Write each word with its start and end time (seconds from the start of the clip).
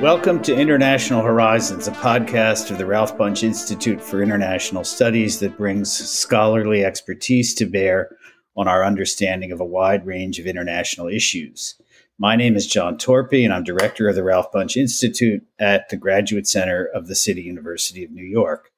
Welcome 0.00 0.40
to 0.44 0.56
International 0.56 1.20
Horizons, 1.20 1.86
a 1.86 1.90
podcast 1.90 2.70
of 2.70 2.78
the 2.78 2.86
Ralph 2.86 3.18
Bunche 3.18 3.42
Institute 3.42 4.00
for 4.00 4.22
International 4.22 4.84
Studies 4.84 5.38
that 5.40 5.58
brings 5.58 5.92
scholarly 5.92 6.82
expertise 6.82 7.52
to 7.56 7.66
bear 7.66 8.16
on 8.56 8.68
our 8.68 8.82
understanding 8.86 9.52
of 9.52 9.60
a 9.60 9.64
wide 9.66 10.06
range 10.06 10.38
of 10.38 10.46
international 10.46 11.08
issues. 11.08 11.74
My 12.16 12.36
name 12.36 12.56
is 12.56 12.66
John 12.66 12.96
Torpy, 12.96 13.44
and 13.44 13.52
I'm 13.52 13.62
director 13.62 14.08
of 14.08 14.14
the 14.14 14.24
Ralph 14.24 14.50
Bunche 14.52 14.78
Institute 14.78 15.42
at 15.58 15.90
the 15.90 15.98
Graduate 15.98 16.48
Center 16.48 16.86
of 16.86 17.06
the 17.06 17.14
City 17.14 17.42
University 17.42 18.02
of 18.02 18.10
New 18.10 18.24
York. 18.24 18.70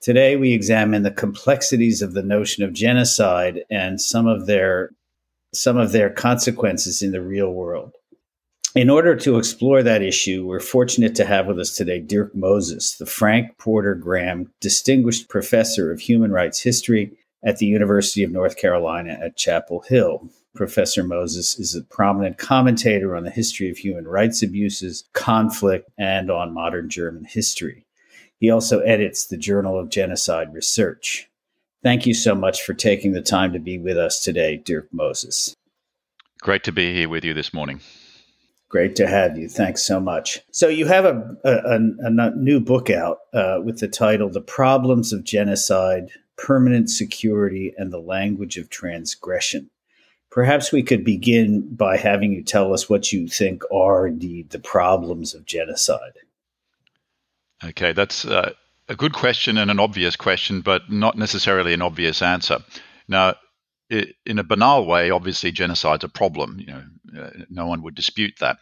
Today, 0.00 0.36
we 0.36 0.52
examine 0.52 1.02
the 1.02 1.10
complexities 1.10 2.00
of 2.00 2.14
the 2.14 2.22
notion 2.22 2.62
of 2.62 2.72
genocide 2.72 3.64
and 3.68 4.00
some 4.00 4.28
of 4.28 4.46
their 4.46 4.92
some 5.52 5.76
of 5.76 5.92
their 5.92 6.10
consequences 6.10 7.02
in 7.02 7.12
the 7.12 7.22
real 7.22 7.52
world. 7.52 7.92
In 8.74 8.90
order 8.90 9.16
to 9.16 9.38
explore 9.38 9.82
that 9.82 10.02
issue, 10.02 10.46
we're 10.46 10.60
fortunate 10.60 11.14
to 11.16 11.24
have 11.24 11.46
with 11.46 11.58
us 11.58 11.74
today 11.74 12.00
Dirk 12.00 12.34
Moses, 12.34 12.96
the 12.96 13.06
Frank 13.06 13.56
Porter 13.58 13.94
Graham 13.94 14.52
Distinguished 14.60 15.28
Professor 15.28 15.90
of 15.90 16.00
Human 16.00 16.32
Rights 16.32 16.60
History 16.60 17.12
at 17.42 17.58
the 17.58 17.66
University 17.66 18.22
of 18.22 18.30
North 18.30 18.56
Carolina 18.56 19.18
at 19.22 19.36
Chapel 19.36 19.80
Hill. 19.88 20.28
Professor 20.54 21.02
Moses 21.02 21.58
is 21.58 21.74
a 21.74 21.82
prominent 21.82 22.36
commentator 22.36 23.16
on 23.16 23.24
the 23.24 23.30
history 23.30 23.70
of 23.70 23.78
human 23.78 24.06
rights 24.06 24.42
abuses, 24.42 25.08
conflict, 25.12 25.88
and 25.96 26.30
on 26.30 26.52
modern 26.52 26.90
German 26.90 27.24
history. 27.24 27.86
He 28.38 28.50
also 28.50 28.80
edits 28.80 29.26
the 29.26 29.36
Journal 29.36 29.78
of 29.78 29.88
Genocide 29.88 30.52
Research. 30.52 31.28
Thank 31.82 32.06
you 32.06 32.14
so 32.14 32.34
much 32.34 32.62
for 32.62 32.74
taking 32.74 33.12
the 33.12 33.22
time 33.22 33.52
to 33.52 33.58
be 33.58 33.78
with 33.78 33.96
us 33.96 34.20
today, 34.20 34.56
Dirk 34.56 34.88
Moses. 34.92 35.54
Great 36.40 36.64
to 36.64 36.72
be 36.72 36.92
here 36.92 37.08
with 37.08 37.24
you 37.24 37.34
this 37.34 37.54
morning. 37.54 37.80
Great 38.68 38.96
to 38.96 39.06
have 39.06 39.38
you. 39.38 39.48
Thanks 39.48 39.82
so 39.82 39.98
much. 39.98 40.40
So, 40.52 40.68
you 40.68 40.86
have 40.86 41.04
a, 41.04 41.36
a, 41.44 41.78
a 42.00 42.30
new 42.36 42.60
book 42.60 42.90
out 42.90 43.18
uh, 43.32 43.60
with 43.64 43.78
the 43.78 43.88
title 43.88 44.28
The 44.28 44.42
Problems 44.42 45.12
of 45.12 45.24
Genocide, 45.24 46.10
Permanent 46.36 46.90
Security, 46.90 47.72
and 47.78 47.92
the 47.92 48.00
Language 48.00 48.58
of 48.58 48.68
Transgression. 48.68 49.70
Perhaps 50.30 50.70
we 50.70 50.82
could 50.82 51.04
begin 51.04 51.74
by 51.74 51.96
having 51.96 52.32
you 52.32 52.42
tell 52.42 52.74
us 52.74 52.90
what 52.90 53.12
you 53.12 53.26
think 53.26 53.62
are 53.72 54.06
indeed 54.06 54.50
the 54.50 54.58
problems 54.58 55.34
of 55.34 55.46
genocide. 55.46 56.18
Okay, 57.64 57.92
that's 57.92 58.26
uh, 58.26 58.52
a 58.88 58.96
good 58.96 59.12
question 59.12 59.58
and 59.58 59.70
an 59.70 59.80
obvious 59.80 60.16
question, 60.16 60.60
but 60.60 60.90
not 60.90 61.16
necessarily 61.16 61.74
an 61.74 61.82
obvious 61.82 62.22
answer. 62.22 62.58
Now, 63.06 63.34
in 63.90 64.38
a 64.38 64.44
banal 64.44 64.86
way, 64.86 65.10
obviously 65.10 65.52
genocide's 65.52 66.04
a 66.04 66.08
problem. 66.08 66.58
You 66.58 66.66
know, 66.66 66.82
uh, 67.22 67.30
no 67.48 67.66
one 67.66 67.82
would 67.82 67.94
dispute 67.94 68.34
that. 68.40 68.58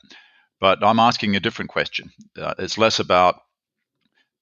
But 0.61 0.85
I'm 0.85 1.01
asking 1.01 1.37
a 1.37 1.41
different 1.41 1.71
question. 1.71 2.13
Uh, 2.39 2.55
it's 2.59 2.79
less 2.79 3.01
about 3.01 3.41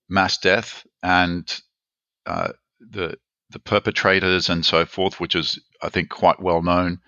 mass 0.08 0.38
death 0.38 0.86
and 1.02 1.60
uh, 2.26 2.52
the 2.80 3.16
the 3.50 3.58
perpetrators 3.58 4.48
and 4.48 4.64
so 4.64 4.84
forth, 4.84 5.20
which 5.20 5.34
is 5.34 5.60
I 5.82 5.88
think 5.88 6.10
quite 6.10 6.40
well 6.40 6.62
known 6.62 7.00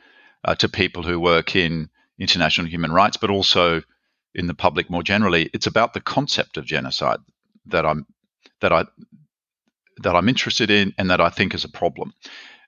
uh, 0.45 0.55
to 0.57 0.69
people 0.69 1.03
who 1.03 1.21
work 1.21 1.57
in 1.57 1.91
international 2.19 2.69
human 2.69 2.93
rights, 2.93 3.17
but 3.17 3.31
also 3.31 3.83
in 4.35 4.47
the 4.47 4.55
public 4.55 4.91
more 4.91 5.03
generally. 5.03 5.51
It's 5.53 5.67
about 5.67 5.93
the 5.93 6.01
concept 6.01 6.57
of 6.57 6.65
genocide 6.65 7.19
that 7.67 7.85
I'm 7.85 8.07
that 8.61 8.73
I 8.73 8.85
that 9.99 10.15
I'm 10.15 10.29
interested 10.29 10.71
in 10.71 10.95
and 10.99 11.11
that 11.11 11.21
I 11.21 11.31
think 11.31 11.55
is 11.55 11.65
a 11.65 11.71
problem. 11.71 12.13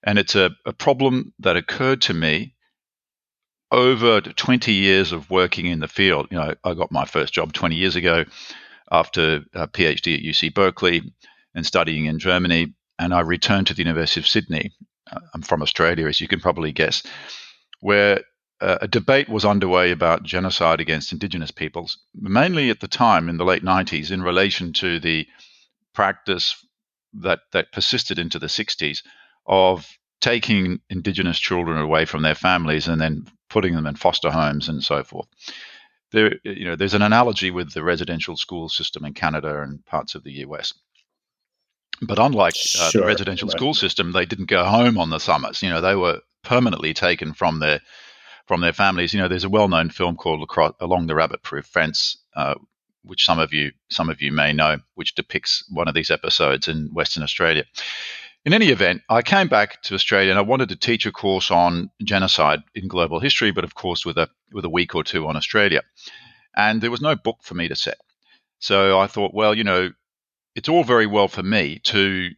And 0.02 0.18
it's 0.18 0.34
a, 0.34 0.50
a 0.64 0.72
problem 0.72 1.34
that 1.40 1.56
occurred 1.56 2.02
to 2.02 2.14
me 2.14 2.54
over 3.70 4.20
20 4.20 4.72
years 4.72 5.12
of 5.12 5.30
working 5.30 5.66
in 5.66 5.80
the 5.80 5.88
field. 5.88 6.28
You 6.30 6.38
know, 6.38 6.54
I 6.64 6.74
got 6.74 6.90
my 6.92 7.04
first 7.04 7.34
job 7.34 7.52
20 7.52 7.76
years 7.76 7.96
ago 7.96 8.24
after 8.90 9.44
a 9.52 9.68
PhD 9.68 10.16
at 10.16 10.24
UC 10.24 10.54
Berkeley 10.54 11.12
and 11.54 11.66
studying 11.66 12.06
in 12.06 12.18
Germany. 12.18 12.74
And 12.98 13.12
I 13.12 13.20
returned 13.20 13.66
to 13.66 13.74
the 13.74 13.82
University 13.82 14.20
of 14.20 14.26
Sydney. 14.26 14.72
Uh, 15.10 15.20
I'm 15.34 15.42
from 15.42 15.62
Australia, 15.62 16.06
as 16.06 16.20
you 16.20 16.28
can 16.28 16.40
probably 16.40 16.72
guess, 16.72 17.02
where 17.80 18.22
uh, 18.60 18.78
a 18.80 18.88
debate 18.88 19.28
was 19.28 19.44
underway 19.44 19.90
about 19.90 20.22
genocide 20.22 20.80
against 20.80 21.12
Indigenous 21.12 21.50
peoples, 21.50 21.98
mainly 22.14 22.70
at 22.70 22.80
the 22.80 22.88
time 22.88 23.28
in 23.28 23.36
the 23.36 23.44
late 23.44 23.62
90s, 23.62 24.10
in 24.10 24.22
relation 24.22 24.72
to 24.74 24.98
the 24.98 25.26
practice 25.98 26.64
that, 27.12 27.40
that 27.50 27.72
persisted 27.72 28.20
into 28.20 28.38
the 28.38 28.46
60s 28.46 29.02
of 29.46 29.84
taking 30.20 30.78
indigenous 30.88 31.40
children 31.40 31.76
away 31.76 32.04
from 32.04 32.22
their 32.22 32.36
families 32.36 32.86
and 32.86 33.00
then 33.00 33.26
putting 33.50 33.74
them 33.74 33.84
in 33.84 33.96
foster 33.96 34.30
homes 34.30 34.68
and 34.68 34.84
so 34.84 35.02
forth. 35.02 35.26
There, 36.12 36.36
you 36.44 36.66
know, 36.66 36.76
there's 36.76 36.94
an 36.94 37.02
analogy 37.02 37.50
with 37.50 37.72
the 37.72 37.82
residential 37.82 38.36
school 38.36 38.68
system 38.68 39.04
in 39.04 39.12
Canada 39.12 39.60
and 39.60 39.84
parts 39.86 40.14
of 40.14 40.22
the 40.22 40.34
US. 40.46 40.72
But 42.00 42.20
unlike 42.20 42.54
uh, 42.54 42.90
sure, 42.90 43.00
the 43.00 43.06
residential 43.08 43.48
right. 43.48 43.58
school 43.58 43.74
system, 43.74 44.12
they 44.12 44.24
didn't 44.24 44.48
go 44.48 44.64
home 44.66 44.98
on 44.98 45.10
the 45.10 45.18
summers. 45.18 45.64
You 45.64 45.70
know, 45.70 45.80
they 45.80 45.96
were 45.96 46.20
permanently 46.44 46.94
taken 46.94 47.32
from 47.34 47.58
their 47.58 47.80
from 48.46 48.60
their 48.60 48.72
families. 48.72 49.12
You 49.12 49.20
know, 49.20 49.26
there's 49.26 49.42
a 49.42 49.56
well-known 49.58 49.90
film 49.90 50.14
called 50.14 50.44
Across, 50.44 50.74
"Along 50.78 51.08
the 51.08 51.16
Rabbit-Proof 51.16 51.66
Fence," 51.66 52.18
uh, 52.36 52.54
which 53.08 53.24
some 53.24 53.38
of 53.38 53.52
you 53.52 53.72
some 53.90 54.10
of 54.10 54.22
you 54.22 54.30
may 54.30 54.52
know, 54.52 54.78
which 54.94 55.14
depicts 55.14 55.64
one 55.70 55.88
of 55.88 55.94
these 55.94 56.10
episodes 56.10 56.68
in 56.68 56.90
Western 56.92 57.22
Australia. 57.22 57.64
In 58.44 58.52
any 58.52 58.68
event, 58.68 59.02
I 59.08 59.22
came 59.22 59.48
back 59.48 59.82
to 59.82 59.94
Australia 59.94 60.30
and 60.30 60.38
I 60.38 60.42
wanted 60.42 60.68
to 60.68 60.76
teach 60.76 61.06
a 61.06 61.12
course 61.12 61.50
on 61.50 61.90
genocide 62.02 62.60
in 62.74 62.86
global 62.86 63.18
history, 63.18 63.50
but 63.50 63.64
of 63.64 63.74
course 63.74 64.06
with 64.06 64.18
a 64.18 64.28
with 64.52 64.64
a 64.64 64.70
week 64.70 64.94
or 64.94 65.02
two 65.02 65.26
on 65.26 65.36
Australia. 65.36 65.82
And 66.56 66.80
there 66.80 66.90
was 66.90 67.00
no 67.00 67.16
book 67.16 67.38
for 67.42 67.54
me 67.54 67.68
to 67.68 67.76
set. 67.76 67.98
So 68.58 68.98
I 68.98 69.06
thought, 69.06 69.34
well, 69.34 69.54
you 69.54 69.64
know, 69.64 69.90
it's 70.54 70.68
all 70.68 70.84
very 70.84 71.06
well 71.06 71.28
for 71.28 71.42
me 71.42 71.80
to 71.84 72.30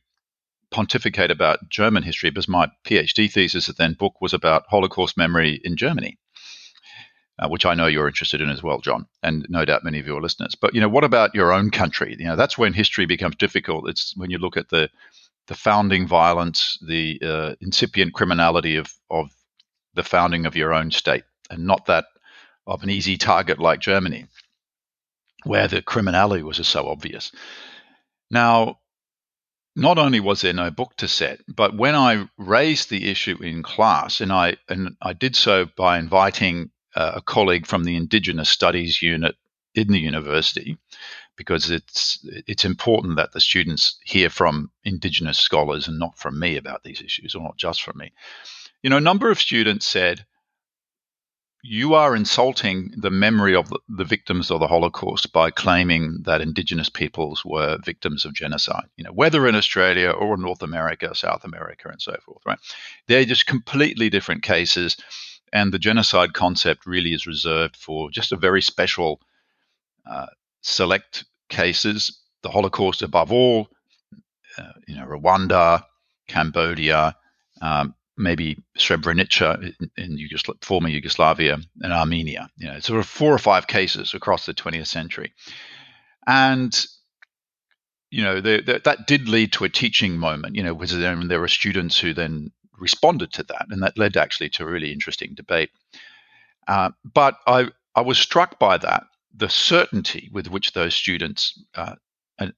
pontificate 0.71 1.31
about 1.31 1.69
German 1.69 2.03
history 2.03 2.31
because 2.31 2.49
my 2.49 2.71
PhD 2.85 3.31
thesis 3.31 3.69
at 3.69 3.77
then 3.77 3.95
book 3.95 4.21
was 4.21 4.33
about 4.33 4.67
Holocaust 4.69 5.17
memory 5.17 5.61
in 5.65 5.77
Germany. 5.77 6.19
Uh, 7.41 7.49
which 7.49 7.65
I 7.65 7.73
know 7.73 7.87
you're 7.87 8.07
interested 8.07 8.43
in 8.43 8.51
as 8.51 8.63
well, 8.63 8.81
John, 8.81 9.07
and 9.23 9.47
no 9.49 9.65
doubt 9.65 9.83
many 9.83 9.99
of 9.99 10.07
your 10.07 10.21
listeners. 10.21 10.55
But 10.55 10.75
you 10.75 10.81
know, 10.81 10.91
what 10.91 11.05
about 11.05 11.35
your 11.35 11.55
own 11.55 11.71
country? 11.71 12.15
You 12.19 12.27
know, 12.27 12.37
that's 12.37 12.59
when 12.59 12.75
history 12.75 13.07
becomes 13.07 13.37
difficult. 13.37 13.89
It's 13.89 14.15
when 14.15 14.31
you 14.31 14.37
look 14.37 14.59
at 14.59 14.69
the 14.69 14.91
the 15.47 15.55
founding 15.55 16.07
violence, 16.07 16.79
the 16.87 17.19
uh, 17.23 17.55
incipient 17.61 18.13
criminality 18.13 18.77
of, 18.77 18.93
of 19.11 19.31
the 19.95 20.03
founding 20.03 20.45
of 20.45 20.55
your 20.55 20.75
own 20.75 20.91
state, 20.91 21.25
and 21.51 21.67
not 21.67 21.87
that 21.87 22.05
of 22.67 22.83
an 22.83 22.91
easy 22.91 23.17
target 23.17 23.59
like 23.59 23.81
Germany, 23.81 24.27
where 25.45 25.67
the 25.67 25.81
criminality 25.81 26.43
was 26.43 26.65
so 26.69 26.89
obvious. 26.89 27.33
Now, 28.31 28.81
not 29.75 29.97
only 29.99 30.21
was 30.21 30.43
there 30.43 30.53
no 30.53 30.71
book 30.71 30.95
to 30.99 31.09
set, 31.09 31.41
but 31.49 31.75
when 31.75 31.95
I 31.95 32.29
raised 32.37 32.91
the 32.91 33.11
issue 33.11 33.43
in 33.43 33.63
class, 33.63 34.21
and 34.21 34.31
I 34.31 34.57
and 34.69 34.97
I 35.01 35.15
did 35.15 35.35
so 35.35 35.67
by 35.75 35.99
inviting 35.99 36.71
uh, 36.95 37.13
a 37.17 37.23
colleague 37.23 37.67
from 37.67 37.85
the 37.85 37.97
Indigenous 37.97 38.49
Studies 38.49 39.03
unit 39.03 39.37
in 39.75 39.89
the 39.89 39.99
university, 39.99 40.77
because 41.37 41.71
it's 41.71 42.27
it's 42.47 42.65
important 42.65 43.17
that 43.17 43.33
the 43.33 43.41
students 43.41 43.99
hear 44.05 44.29
from 44.29 44.71
indigenous 44.85 45.39
scholars 45.39 45.89
and 45.89 45.99
not 45.99 46.19
from 46.19 46.39
me 46.39 46.57
about 46.57 46.83
these 46.83 47.01
issues 47.01 47.35
or 47.35 47.43
not 47.43 47.57
just 47.57 47.83
from 47.83 47.99
me. 47.99 48.13
You 48.83 48.91
know 48.91 48.97
a 48.97 49.01
number 49.01 49.31
of 49.31 49.41
students 49.41 49.87
said 49.87 50.25
you 51.63 51.95
are 51.95 52.17
insulting 52.17 52.91
the 52.97 53.11
memory 53.11 53.55
of 53.55 53.73
the 53.89 54.05
victims 54.05 54.51
of 54.51 54.61
the 54.61 54.67
holocaust 54.67 55.33
by 55.33 55.51
claiming 55.51 56.23
that 56.25 56.41
indigenous 56.41 56.89
peoples 56.89 57.45
were 57.45 57.79
victims 57.85 58.25
of 58.25 58.33
genocide 58.33 58.87
you 58.97 59.05
know 59.05 59.13
whether 59.13 59.47
in 59.47 59.55
australia 59.55 60.11
or 60.11 60.37
north 60.37 60.63
america 60.63 61.15
south 61.15 61.45
america 61.45 61.89
and 61.89 62.01
so 62.01 62.17
forth 62.25 62.41
right? 62.47 62.59
They're 63.07 63.25
just 63.25 63.47
completely 63.47 64.09
different 64.09 64.43
cases 64.43 64.97
and 65.53 65.73
the 65.73 65.79
genocide 65.79 66.33
concept 66.33 66.87
really 66.87 67.13
is 67.13 67.27
reserved 67.27 67.77
for 67.77 68.11
just 68.11 68.33
a 68.33 68.37
very 68.37 68.63
special 68.63 69.21
uh, 70.09 70.27
select 70.63 71.25
cases, 71.49 72.21
the 72.43 72.51
Holocaust 72.51 73.03
above 73.03 73.33
all, 73.33 73.69
uh, 74.59 74.73
you 74.87 74.97
know, 74.97 75.07
Rwanda, 75.07 75.83
Cambodia, 76.29 77.17
um, 77.61 77.95
maybe 78.17 78.59
Srebrenica 78.79 79.75
in, 79.81 79.91
in 79.97 80.19
Yugosl- 80.19 80.63
former 80.63 80.89
Yugoslavia, 80.89 81.59
and 81.81 81.93
Armenia. 81.93 82.49
You 82.57 82.69
know, 82.69 82.79
sort 82.81 83.01
of 83.01 83.07
four 83.07 83.33
or 83.33 83.39
five 83.39 83.67
cases 83.67 84.15
across 84.15 84.47
the 84.47 84.55
20th 84.55 84.87
century, 84.87 85.33
and 86.27 86.87
you 88.11 88.23
know 88.23 88.41
the, 88.41 88.63
the, 88.65 88.81
that 88.85 89.07
did 89.07 89.29
lead 89.29 89.53
to 89.55 89.65
a 89.65 89.69
teaching 89.69 90.17
moment. 90.17 90.57
You 90.57 90.63
know, 90.63 90.75
because 90.75 90.97
then 90.97 91.29
there 91.29 91.41
were 91.41 91.49
students 91.49 91.99
who 91.99 92.15
then 92.15 92.53
responded 92.81 93.33
to 93.35 93.43
that, 93.45 93.67
and 93.71 93.83
that 93.83 93.99
led 93.99 94.17
actually 94.17 94.49
to 94.51 94.65
a 94.65 94.71
really 94.71 94.93
interesting 94.93 95.35
debate. 95.35 95.71
Uh, 96.67 96.91
but 97.05 97.39
I 97.47 97.69
I 97.95 98.01
was 98.03 98.19
struck 98.19 98.59
by 98.59 98.79
that 98.79 99.05
the 99.35 99.49
certainty 99.49 100.29
with 100.33 100.49
which 100.49 100.73
those 100.73 100.95
students 100.95 101.63
uh, 101.75 101.95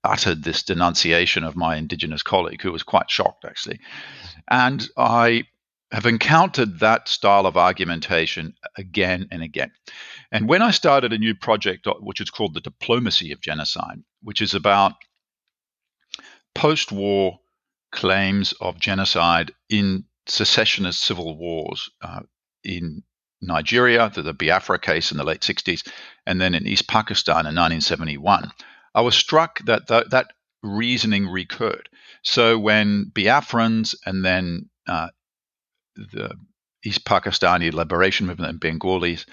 uttered 0.04 0.42
this 0.42 0.62
denunciation 0.62 1.44
of 1.44 1.56
my 1.56 1.76
Indigenous 1.76 2.22
colleague, 2.22 2.62
who 2.62 2.72
was 2.72 2.82
quite 2.82 3.10
shocked 3.10 3.44
actually. 3.44 3.80
And 4.48 4.88
I 4.96 5.44
have 5.90 6.06
encountered 6.06 6.80
that 6.80 7.08
style 7.08 7.46
of 7.46 7.56
argumentation 7.56 8.54
again 8.76 9.28
and 9.30 9.42
again. 9.42 9.70
And 10.30 10.48
when 10.48 10.62
I 10.62 10.70
started 10.70 11.12
a 11.12 11.18
new 11.18 11.34
project, 11.34 11.86
uh, 11.86 11.94
which 12.00 12.20
is 12.20 12.30
called 12.30 12.54
the 12.54 12.60
Diplomacy 12.60 13.32
of 13.32 13.40
Genocide, 13.40 14.02
which 14.22 14.40
is 14.40 14.54
about 14.54 14.94
post 16.54 16.92
war 16.92 17.40
claims 17.90 18.52
of 18.60 18.80
genocide 18.80 19.52
in 19.68 20.04
secessionist 20.26 21.02
civil 21.02 21.36
wars 21.36 21.90
uh, 22.02 22.20
in 22.64 23.02
Nigeria, 23.40 24.10
the, 24.14 24.22
the 24.22 24.34
Biafra 24.34 24.78
case 24.78 25.10
in 25.10 25.18
the 25.18 25.24
late 25.24 25.40
60s, 25.40 25.86
and 26.26 26.40
then 26.40 26.54
in 26.54 26.66
East 26.66 26.88
Pakistan 26.88 27.40
in 27.46 27.56
1971, 27.56 28.50
I 28.94 29.00
was 29.00 29.16
struck 29.16 29.58
that 29.64 29.88
th- 29.88 30.06
that 30.10 30.28
reasoning 30.62 31.28
recurred. 31.28 31.88
So 32.22 32.58
when 32.58 33.10
Biafrans 33.12 33.96
and 34.06 34.24
then 34.24 34.70
uh, 34.86 35.08
the 35.96 36.36
East 36.84 37.04
Pakistani 37.04 37.72
Liberation 37.72 38.26
Movement 38.26 38.50
and 38.50 38.60
Bengalis 38.60 39.26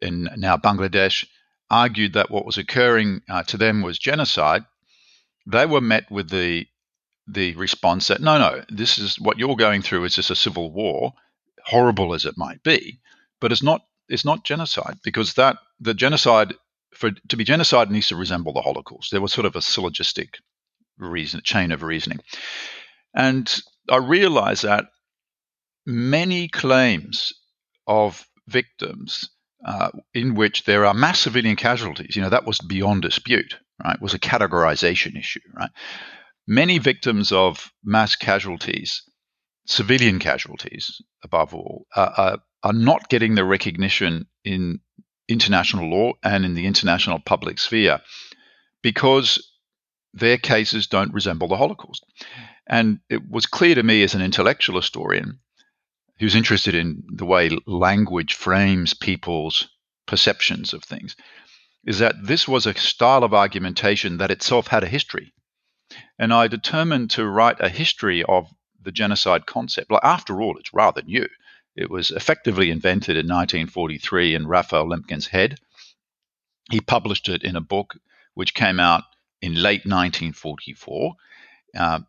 in 0.00 0.28
now 0.36 0.56
Bangladesh 0.56 1.26
argued 1.70 2.14
that 2.14 2.30
what 2.30 2.46
was 2.46 2.58
occurring 2.58 3.22
uh, 3.28 3.42
to 3.44 3.56
them 3.56 3.82
was 3.82 3.98
genocide, 3.98 4.64
they 5.46 5.66
were 5.66 5.80
met 5.80 6.10
with 6.10 6.30
the 6.30 6.66
the 7.32 7.54
response 7.54 8.08
that 8.08 8.20
no, 8.20 8.38
no, 8.38 8.62
this 8.68 8.98
is 8.98 9.18
what 9.18 9.38
you're 9.38 9.56
going 9.56 9.82
through 9.82 10.04
is 10.04 10.14
just 10.14 10.30
a 10.30 10.36
civil 10.36 10.72
war, 10.72 11.12
horrible 11.64 12.14
as 12.14 12.24
it 12.24 12.36
might 12.36 12.62
be, 12.62 13.00
but 13.40 13.52
it's 13.52 13.62
not 13.62 13.82
it's 14.08 14.24
not 14.24 14.44
genocide 14.44 14.98
because 15.02 15.34
that 15.34 15.56
the 15.80 15.94
genocide 15.94 16.54
for 16.94 17.10
to 17.28 17.36
be 17.36 17.44
genocide 17.44 17.90
needs 17.90 18.08
to 18.08 18.16
resemble 18.16 18.52
the 18.52 18.60
Holocaust. 18.60 19.10
There 19.10 19.20
was 19.20 19.32
sort 19.32 19.46
of 19.46 19.56
a 19.56 19.62
syllogistic 19.62 20.38
reason 20.98 21.40
chain 21.44 21.72
of 21.72 21.82
reasoning, 21.82 22.20
and 23.14 23.52
I 23.90 23.96
realized 23.96 24.64
that 24.64 24.86
many 25.86 26.48
claims 26.48 27.32
of 27.86 28.24
victims 28.48 29.30
uh, 29.64 29.90
in 30.14 30.34
which 30.34 30.64
there 30.64 30.86
are 30.86 30.94
mass 30.94 31.20
civilian 31.20 31.56
casualties, 31.56 32.16
you 32.16 32.22
know, 32.22 32.30
that 32.30 32.46
was 32.46 32.58
beyond 32.60 33.02
dispute, 33.02 33.56
right? 33.82 33.94
It 33.94 34.02
was 34.02 34.14
a 34.14 34.18
categorization 34.18 35.18
issue, 35.18 35.40
right? 35.54 35.70
Many 36.46 36.78
victims 36.78 37.32
of 37.32 37.72
mass 37.84 38.16
casualties, 38.16 39.02
civilian 39.66 40.18
casualties 40.18 41.00
above 41.22 41.54
all, 41.54 41.86
uh, 41.94 42.10
are, 42.16 42.38
are 42.62 42.72
not 42.72 43.08
getting 43.08 43.34
the 43.34 43.44
recognition 43.44 44.26
in 44.44 44.80
international 45.28 45.88
law 45.88 46.12
and 46.22 46.44
in 46.44 46.54
the 46.54 46.66
international 46.66 47.20
public 47.20 47.58
sphere 47.58 48.00
because 48.82 49.52
their 50.12 50.36
cases 50.36 50.86
don't 50.86 51.14
resemble 51.14 51.48
the 51.48 51.56
Holocaust. 51.56 52.04
And 52.66 53.00
it 53.08 53.28
was 53.28 53.46
clear 53.46 53.74
to 53.74 53.82
me 53.82 54.02
as 54.02 54.14
an 54.14 54.22
intellectual 54.22 54.76
historian 54.76 55.38
who's 56.18 56.34
interested 56.34 56.74
in 56.74 57.02
the 57.08 57.24
way 57.24 57.50
language 57.66 58.34
frames 58.34 58.94
people's 58.94 59.68
perceptions 60.06 60.72
of 60.72 60.84
things 60.84 61.16
is 61.84 61.98
that 61.98 62.14
this 62.22 62.46
was 62.46 62.66
a 62.66 62.74
style 62.74 63.24
of 63.24 63.34
argumentation 63.34 64.18
that 64.18 64.30
itself 64.30 64.68
had 64.68 64.84
a 64.84 64.88
history. 64.88 65.32
And 66.22 66.32
I 66.32 66.46
determined 66.46 67.10
to 67.10 67.26
write 67.26 67.56
a 67.58 67.68
history 67.68 68.22
of 68.22 68.46
the 68.80 68.92
genocide 68.92 69.44
concept. 69.44 69.90
Like, 69.90 70.04
after 70.04 70.40
all, 70.40 70.56
it's 70.56 70.72
rather 70.72 71.02
new. 71.02 71.26
It 71.74 71.90
was 71.90 72.12
effectively 72.12 72.70
invented 72.70 73.16
in 73.16 73.26
1943 73.26 74.36
in 74.36 74.46
Raphael 74.46 74.86
Lemkin's 74.86 75.26
head. 75.26 75.58
He 76.70 76.80
published 76.80 77.28
it 77.28 77.42
in 77.42 77.56
a 77.56 77.60
book 77.60 77.96
which 78.34 78.54
came 78.54 78.78
out 78.78 79.02
in 79.40 79.54
late 79.54 79.84
1944. 79.84 81.14
Uh, 81.76 82.00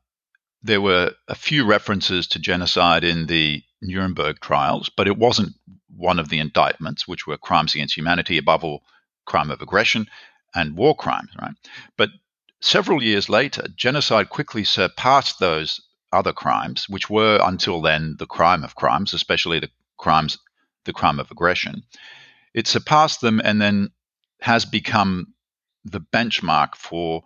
there 0.62 0.80
were 0.80 1.16
a 1.28 1.34
few 1.34 1.66
references 1.66 2.28
to 2.28 2.40
genocide 2.40 3.04
in 3.04 3.26
the 3.26 3.64
Nuremberg 3.82 4.40
trials, 4.42 4.90
but 4.96 5.08
it 5.08 5.18
wasn't 5.18 5.56
one 5.90 6.20
of 6.20 6.30
the 6.30 6.38
indictments, 6.38 7.08
which 7.08 7.26
were 7.26 7.40
crimes 7.40 7.74
against 7.74 7.98
humanity, 7.98 8.38
above 8.38 8.64
all, 8.64 8.84
crime 9.26 9.50
of 9.50 9.60
aggression 9.60 10.06
and 10.54 10.78
war 10.78 10.96
crimes, 10.96 11.32
right? 11.42 11.56
But 11.98 12.10
several 12.64 13.04
years 13.04 13.28
later, 13.28 13.68
genocide 13.76 14.30
quickly 14.30 14.64
surpassed 14.64 15.40
those 15.40 15.82
other 16.12 16.32
crimes, 16.32 16.88
which 16.88 17.10
were 17.10 17.40
until 17.44 17.82
then 17.82 18.16
the 18.20 18.26
crime 18.26 18.64
of 18.64 18.76
crimes, 18.76 19.14
especially 19.14 19.60
the 19.60 19.70
crimes, 19.98 20.38
the 20.86 20.94
crime 20.94 21.20
of 21.20 21.30
aggression. 21.30 21.84
It 22.54 22.68
surpassed 22.68 23.22
them 23.22 23.42
and 23.44 23.62
then 23.62 23.90
has 24.42 24.66
become 24.66 25.34
the 25.84 26.00
benchmark 26.00 26.76
for 26.76 27.24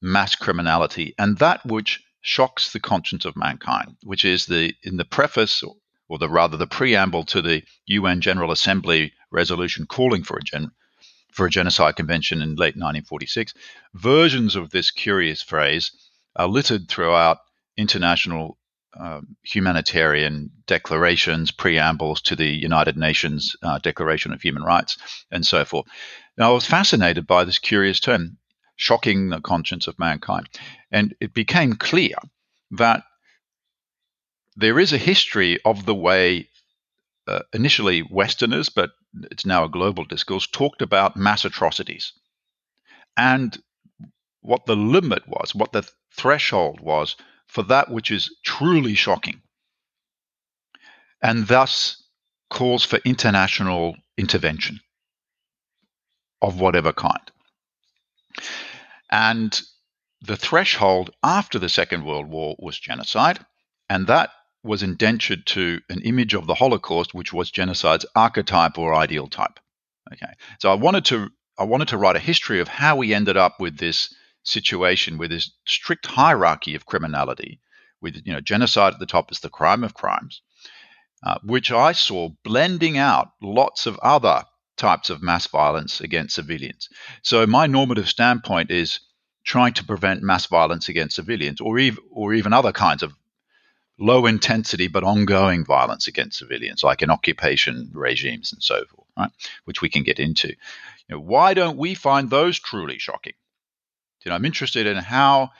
mass 0.00 0.36
criminality, 0.36 1.14
and 1.18 1.38
that 1.38 1.66
which 1.66 2.02
shocks 2.20 2.72
the 2.72 2.80
conscience 2.80 3.24
of 3.24 3.36
mankind, 3.36 3.96
which 4.02 4.24
is 4.24 4.46
the 4.46 4.74
in 4.82 4.96
the 4.96 5.04
preface 5.04 5.62
or 6.08 6.18
the 6.18 6.28
rather 6.28 6.56
the 6.56 6.66
preamble 6.66 7.24
to 7.24 7.42
the 7.42 7.62
UN 7.86 8.20
General 8.20 8.52
Assembly 8.52 9.12
resolution 9.32 9.86
calling 9.86 10.22
for 10.22 10.36
a 10.36 10.42
gen, 10.42 10.70
for 11.36 11.46
a 11.46 11.50
genocide 11.50 11.96
convention 11.96 12.40
in 12.40 12.56
late 12.56 12.76
1946, 12.76 13.52
versions 13.94 14.56
of 14.56 14.70
this 14.70 14.90
curious 14.90 15.42
phrase 15.42 15.92
are 16.34 16.48
littered 16.48 16.88
throughout 16.88 17.38
international 17.76 18.58
um, 18.98 19.36
humanitarian 19.42 20.50
declarations, 20.66 21.50
preambles 21.50 22.22
to 22.22 22.36
the 22.36 22.48
United 22.48 22.96
Nations 22.96 23.54
uh, 23.62 23.78
Declaration 23.78 24.32
of 24.32 24.40
Human 24.40 24.62
Rights, 24.62 24.96
and 25.30 25.46
so 25.46 25.66
forth. 25.66 25.86
Now, 26.38 26.50
I 26.50 26.54
was 26.54 26.66
fascinated 26.66 27.26
by 27.26 27.44
this 27.44 27.58
curious 27.58 28.00
term, 28.00 28.38
shocking 28.76 29.28
the 29.28 29.42
conscience 29.42 29.86
of 29.86 29.98
mankind. 29.98 30.48
And 30.90 31.14
it 31.20 31.34
became 31.34 31.74
clear 31.74 32.16
that 32.70 33.02
there 34.56 34.78
is 34.78 34.94
a 34.94 34.98
history 34.98 35.58
of 35.66 35.84
the 35.84 35.94
way 35.94 36.48
uh, 37.28 37.40
initially 37.52 38.02
Westerners, 38.02 38.70
but 38.70 38.90
it's 39.30 39.46
now 39.46 39.64
a 39.64 39.68
global 39.68 40.04
discourse, 40.04 40.46
talked 40.46 40.82
about 40.82 41.16
mass 41.16 41.44
atrocities 41.44 42.12
and 43.16 43.58
what 44.40 44.66
the 44.66 44.76
limit 44.76 45.26
was, 45.26 45.54
what 45.54 45.72
the 45.72 45.88
threshold 46.12 46.80
was 46.80 47.16
for 47.46 47.62
that 47.64 47.90
which 47.90 48.10
is 48.10 48.34
truly 48.44 48.94
shocking, 48.94 49.42
and 51.22 51.48
thus 51.48 52.02
calls 52.50 52.84
for 52.84 52.98
international 53.04 53.96
intervention 54.16 54.80
of 56.42 56.60
whatever 56.60 56.92
kind. 56.92 57.30
And 59.10 59.60
the 60.20 60.36
threshold 60.36 61.10
after 61.22 61.58
the 61.58 61.68
Second 61.68 62.04
World 62.04 62.28
War 62.28 62.56
was 62.58 62.78
genocide, 62.78 63.38
and 63.88 64.06
that 64.06 64.30
was 64.66 64.82
indentured 64.82 65.46
to 65.46 65.80
an 65.88 66.00
image 66.02 66.34
of 66.34 66.46
the 66.46 66.54
Holocaust, 66.54 67.14
which 67.14 67.32
was 67.32 67.50
genocide's 67.50 68.06
archetype 68.14 68.78
or 68.78 68.94
ideal 68.94 69.28
type. 69.28 69.58
Okay, 70.12 70.32
so 70.60 70.70
I 70.70 70.74
wanted 70.74 71.04
to 71.06 71.30
I 71.58 71.64
wanted 71.64 71.88
to 71.88 71.98
write 71.98 72.16
a 72.16 72.20
history 72.20 72.60
of 72.60 72.68
how 72.68 72.96
we 72.96 73.14
ended 73.14 73.36
up 73.36 73.58
with 73.58 73.78
this 73.78 74.14
situation, 74.42 75.18
with 75.18 75.30
this 75.30 75.50
strict 75.66 76.06
hierarchy 76.06 76.74
of 76.74 76.86
criminality, 76.86 77.60
with 78.00 78.22
you 78.24 78.32
know 78.32 78.40
genocide 78.40 78.94
at 78.94 79.00
the 79.00 79.06
top 79.06 79.32
is 79.32 79.40
the 79.40 79.48
crime 79.48 79.82
of 79.82 79.94
crimes, 79.94 80.42
uh, 81.24 81.38
which 81.42 81.72
I 81.72 81.92
saw 81.92 82.30
blending 82.44 82.98
out 82.98 83.30
lots 83.40 83.86
of 83.86 83.98
other 84.00 84.44
types 84.76 85.10
of 85.10 85.22
mass 85.22 85.46
violence 85.46 86.00
against 86.00 86.34
civilians. 86.34 86.88
So 87.22 87.46
my 87.46 87.66
normative 87.66 88.08
standpoint 88.08 88.70
is 88.70 89.00
trying 89.44 89.72
to 89.74 89.84
prevent 89.84 90.22
mass 90.22 90.46
violence 90.46 90.88
against 90.88 91.16
civilians, 91.16 91.60
or 91.60 91.78
even 91.78 92.02
or 92.10 92.34
even 92.34 92.52
other 92.52 92.72
kinds 92.72 93.02
of 93.02 93.14
low 93.98 94.26
intensity 94.26 94.88
but 94.88 95.04
ongoing 95.04 95.64
violence 95.64 96.06
against 96.06 96.38
civilians, 96.38 96.82
like 96.82 97.02
in 97.02 97.10
occupation 97.10 97.90
regimes 97.94 98.52
and 98.52 98.62
so 98.62 98.84
forth, 98.84 99.08
right? 99.16 99.30
Which 99.64 99.80
we 99.80 99.88
can 99.88 100.02
get 100.02 100.18
into. 100.20 100.48
You 100.48 100.54
know, 101.10 101.20
why 101.20 101.54
don't 101.54 101.78
we 101.78 101.94
find 101.94 102.28
those 102.28 102.58
truly 102.58 102.98
shocking? 102.98 103.34
You 104.24 104.30
know, 104.30 104.36
I'm 104.36 104.44
interested 104.44 104.86
in 104.86 104.96
how 104.96 105.50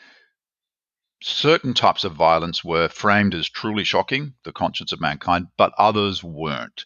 certain 1.23 1.73
types 1.73 2.05
of 2.05 2.13
violence 2.13 2.65
were 2.65 2.89
framed 2.89 3.35
as 3.35 3.49
truly 3.49 3.85
shocking, 3.85 4.35
the 4.45 4.53
conscience 4.53 4.93
of 4.93 5.01
mankind, 5.01 5.47
but 5.57 5.73
others 5.79 6.23
weren't. 6.23 6.85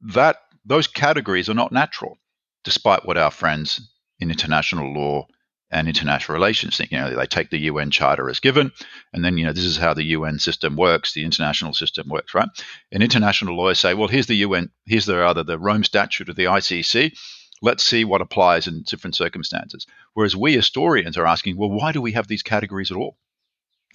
That 0.00 0.36
those 0.64 0.86
categories 0.86 1.50
are 1.50 1.54
not 1.54 1.72
natural, 1.72 2.18
despite 2.64 3.04
what 3.04 3.18
our 3.18 3.30
friends 3.30 3.80
in 4.18 4.30
international 4.30 4.94
law 4.94 5.26
and 5.70 5.88
international 5.88 6.34
relations. 6.34 6.80
You 6.80 6.98
know, 6.98 7.14
they 7.14 7.26
take 7.26 7.50
the 7.50 7.58
UN 7.58 7.90
Charter 7.90 8.28
as 8.28 8.40
given, 8.40 8.72
and 9.12 9.24
then 9.24 9.38
you 9.38 9.46
know 9.46 9.52
this 9.52 9.64
is 9.64 9.76
how 9.76 9.94
the 9.94 10.04
UN 10.04 10.38
system 10.38 10.76
works, 10.76 11.12
the 11.12 11.24
international 11.24 11.74
system 11.74 12.08
works, 12.08 12.34
right? 12.34 12.48
And 12.90 13.02
international 13.02 13.56
lawyers 13.56 13.78
say, 13.78 13.94
well, 13.94 14.08
here's 14.08 14.26
the 14.26 14.36
UN, 14.36 14.70
here's 14.86 15.06
the 15.06 15.24
other 15.24 15.42
the 15.42 15.58
Rome 15.58 15.84
Statute 15.84 16.28
of 16.28 16.36
the 16.36 16.44
ICC. 16.44 17.16
Let's 17.62 17.84
see 17.84 18.04
what 18.04 18.22
applies 18.22 18.66
in 18.66 18.82
different 18.82 19.14
circumstances. 19.14 19.86
Whereas 20.14 20.34
we 20.34 20.54
historians 20.54 21.18
are 21.18 21.26
asking, 21.26 21.56
well, 21.56 21.70
why 21.70 21.92
do 21.92 22.00
we 22.00 22.12
have 22.12 22.26
these 22.26 22.42
categories 22.42 22.90
at 22.90 22.96
all? 22.96 23.18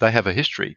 They 0.00 0.12
have 0.12 0.26
a 0.26 0.32
history. 0.32 0.76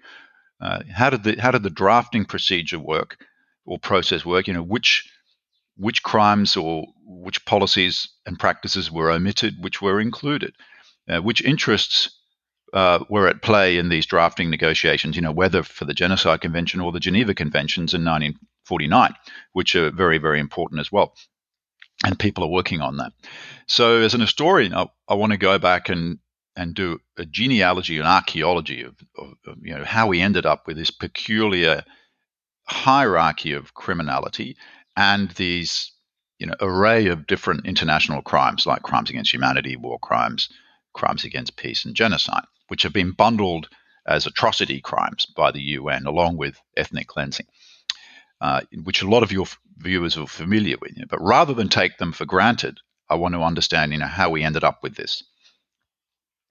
Uh, 0.60 0.80
how 0.94 1.10
did 1.10 1.24
the 1.24 1.42
how 1.42 1.52
did 1.52 1.64
the 1.64 1.70
drafting 1.70 2.26
procedure 2.26 2.80
work 2.80 3.18
or 3.66 3.80
process 3.80 4.26
work? 4.26 4.48
You 4.48 4.54
know, 4.54 4.64
which 4.64 5.10
which 5.78 6.04
crimes 6.04 6.58
or 6.58 6.88
which 7.06 7.46
policies 7.46 8.10
and 8.26 8.38
practices 8.38 8.92
were 8.92 9.12
omitted, 9.12 9.64
which 9.64 9.82
were 9.82 10.02
included, 10.02 10.54
uh, 11.10 11.20
which 11.20 11.44
interests 11.44 12.12
uh, 12.74 13.04
were 13.10 13.28
at 13.28 13.42
play 13.42 13.78
in 13.78 13.90
these 13.90 14.06
drafting 14.06 14.50
negotiations, 14.50 15.16
you 15.16 15.22
know, 15.22 15.32
whether 15.32 15.64
for 15.64 15.86
the 15.86 15.94
Genocide 15.94 16.42
Convention 16.42 16.80
or 16.80 16.92
the 16.92 17.00
Geneva 17.00 17.34
Conventions 17.34 17.94
in 17.94 18.06
1949, 18.06 19.16
which 19.54 19.76
are 19.76 19.90
very, 19.92 20.20
very 20.20 20.40
important 20.40 20.80
as 20.80 20.92
well. 20.92 21.16
And 22.06 22.18
people 22.18 22.44
are 22.44 22.50
working 22.50 22.80
on 22.80 22.98
that. 22.98 23.12
So, 23.68 24.02
as 24.02 24.14
an 24.14 24.22
historian, 24.22 24.74
I, 24.74 24.88
I 25.08 25.16
want 25.16 25.32
to 25.32 25.38
go 25.38 25.58
back 25.60 25.90
and 25.90 26.20
and 26.56 26.74
do 26.74 27.00
a 27.18 27.26
genealogy 27.26 27.98
and 27.98 28.08
archaeology 28.08 28.82
of, 28.84 28.96
of, 29.18 29.34
of, 29.46 29.58
you 29.62 29.76
know 29.76 29.84
how 29.86 30.08
we 30.08 30.20
ended 30.22 30.46
up 30.46 30.68
with 30.68 30.78
this 30.78 30.92
peculiar 30.92 31.84
hierarchy 32.66 33.54
of 33.54 33.74
criminality 33.74 34.58
and 34.98 35.32
these 35.32 35.92
you 36.38 36.48
know 36.48 36.56
array 36.62 37.08
of 37.08 37.28
different 37.28 37.66
international 37.66 38.22
crimes 38.22 38.66
like 38.66 38.84
crimes 38.84 39.10
against 39.10 39.34
humanity, 39.34 39.76
war 39.76 40.00
crimes, 40.00 40.50
crimes 41.00 41.24
against 41.24 41.56
peace, 41.56 41.86
and 41.86 41.96
genocide, 41.96 42.46
which 42.68 42.84
have 42.84 42.94
been 42.94 43.12
bundled 43.12 43.70
as 44.06 44.26
atrocity 44.26 44.82
crimes 44.82 45.26
by 45.26 45.52
the 45.52 45.62
UN 45.62 46.06
along 46.06 46.36
with 46.36 46.62
ethnic 46.76 47.08
cleansing, 47.08 47.46
uh, 48.42 48.62
which 48.84 49.02
a 49.02 49.10
lot 49.10 49.24
of 49.24 49.32
your 49.32 49.46
viewers 49.78 50.18
are 50.18 50.28
familiar 50.28 50.76
with. 50.82 50.92
But 51.10 51.22
rather 51.22 51.54
than 51.54 51.70
take 51.70 51.98
them 51.98 52.12
for 52.12 52.26
granted, 52.26 52.80
I 53.10 53.16
want 53.16 53.34
to 53.36 53.42
understand 53.42 53.94
you 53.94 54.00
know 54.00 54.08
how 54.08 54.30
we 54.30 54.44
ended 54.44 54.64
up 54.64 54.84
with 54.84 54.96
this. 54.96 55.24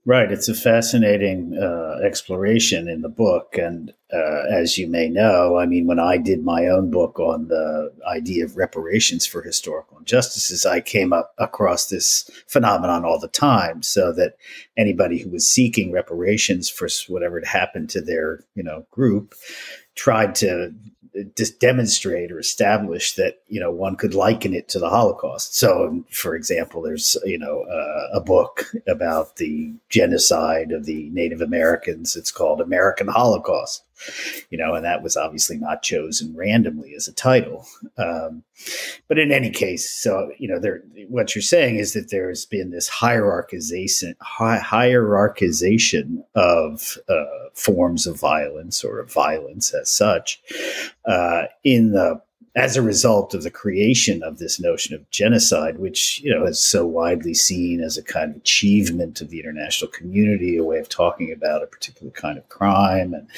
Right. 0.04 0.32
It's 0.32 0.48
a 0.48 0.54
fascinating 0.54 1.58
uh, 1.60 1.98
exploration 2.02 2.88
in 2.88 3.02
the 3.02 3.10
book. 3.10 3.58
And 3.58 3.92
uh, 4.10 4.44
as 4.50 4.78
you 4.78 4.88
may 4.88 5.08
know, 5.08 5.58
I 5.58 5.66
mean, 5.66 5.86
when 5.86 5.98
I 5.98 6.16
did 6.16 6.42
my 6.42 6.66
own 6.66 6.90
book 6.90 7.20
on 7.20 7.48
the 7.48 7.92
idea 8.10 8.46
of 8.46 8.56
reparations 8.56 9.26
for 9.26 9.42
historical 9.42 9.98
injustices, 9.98 10.64
I 10.64 10.80
came 10.80 11.12
up 11.12 11.34
across 11.36 11.88
this 11.88 12.30
phenomenon 12.46 13.04
all 13.04 13.18
the 13.18 13.28
time. 13.28 13.82
So 13.82 14.10
that 14.14 14.36
anybody 14.78 15.18
who 15.18 15.28
was 15.28 15.46
seeking 15.46 15.92
reparations 15.92 16.70
for 16.70 16.88
whatever 17.08 17.40
had 17.40 17.48
happened 17.48 17.90
to 17.90 18.00
their, 18.00 18.44
you 18.54 18.62
know, 18.62 18.86
group 18.90 19.34
tried 19.94 20.34
to 20.36 20.72
just 21.37 21.60
demonstrate 21.60 22.30
or 22.32 22.38
establish 22.38 23.14
that 23.14 23.40
you 23.48 23.60
know 23.60 23.70
one 23.70 23.96
could 23.96 24.14
liken 24.14 24.54
it 24.54 24.68
to 24.68 24.78
the 24.78 24.90
Holocaust. 24.90 25.56
So, 25.56 26.04
for 26.10 26.34
example, 26.34 26.82
there's 26.82 27.16
you 27.25 27.38
know 27.38 27.62
uh, 27.62 28.18
a 28.18 28.20
book 28.20 28.72
about 28.88 29.37
the 29.37 29.72
genocide 29.88 30.72
of 30.72 30.87
the 30.87 31.10
Native 31.10 31.40
Americans. 31.40 32.16
It's 32.16 32.32
called 32.32 32.60
American 32.60 33.08
Holocaust, 33.08 33.82
you 34.50 34.58
know, 34.58 34.74
and 34.74 34.84
that 34.84 35.02
was 35.02 35.16
obviously 35.16 35.56
not 35.58 35.82
chosen 35.82 36.34
randomly 36.34 36.94
as 36.94 37.08
a 37.08 37.12
title. 37.12 37.66
Um, 37.96 38.44
but 39.08 39.18
in 39.18 39.32
any 39.32 39.50
case, 39.50 39.88
so 39.90 40.30
you 40.38 40.48
know, 40.48 40.58
there 40.58 40.82
what 41.08 41.34
you're 41.34 41.42
saying 41.42 41.76
is 41.76 41.92
that 41.94 42.10
there's 42.10 42.44
been 42.44 42.70
this 42.70 42.88
hierarchization, 42.90 44.14
hi- 44.20 44.60
hierarchization 44.60 46.24
of 46.34 46.98
uh, 47.08 47.24
forms 47.54 48.06
of 48.06 48.18
violence 48.18 48.84
or 48.84 49.00
of 49.00 49.12
violence 49.12 49.72
as 49.74 49.90
such 49.90 50.40
uh, 51.04 51.44
in 51.64 51.92
the 51.92 52.20
as 52.58 52.76
a 52.76 52.82
result 52.82 53.34
of 53.34 53.44
the 53.44 53.52
creation 53.52 54.20
of 54.24 54.38
this 54.38 54.58
notion 54.58 54.92
of 54.92 55.08
genocide, 55.10 55.78
which 55.78 56.20
you 56.22 56.30
know 56.30 56.44
is 56.44 56.58
so 56.58 56.84
widely 56.84 57.32
seen 57.32 57.80
as 57.80 57.96
a 57.96 58.02
kind 58.02 58.32
of 58.32 58.36
achievement 58.38 59.20
of 59.20 59.30
the 59.30 59.38
international 59.38 59.88
community, 59.92 60.56
a 60.56 60.64
way 60.64 60.78
of 60.78 60.88
talking 60.88 61.32
about 61.32 61.62
a 61.62 61.68
particular 61.68 62.10
kind 62.10 62.36
of 62.36 62.48
crime, 62.48 63.14
and 63.14 63.28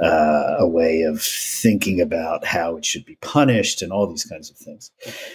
uh, 0.00 0.56
a 0.58 0.66
way 0.66 1.02
of 1.02 1.20
thinking 1.20 2.00
about 2.00 2.46
how 2.46 2.74
it 2.76 2.84
should 2.84 3.04
be 3.04 3.16
punished, 3.16 3.82
and 3.82 3.92
all 3.92 4.06
these 4.06 4.24
kinds 4.24 4.50
of 4.50 4.56
things. 4.56 4.90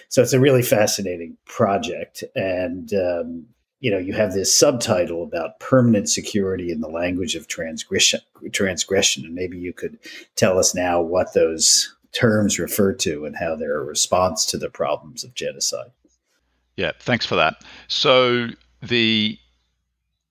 So 0.10 0.24
it's 0.24 0.34
a 0.34 0.40
really 0.40 0.64
fascinating 0.64 1.38
project, 1.46 2.24
and 2.36 2.92
um, 2.96 3.46
you 3.80 3.92
know 3.92 4.00
you 4.00 4.14
have 4.14 4.34
this 4.34 4.58
subtitle 4.58 5.22
about 5.22 5.60
permanent 5.60 6.10
security 6.10 6.72
in 6.72 6.82
the 6.82 6.90
language 6.90 7.36
of 7.36 7.48
transgression 7.48 8.20
transgression 8.52 9.26
and 9.26 9.36
maybe 9.36 9.58
you 9.58 9.74
could 9.74 10.00
tell 10.36 10.58
us 10.58 10.74
now 10.74 11.02
what 11.02 11.34
those 11.34 11.96
terms 12.18 12.60
refer 12.60 12.94
to 12.94 13.26
and 13.26 13.36
how 13.36 13.56
they're 13.56 13.80
a 13.80 13.84
response 13.84 14.46
to 14.48 14.58
the 14.58 14.70
problems 14.70 15.24
of 15.24 15.36
genocide. 15.36 15.92
Yeah, 16.76 16.92
thanks 17.00 17.26
for 17.26 17.36
that. 17.36 17.64
So 17.88 18.48
the 18.82 19.38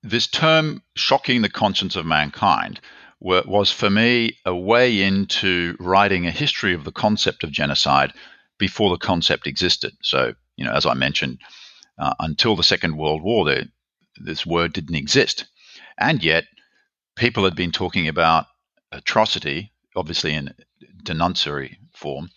this 0.03 0.27
term 0.27 0.83
"shocking 0.95 1.43
the 1.43 1.49
conscience 1.49 1.97
of 1.97 2.07
mankind" 2.07 2.81
was 3.21 3.73
for 3.73 3.91
me 3.91 4.37
a 4.45 4.55
way 4.55 5.03
into 5.03 5.77
writing 5.81 6.27
a 6.27 6.31
history 6.31 6.75
of 6.75 6.85
the 6.85 6.93
concept 6.93 7.43
of 7.43 7.51
genocide 7.51 8.13
before 8.59 8.91
the 8.91 8.99
concept 8.99 9.47
existed. 9.47 9.93
So, 10.03 10.35
you 10.57 10.65
know, 10.65 10.73
as 10.73 10.87
I 10.87 10.95
mentioned, 10.95 11.39
uh, 11.99 12.15
until 12.21 12.57
the 12.57 12.63
Second 12.63 12.97
World 12.97 13.23
War, 13.23 13.45
there, 13.45 13.65
this 14.17 14.47
word 14.47 14.73
didn't 14.73 14.95
exist, 14.95 15.47
and 15.99 16.23
yet 16.23 16.45
people 17.17 17.45
had 17.45 17.57
been 17.57 17.73
talking 17.73 18.07
about 18.07 18.47
atrocity, 18.93 19.73
obviously 19.97 20.35
in 20.35 20.55
denunciatory 21.07 21.79
form 21.95 22.29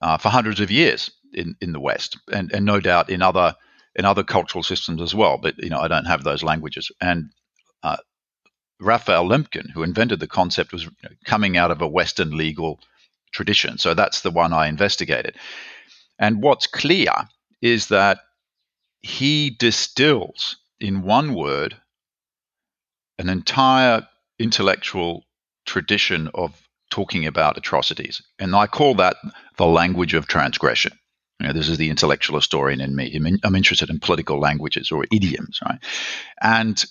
uh, 0.00 0.16
for 0.16 0.30
hundreds 0.30 0.60
of 0.60 0.70
years 0.70 1.10
in, 1.34 1.56
in 1.60 1.72
the 1.72 1.80
West, 1.80 2.18
and, 2.32 2.50
and 2.52 2.64
no 2.64 2.80
doubt 2.80 3.10
in 3.10 3.20
other 3.22 3.54
in 3.96 4.04
other 4.04 4.24
cultural 4.24 4.64
systems 4.64 5.00
as 5.00 5.14
well. 5.14 5.38
But 5.38 5.58
you 5.58 5.70
know, 5.70 5.78
I 5.78 5.88
don't 5.88 6.06
have 6.06 6.24
those 6.24 6.42
languages. 6.42 6.90
And 7.00 7.30
uh, 7.82 7.98
Raphael 8.80 9.24
Lemkin, 9.24 9.70
who 9.70 9.82
invented 9.82 10.20
the 10.20 10.26
concept, 10.26 10.72
was 10.72 10.88
coming 11.24 11.56
out 11.56 11.70
of 11.70 11.80
a 11.80 11.86
Western 11.88 12.36
legal 12.36 12.80
tradition. 13.32 13.78
So 13.78 13.94
that's 13.94 14.22
the 14.22 14.30
one 14.30 14.52
I 14.52 14.66
investigated. 14.66 15.36
And 16.18 16.42
what's 16.42 16.66
clear 16.66 17.12
is 17.62 17.88
that 17.88 18.18
he 19.02 19.50
distills 19.50 20.56
in 20.80 21.02
one 21.02 21.34
word 21.34 21.76
an 23.18 23.28
entire 23.28 24.06
intellectual 24.38 25.24
tradition 25.66 26.28
of 26.34 26.63
talking 26.94 27.26
about 27.26 27.58
atrocities. 27.58 28.22
And 28.38 28.54
I 28.54 28.68
call 28.68 28.94
that 28.94 29.16
the 29.56 29.66
language 29.66 30.14
of 30.14 30.28
transgression. 30.28 30.92
You 31.40 31.48
know, 31.48 31.52
this 31.52 31.68
is 31.68 31.76
the 31.76 31.90
intellectual 31.90 32.36
historian 32.36 32.80
in 32.80 32.94
me. 32.94 33.20
I'm 33.42 33.56
interested 33.56 33.90
in 33.90 33.98
political 33.98 34.38
languages 34.38 34.92
or 34.92 35.04
idioms, 35.10 35.58
right? 35.66 35.80
And 36.40 36.84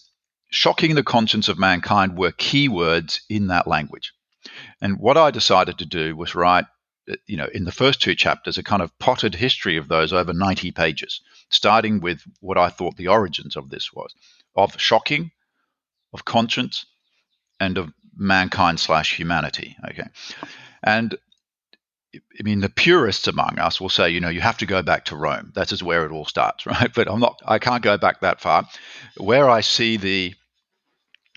shocking 0.50 0.96
the 0.96 1.04
conscience 1.04 1.48
of 1.48 1.58
mankind 1.58 2.18
were 2.18 2.34
keywords 2.34 3.22
in 3.30 3.48
that 3.48 3.66
language. 3.66 4.12
And 4.82 5.00
what 5.00 5.16
I 5.16 5.32
decided 5.32 5.78
to 5.78 5.86
do 5.86 6.18
was 6.18 6.36
write, 6.36 6.66
uh, 7.10 7.16
you 7.26 7.38
know, 7.38 7.48
in 7.54 7.64
the 7.64 7.72
first 7.72 8.02
two 8.02 8.14
chapters, 8.14 8.58
a 8.58 8.64
kind 8.64 8.82
of 8.82 8.92
potted 9.00 9.36
history 9.36 9.78
of 9.78 9.88
those 9.88 10.12
over 10.12 10.34
90 10.34 10.72
pages, 10.72 11.22
starting 11.50 12.02
with 12.02 12.20
what 12.42 12.58
I 12.58 12.68
thought 12.68 12.98
the 12.98 13.08
origins 13.08 13.56
of 13.56 13.70
this 13.70 13.94
was 13.94 14.14
of 14.54 14.78
shocking, 14.82 15.32
of 16.12 16.26
conscience, 16.26 16.86
and 17.62 17.78
of 17.78 17.94
mankind 18.16 18.80
slash 18.80 19.16
humanity. 19.16 19.76
Okay. 19.90 20.08
And 20.84 21.18
I 22.16 22.44
mean, 22.44 22.60
the 22.60 22.70
purists 22.70 23.28
among 23.28 23.58
us 23.60 23.82
will 23.82 23.90
say, 23.90 24.10
you 24.10 24.20
know, 24.20 24.30
you 24.30 24.42
have 24.42 24.58
to 24.60 24.66
go 24.66 24.84
back 24.84 25.06
to 25.06 25.16
Rome. 25.16 25.52
That 25.56 25.72
is 25.72 25.82
where 25.82 26.06
it 26.06 26.12
all 26.12 26.26
starts, 26.26 26.66
right? 26.68 26.92
But 26.94 27.10
I'm 27.10 27.20
not. 27.20 27.42
I 27.46 27.60
can't 27.60 27.84
go 27.84 27.98
back 27.98 28.22
that 28.22 28.42
far. 28.42 28.68
Where 29.18 29.50
I 29.50 29.62
see 29.62 29.98
the 29.98 30.36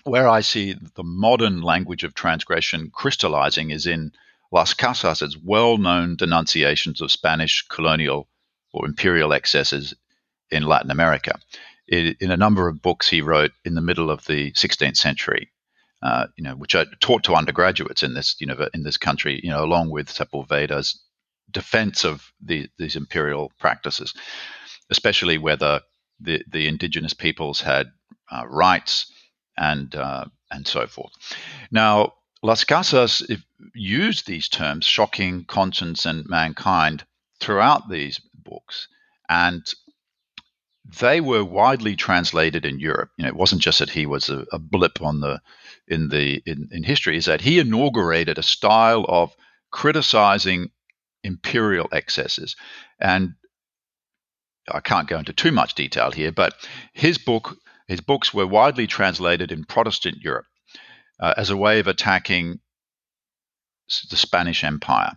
where 0.03 0.29
I 0.29 0.39
see 0.39 0.73
the 0.95 1.03
modern 1.03 1.61
language 1.61 2.05
of 2.05 2.13
transgression 2.13 2.91
crystallizing 2.93 3.71
is 3.71 3.85
in 3.85 4.13
Las 4.53 4.73
Casas' 4.73 5.21
It's 5.21 5.37
well-known 5.37 6.15
denunciations 6.15 7.01
of 7.01 7.11
Spanish 7.11 7.65
colonial 7.67 8.29
or 8.71 8.85
imperial 8.85 9.33
excesses 9.33 9.93
in 10.49 10.63
Latin 10.63 10.91
America. 10.91 11.37
in 11.89 12.31
a 12.31 12.37
number 12.37 12.69
of 12.69 12.81
books 12.81 13.09
he 13.09 13.21
wrote 13.21 13.51
in 13.65 13.75
the 13.75 13.81
middle 13.81 14.09
of 14.09 14.25
the 14.25 14.51
16th 14.53 14.97
century, 14.97 15.51
uh, 16.01 16.27
you 16.37 16.43
know, 16.43 16.55
which 16.55 16.75
I 16.75 16.85
taught 16.99 17.23
to 17.23 17.35
undergraduates 17.35 18.03
in 18.03 18.13
this, 18.13 18.35
you 18.39 18.47
know, 18.47 18.69
in 18.73 18.83
this 18.83 18.97
country, 18.97 19.39
you 19.43 19.49
know, 19.49 19.63
along 19.63 19.89
with 19.89 20.09
Sepulveda's 20.09 20.99
defense 21.51 22.03
of 22.03 22.31
the, 22.43 22.67
these 22.77 22.95
imperial 22.95 23.51
practices, 23.59 24.13
especially 24.89 25.37
whether 25.37 25.81
the, 26.19 26.43
the 26.49 26.67
indigenous 26.67 27.13
peoples 27.13 27.61
had 27.61 27.87
uh, 28.31 28.45
rights 28.47 29.11
and 29.57 29.95
uh, 29.95 30.25
and 30.51 30.67
so 30.67 30.87
forth. 30.87 31.11
Now, 31.71 32.13
Las 32.43 32.63
Casas 32.63 33.23
used 33.73 34.27
these 34.27 34.47
terms, 34.47 34.85
shocking, 34.85 35.45
conscience, 35.45 36.05
and 36.05 36.25
mankind, 36.27 37.05
throughout 37.39 37.89
these 37.89 38.21
books, 38.33 38.87
and 39.29 39.65
they 40.99 41.19
were 41.19 41.43
widely 41.43 41.95
translated 41.95 42.65
in 42.65 42.79
Europe. 42.79 43.09
You 43.17 43.23
know, 43.23 43.29
it 43.29 43.35
wasn't 43.35 43.61
just 43.61 43.79
that 43.79 43.89
he 43.89 44.05
was 44.05 44.29
a, 44.29 44.45
a 44.51 44.59
blip 44.59 45.01
on 45.01 45.19
the 45.19 45.41
in 45.87 46.09
the 46.09 46.41
in, 46.45 46.69
in 46.71 46.83
history. 46.83 47.17
Is 47.17 47.25
that 47.25 47.41
he 47.41 47.59
inaugurated 47.59 48.37
a 48.37 48.43
style 48.43 49.05
of 49.07 49.35
criticizing 49.71 50.71
imperial 51.23 51.87
excesses, 51.91 52.55
and 52.99 53.33
I 54.71 54.79
can't 54.79 55.07
go 55.07 55.19
into 55.19 55.33
too 55.33 55.51
much 55.51 55.75
detail 55.75 56.11
here, 56.11 56.31
but 56.31 56.53
his 56.93 57.17
book 57.17 57.57
his 57.87 58.01
books 58.01 58.33
were 58.33 58.47
widely 58.47 58.87
translated 58.87 59.51
in 59.51 59.63
Protestant 59.63 60.17
Europe 60.21 60.45
uh, 61.19 61.33
as 61.37 61.49
a 61.49 61.57
way 61.57 61.79
of 61.79 61.87
attacking 61.87 62.59
the 64.09 64.17
Spanish 64.17 64.63
Empire 64.63 65.13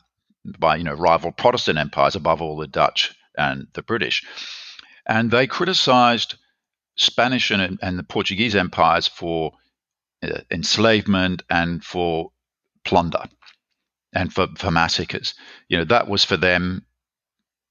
by 0.59 0.77
you 0.77 0.85
know 0.85 0.95
rival 0.95 1.33
Protestant 1.33 1.79
empires, 1.79 2.15
above 2.15 2.41
all 2.41 2.57
the 2.57 2.67
Dutch 2.67 3.15
and 3.37 3.67
the 3.75 3.83
British. 3.83 4.25
And 5.07 5.31
they 5.31 5.47
criticized 5.47 6.37
Spanish 6.97 7.51
and, 7.51 7.79
and 7.83 7.99
the 7.99 8.05
Portuguese 8.05 8.55
empires 8.55 9.09
for 9.09 9.53
enslavement 10.51 11.43
and 11.49 11.85
for 11.85 12.31
plunder 12.85 13.25
and 14.13 14.33
for, 14.33 14.49
for 14.57 14.71
massacres. 14.71 15.35
You 15.69 15.79
know, 15.79 15.85
that 15.85 16.09
was 16.09 16.25
for 16.25 16.37
them 16.37 16.85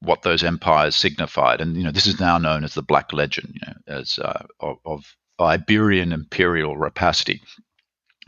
what 0.01 0.21
those 0.21 0.43
empires 0.43 0.95
signified. 0.95 1.61
And, 1.61 1.75
you 1.75 1.83
know, 1.83 1.91
this 1.91 2.07
is 2.07 2.19
now 2.19 2.37
known 2.37 2.63
as 2.63 2.73
the 2.73 2.81
Black 2.81 3.11
Legend, 3.11 3.53
you 3.53 3.61
know, 3.67 3.97
as 3.99 4.17
uh, 4.19 4.45
of, 4.59 4.77
of 4.85 5.15
Iberian 5.39 6.13
imperial 6.13 6.77
rapacity. 6.77 7.41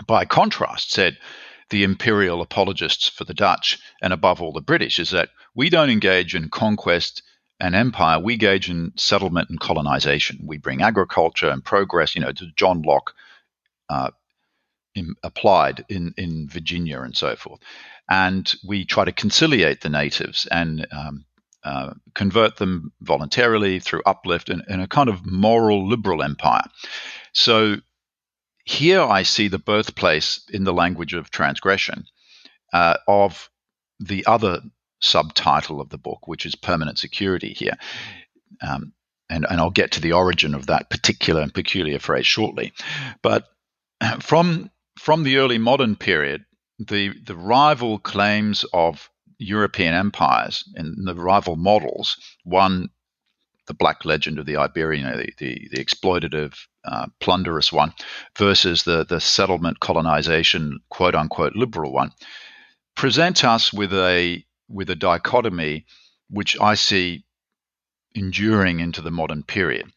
By 0.05 0.25
contrast, 0.25 0.91
said 0.91 1.17
the 1.69 1.83
imperial 1.83 2.41
apologists 2.41 3.07
for 3.07 3.23
the 3.23 3.33
Dutch 3.33 3.79
and 4.01 4.11
above 4.11 4.41
all 4.41 4.51
the 4.51 4.61
British, 4.61 4.99
is 4.99 5.11
that 5.11 5.29
we 5.55 5.69
don't 5.69 5.89
engage 5.89 6.35
in 6.35 6.49
conquest 6.49 7.23
and 7.59 7.75
empire, 7.75 8.19
we 8.19 8.33
engage 8.33 8.69
in 8.69 8.91
settlement 8.97 9.49
and 9.49 9.59
colonization. 9.59 10.39
We 10.43 10.57
bring 10.57 10.81
agriculture 10.81 11.49
and 11.49 11.63
progress, 11.63 12.15
you 12.15 12.21
know, 12.21 12.31
to 12.31 12.47
John 12.55 12.81
Locke 12.81 13.13
uh, 13.91 14.11
in, 14.95 15.15
applied 15.21 15.83
in, 15.89 16.13
in 16.17 16.47
Virginia 16.47 17.01
and 17.01 17.15
so 17.15 17.35
forth. 17.35 17.59
And 18.09 18.51
we 18.65 18.85
try 18.85 19.05
to 19.05 19.11
conciliate 19.11 19.81
the 19.81 19.89
natives 19.89 20.47
and 20.49 20.87
um, 20.91 21.25
uh, 21.63 21.93
convert 22.13 22.55
them 22.55 22.93
voluntarily 23.01 23.79
through 23.79 24.01
uplift 24.05 24.49
in, 24.49 24.63
in 24.69 24.79
a 24.79 24.87
kind 24.87 25.09
of 25.09 25.25
moral 25.25 25.87
liberal 25.87 26.23
empire. 26.23 26.63
So 27.33 27.75
here 28.63 29.01
I 29.01 29.23
see 29.23 29.49
the 29.49 29.59
birthplace 29.59 30.41
in 30.49 30.63
the 30.63 30.73
language 30.73 31.13
of 31.13 31.29
transgression 31.29 32.05
uh, 32.73 32.95
of 33.07 33.49
the 33.99 34.25
other 34.25 34.61
subtitle 35.01 35.81
of 35.81 35.89
the 35.89 35.97
book, 35.97 36.27
which 36.27 36.45
is 36.45 36.55
permanent 36.55 36.97
security 36.97 37.53
here. 37.53 37.77
Um, 38.61 38.93
and, 39.29 39.45
and 39.49 39.59
I'll 39.59 39.69
get 39.69 39.91
to 39.91 40.01
the 40.01 40.13
origin 40.13 40.55
of 40.55 40.67
that 40.67 40.89
particular 40.89 41.41
and 41.41 41.53
peculiar 41.53 41.99
phrase 41.99 42.27
shortly. 42.27 42.73
But 43.21 43.47
from 44.19 44.69
from 44.99 45.23
the 45.23 45.37
early 45.37 45.57
modern 45.57 45.95
period, 45.95 46.45
the 46.79 47.13
the 47.25 47.35
rival 47.35 47.99
claims 47.99 48.65
of 48.73 49.09
European 49.37 49.93
empires 49.93 50.63
and 50.75 51.07
the 51.07 51.15
rival 51.15 51.55
models, 51.55 52.15
one 52.43 52.89
the 53.67 53.73
black 53.73 54.03
legend 54.05 54.39
of 54.39 54.45
the 54.45 54.57
Iberian, 54.57 55.05
the, 55.17 55.31
the, 55.37 55.69
the 55.71 55.83
exploitative, 55.85 56.55
uh, 56.83 57.05
plunderous 57.19 57.71
one, 57.71 57.93
versus 58.37 58.83
the, 58.83 59.05
the 59.05 59.21
settlement 59.21 59.79
colonization, 59.79 60.79
quote 60.89 61.15
unquote, 61.15 61.55
liberal 61.55 61.93
one, 61.93 62.11
present 62.95 63.43
us 63.45 63.71
with 63.71 63.93
a 63.93 64.43
with 64.67 64.89
a 64.89 64.95
dichotomy 64.95 65.85
which 66.29 66.59
I 66.59 66.73
see 66.73 67.23
enduring 68.15 68.79
into 68.79 69.01
the 69.01 69.11
modern 69.11 69.43
period. 69.43 69.91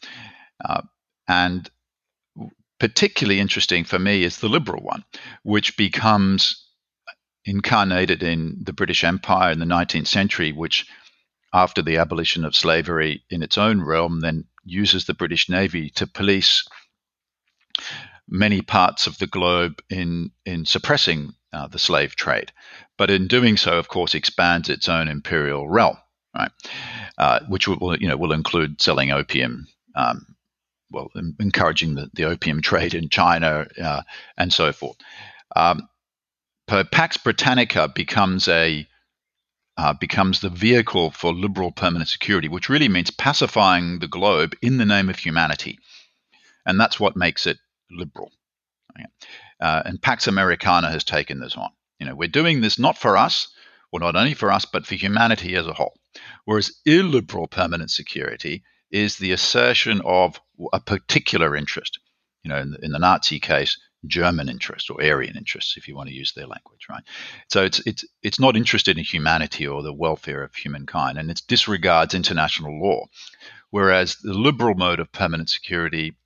Uh, 0.65 0.83
and 1.27 1.69
particularly 2.85 3.41
interesting 3.41 3.83
for 3.83 3.99
me 3.99 4.25
is 4.25 4.41
the 4.41 4.49
liberal 4.49 4.83
one, 4.83 5.03
which 5.43 5.75
becomes 5.79 6.69
incarnated 7.47 8.23
in 8.23 8.59
the 8.61 8.75
British 8.75 9.05
Empire 9.05 9.51
in 9.51 9.59
the 9.59 9.65
19th 9.65 10.07
century, 10.07 10.53
which, 10.53 10.87
after 11.55 11.81
the 11.81 11.97
abolition 11.97 12.45
of 12.45 12.55
slavery 12.55 13.25
in 13.31 13.43
its 13.43 13.57
own 13.57 13.81
realm, 13.81 14.21
then 14.21 14.45
uses 14.67 15.07
the 15.07 15.15
British 15.15 15.49
Navy 15.49 15.89
to 15.93 16.07
police 16.07 16.63
many 18.29 18.61
parts 18.61 19.07
of 19.07 19.17
the 19.17 19.29
globe 19.29 19.81
in, 19.89 20.31
in 20.45 20.67
suppressing 20.67 21.33
uh, 21.55 21.67
the 21.69 21.79
slave 21.79 22.15
trade. 22.17 22.53
But 22.99 23.11
in 23.11 23.29
doing 23.29 23.57
so, 23.57 23.79
of 23.79 23.89
course, 23.89 24.15
expands 24.15 24.69
its 24.69 24.91
own 24.91 25.09
imperial 25.09 25.67
realm, 25.71 25.97
right? 26.37 26.53
Uh, 27.17 27.41
which 27.49 27.67
will, 27.67 27.97
you 27.97 28.09
know, 28.09 28.19
will 28.19 28.33
include 28.33 28.83
selling 28.83 29.11
opium 29.11 29.69
um, 29.95 30.35
well, 30.91 31.11
encouraging 31.41 31.95
the, 31.95 32.11
the 32.15 32.25
opium 32.25 32.61
trade 32.61 32.95
in 32.95 33.09
China 33.09 33.67
uh, 33.83 34.03
and 34.37 34.53
so 34.53 34.73
forth. 34.73 34.97
Um, 35.57 35.89
Pax 36.67 37.17
Britannica 37.17 37.89
becomes 37.95 38.49
a 38.49 38.87
uh, 39.77 39.93
becomes 39.93 40.41
the 40.41 40.51
vehicle 40.51 41.11
for 41.11 41.33
liberal 41.33 41.73
permanent 41.73 42.09
security, 42.09 42.49
which 42.49 42.69
really 42.69 42.89
means 42.89 43.11
pacifying 43.11 43.99
the 43.99 44.09
globe 44.09 44.55
in 44.63 44.77
the 44.77 44.85
name 44.85 45.09
of 45.09 45.19
humanity, 45.19 45.79
and 46.65 46.79
that's 46.79 47.01
what 47.01 47.17
makes 47.17 47.47
it 47.47 47.59
liberal. 47.91 48.31
Uh, 49.61 49.83
and 49.85 50.01
Pax 50.01 50.27
Americana 50.27 50.91
has 50.91 51.05
taken 51.05 51.41
this 51.41 51.57
on. 51.57 51.71
You 51.99 52.07
know, 52.07 52.15
we're 52.15 52.29
doing 52.29 52.61
this 52.61 52.79
not 52.79 52.99
for 52.99 53.17
us, 53.17 53.49
well, 53.91 54.01
not 54.01 54.17
only 54.17 54.35
for 54.35 54.51
us, 54.51 54.65
but 54.65 54.87
for 54.87 54.95
humanity 54.95 55.55
as 55.57 55.67
a 55.67 55.73
whole. 55.73 55.95
Whereas 56.45 56.73
illiberal 56.85 57.47
permanent 57.47 57.91
security 57.91 58.63
is 58.91 59.17
the 59.17 59.33
assertion 59.33 60.01
of 60.05 60.41
a 60.73 60.81
particular 60.81 61.57
interest. 61.57 61.99
You 62.43 62.51
know, 62.51 62.59
in 62.59 62.71
the, 62.73 62.85
in 62.85 62.93
the 62.93 62.99
Nazi 62.99 63.41
case, 63.41 63.79
German 64.07 64.49
interest 64.49 64.91
or 64.91 65.03
Aryan 65.03 65.37
interests, 65.37 65.77
if 65.77 65.89
you 65.89 65.97
want 65.97 66.09
to 66.09 66.15
use 66.15 66.33
their 66.33 66.47
language, 66.47 66.87
right? 66.91 67.03
So 67.49 67.65
it's 67.65 67.81
it's 67.87 68.05
it's 68.23 68.41
not 68.41 68.57
interested 68.57 68.99
in 68.99 69.05
humanity 69.05 69.67
or 69.67 69.83
the 69.83 69.93
welfare 69.93 70.43
of 70.43 70.55
humankind, 70.55 71.19
and 71.19 71.31
it 71.31 71.43
disregards 71.49 72.15
international 72.15 72.79
law. 72.81 73.07
Whereas 73.71 74.17
the 74.17 74.35
liberal 74.35 74.75
mode 74.75 75.01
of 75.01 75.11
permanent 75.11 75.51
security 75.51 76.17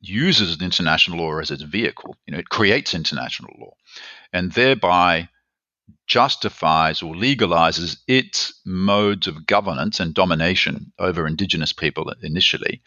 uses 0.00 0.60
international 0.62 1.18
law 1.18 1.38
as 1.38 1.50
its 1.50 1.62
vehicle. 1.62 2.16
You 2.26 2.32
know, 2.32 2.38
it 2.38 2.48
creates 2.48 2.94
international 2.94 3.54
law, 3.58 3.74
and 4.32 4.52
thereby 4.52 5.28
justifies 6.06 7.02
or 7.02 7.14
legalizes 7.14 7.98
its 8.06 8.60
modes 8.64 9.26
of 9.26 9.46
governance 9.46 10.00
and 10.00 10.14
domination 10.14 10.92
over 10.98 11.26
indigenous 11.26 11.72
people 11.72 12.12
initially 12.22 12.82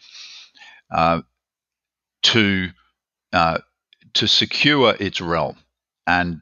to 2.22 2.70
uh, 3.32 3.58
to 4.14 4.26
secure 4.26 4.94
its 5.00 5.20
realm 5.20 5.56
and 6.06 6.40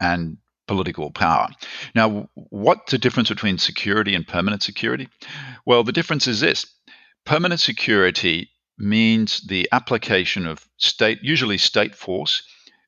and 0.00 0.38
political 0.66 1.10
power. 1.10 1.48
Now, 1.94 2.28
what's 2.34 2.92
the 2.92 2.98
difference 2.98 3.28
between 3.28 3.58
security 3.58 4.14
and 4.14 4.26
permanent 4.26 4.62
security? 4.62 5.08
Well, 5.66 5.84
the 5.84 5.92
difference 5.92 6.26
is 6.26 6.40
this: 6.40 6.66
permanent 7.24 7.60
security 7.60 8.50
means 8.78 9.42
the 9.46 9.68
application 9.72 10.46
of 10.46 10.66
state, 10.78 11.18
usually 11.22 11.58
state 11.58 11.94
force, 11.94 12.42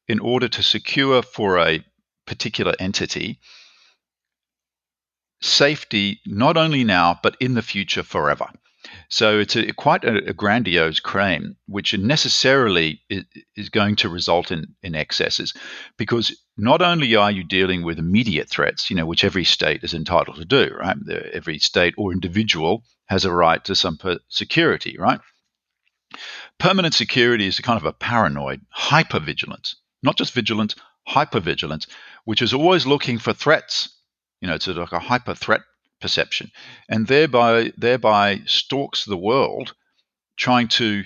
in 0.09 0.19
order 0.19 0.49
to 0.49 0.63
secure 0.63 1.23
for 1.23 1.59
a 1.59 1.85
particular 2.27 2.75
entity 2.79 3.39
safety 5.41 6.21
not 6.25 6.57
only 6.57 6.85
now 6.85 7.19
but 7.23 7.37
in 7.39 7.55
the 7.55 7.63
future 7.63 8.03
forever. 8.03 8.47
So 9.09 9.39
it's 9.39 9.57
a, 9.57 9.73
quite 9.73 10.05
a, 10.05 10.29
a, 10.29 10.33
grandiose 10.33 11.01
claim, 11.01 11.57
which 11.67 11.97
necessarily 11.97 13.01
is, 13.09 13.69
going 13.71 13.97
to 13.97 14.09
result 14.09 14.51
in, 14.51 14.75
in 14.83 14.95
excesses, 14.95 15.55
because 15.97 16.37
not 16.57 16.83
only 16.83 17.15
are 17.17 17.31
you 17.31 17.45
dealing 17.45 17.83
with 17.83 17.99
immediate 17.99 18.49
threats, 18.49 18.91
you 18.91 18.97
know, 18.97 19.07
which 19.07 19.25
every 19.25 19.45
state 19.45 19.83
is 19.83 19.95
entitled 19.95 20.37
to 20.37 20.45
do, 20.45 20.71
right? 20.79 20.97
Every 21.33 21.59
state 21.59 21.95
or 21.97 22.13
individual 22.13 22.85
has 23.07 23.25
a 23.25 23.33
right 23.33 23.65
to 23.65 23.75
some 23.75 23.99
security, 24.29 24.97
right? 24.99 25.21
Permanent 26.59 26.95
security 26.95 27.47
is 27.47 27.59
a 27.59 27.63
kind 27.63 27.79
of 27.79 27.85
a 27.85 27.93
paranoid 27.93 28.61
hypervigilance, 28.77 29.75
not 30.03 30.17
just 30.17 30.33
vigilance, 30.33 30.75
hypervigilance, 31.09 31.89
which 32.25 32.43
is 32.43 32.55
always 32.55 32.87
looking 32.87 33.19
for 33.19 33.33
threats. 33.33 33.89
You 34.41 34.49
know, 34.49 34.55
it's 34.55 34.67
like 34.67 34.93
a 34.93 34.99
hyper 34.99 35.35
threat 35.35 35.63
perception, 36.05 36.51
and 36.87 37.07
thereby 37.07 37.73
thereby 37.79 38.43
stalks 38.45 39.07
the 39.07 39.17
world, 39.17 39.73
trying 40.37 40.69
to 40.69 41.03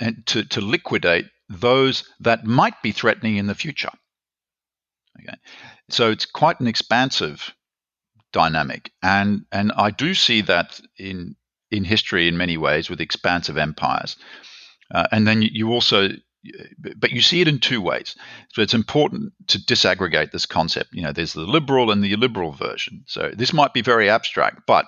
and 0.00 0.26
to, 0.26 0.42
to 0.44 0.62
liquidate 0.62 1.26
those 1.50 2.04
that 2.20 2.46
might 2.46 2.80
be 2.82 2.92
threatening 2.92 3.36
in 3.36 3.46
the 3.46 3.54
future. 3.54 3.90
Okay, 5.20 5.36
so 5.90 6.10
it's 6.10 6.24
quite 6.24 6.60
an 6.60 6.66
expansive 6.66 7.54
dynamic, 8.32 8.90
and 9.02 9.44
and 9.52 9.70
I 9.72 9.90
do 9.90 10.14
see 10.14 10.40
that 10.42 10.80
in 10.96 11.36
in 11.70 11.84
history 11.84 12.26
in 12.26 12.38
many 12.38 12.56
ways 12.56 12.88
with 12.88 13.02
expansive 13.02 13.58
empires, 13.58 14.16
uh, 14.94 15.06
and 15.12 15.26
then 15.26 15.42
you 15.42 15.72
also 15.72 16.08
but 16.96 17.10
you 17.10 17.20
see 17.20 17.40
it 17.40 17.48
in 17.48 17.58
two 17.58 17.80
ways. 17.80 18.14
So 18.52 18.62
it's 18.62 18.74
important 18.74 19.32
to 19.48 19.58
disaggregate 19.58 20.30
this 20.30 20.46
concept. 20.46 20.90
You 20.92 21.02
know, 21.02 21.12
there's 21.12 21.32
the 21.32 21.40
liberal 21.40 21.90
and 21.90 22.02
the 22.02 22.12
illiberal 22.12 22.52
version. 22.52 23.04
So 23.06 23.32
this 23.34 23.52
might 23.52 23.74
be 23.74 23.82
very 23.82 24.08
abstract, 24.08 24.62
but 24.66 24.86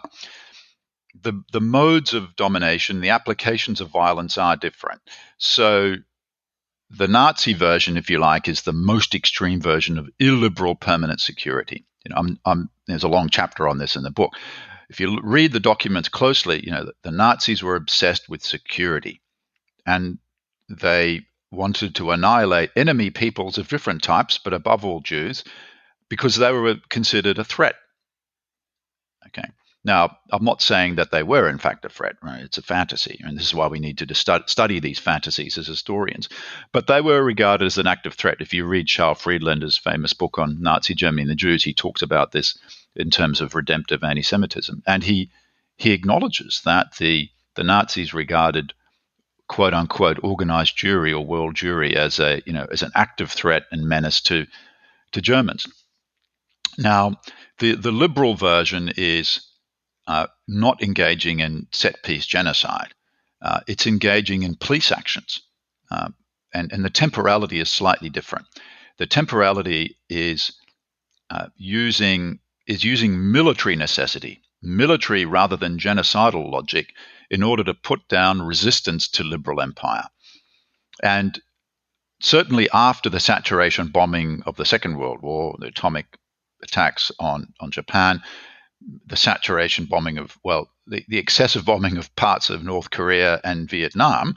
the 1.22 1.42
the 1.52 1.60
modes 1.60 2.14
of 2.14 2.36
domination, 2.36 3.00
the 3.00 3.10
applications 3.10 3.80
of 3.80 3.90
violence 3.90 4.38
are 4.38 4.56
different. 4.56 5.00
So 5.38 5.96
the 6.90 7.08
Nazi 7.08 7.54
version, 7.54 7.96
if 7.96 8.10
you 8.10 8.18
like, 8.18 8.48
is 8.48 8.62
the 8.62 8.72
most 8.72 9.14
extreme 9.14 9.60
version 9.60 9.98
of 9.98 10.08
illiberal 10.18 10.74
permanent 10.74 11.20
security. 11.20 11.86
You 12.04 12.10
know, 12.10 12.16
I'm, 12.16 12.40
I'm, 12.44 12.70
there's 12.86 13.04
a 13.04 13.08
long 13.08 13.28
chapter 13.28 13.68
on 13.68 13.78
this 13.78 13.94
in 13.94 14.02
the 14.02 14.10
book. 14.10 14.32
If 14.88 14.98
you 14.98 15.20
read 15.22 15.52
the 15.52 15.60
documents 15.60 16.08
closely, 16.08 16.64
you 16.64 16.72
know 16.72 16.86
the, 16.86 16.92
the 17.02 17.10
Nazis 17.12 17.62
were 17.62 17.76
obsessed 17.76 18.28
with 18.28 18.42
security, 18.42 19.20
and 19.86 20.18
they 20.68 21.26
wanted 21.50 21.94
to 21.96 22.10
annihilate 22.10 22.70
enemy 22.76 23.10
peoples 23.10 23.58
of 23.58 23.68
different 23.68 24.02
types, 24.02 24.38
but 24.38 24.52
above 24.52 24.84
all 24.84 25.00
Jews, 25.00 25.44
because 26.08 26.36
they 26.36 26.52
were 26.52 26.76
considered 26.88 27.38
a 27.38 27.44
threat. 27.44 27.74
Okay. 29.26 29.48
Now, 29.82 30.18
I'm 30.30 30.44
not 30.44 30.60
saying 30.60 30.96
that 30.96 31.10
they 31.10 31.22
were, 31.22 31.48
in 31.48 31.58
fact, 31.58 31.84
a 31.86 31.88
threat. 31.88 32.16
Right? 32.22 32.42
It's 32.42 32.58
a 32.58 32.62
fantasy, 32.62 33.18
and 33.24 33.36
this 33.36 33.46
is 33.46 33.54
why 33.54 33.66
we 33.68 33.80
need 33.80 33.96
to 33.98 34.14
study 34.14 34.78
these 34.78 34.98
fantasies 34.98 35.56
as 35.56 35.66
historians. 35.66 36.28
But 36.72 36.86
they 36.86 37.00
were 37.00 37.22
regarded 37.22 37.64
as 37.64 37.78
an 37.78 37.86
active 37.86 38.14
threat. 38.14 38.40
If 38.40 38.52
you 38.52 38.66
read 38.66 38.86
Charles 38.86 39.22
Friedlander's 39.22 39.78
famous 39.78 40.12
book 40.12 40.38
on 40.38 40.60
Nazi 40.60 40.94
Germany 40.94 41.22
and 41.22 41.30
the 41.30 41.34
Jews, 41.34 41.64
he 41.64 41.72
talks 41.72 42.02
about 42.02 42.32
this 42.32 42.58
in 42.94 43.08
terms 43.10 43.40
of 43.40 43.54
redemptive 43.54 44.04
anti-Semitism, 44.04 44.82
and 44.86 45.02
he 45.02 45.30
he 45.76 45.92
acknowledges 45.92 46.60
that 46.66 46.96
the 46.98 47.30
the 47.54 47.64
Nazis 47.64 48.12
regarded 48.12 48.74
quote 49.50 49.74
unquote 49.74 50.20
organized 50.22 50.78
Jewry 50.78 51.12
or 51.12 51.26
world 51.26 51.56
Jewry 51.56 51.94
as 51.94 52.20
a 52.20 52.40
you 52.46 52.52
know 52.52 52.68
as 52.70 52.82
an 52.82 52.92
active 52.94 53.32
threat 53.32 53.64
and 53.72 53.88
menace 53.88 54.20
to 54.22 54.46
to 55.10 55.20
Germans. 55.20 55.66
Now, 56.78 57.20
the 57.58 57.74
the 57.74 57.90
liberal 57.90 58.36
version 58.36 58.92
is 58.96 59.44
uh, 60.06 60.28
not 60.46 60.80
engaging 60.84 61.40
in 61.40 61.66
set 61.72 62.04
piece 62.04 62.26
genocide. 62.26 62.94
Uh, 63.42 63.60
it's 63.66 63.88
engaging 63.88 64.44
in 64.44 64.54
police 64.54 64.92
actions. 64.92 65.40
Uh, 65.90 66.10
and, 66.54 66.70
and 66.72 66.84
the 66.84 66.90
temporality 66.90 67.58
is 67.58 67.68
slightly 67.68 68.08
different. 68.08 68.46
The 68.98 69.06
temporality 69.06 69.96
is 70.08 70.52
uh, 71.28 71.48
using 71.56 72.38
is 72.68 72.84
using 72.84 73.32
military 73.32 73.74
necessity, 73.74 74.42
military 74.62 75.24
rather 75.24 75.56
than 75.56 75.78
genocidal 75.78 76.52
logic, 76.52 76.92
in 77.30 77.42
order 77.42 77.64
to 77.64 77.74
put 77.74 78.06
down 78.08 78.42
resistance 78.42 79.08
to 79.08 79.24
liberal 79.24 79.60
empire. 79.60 80.04
And 81.02 81.40
certainly 82.20 82.68
after 82.72 83.08
the 83.08 83.20
saturation 83.20 83.88
bombing 83.88 84.42
of 84.46 84.56
the 84.56 84.64
Second 84.64 84.98
World 84.98 85.22
War, 85.22 85.56
the 85.58 85.68
atomic 85.68 86.06
attacks 86.62 87.10
on, 87.18 87.52
on 87.60 87.70
Japan, 87.70 88.22
the 89.06 89.16
saturation 89.16 89.84
bombing 89.84 90.18
of, 90.18 90.36
well, 90.44 90.70
the, 90.86 91.04
the 91.08 91.18
excessive 91.18 91.64
bombing 91.64 91.96
of 91.96 92.14
parts 92.16 92.50
of 92.50 92.64
North 92.64 92.90
Korea 92.90 93.40
and 93.44 93.68
Vietnam, 93.68 94.36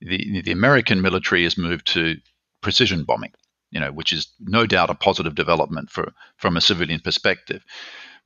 the, 0.00 0.42
the 0.42 0.52
American 0.52 1.00
military 1.00 1.44
has 1.44 1.56
moved 1.56 1.86
to 1.88 2.16
precision 2.60 3.04
bombing, 3.04 3.32
you 3.70 3.80
know, 3.80 3.92
which 3.92 4.12
is 4.12 4.28
no 4.40 4.66
doubt 4.66 4.90
a 4.90 4.94
positive 4.94 5.34
development 5.34 5.90
for, 5.90 6.12
from 6.36 6.56
a 6.56 6.60
civilian 6.60 7.00
perspective. 7.00 7.62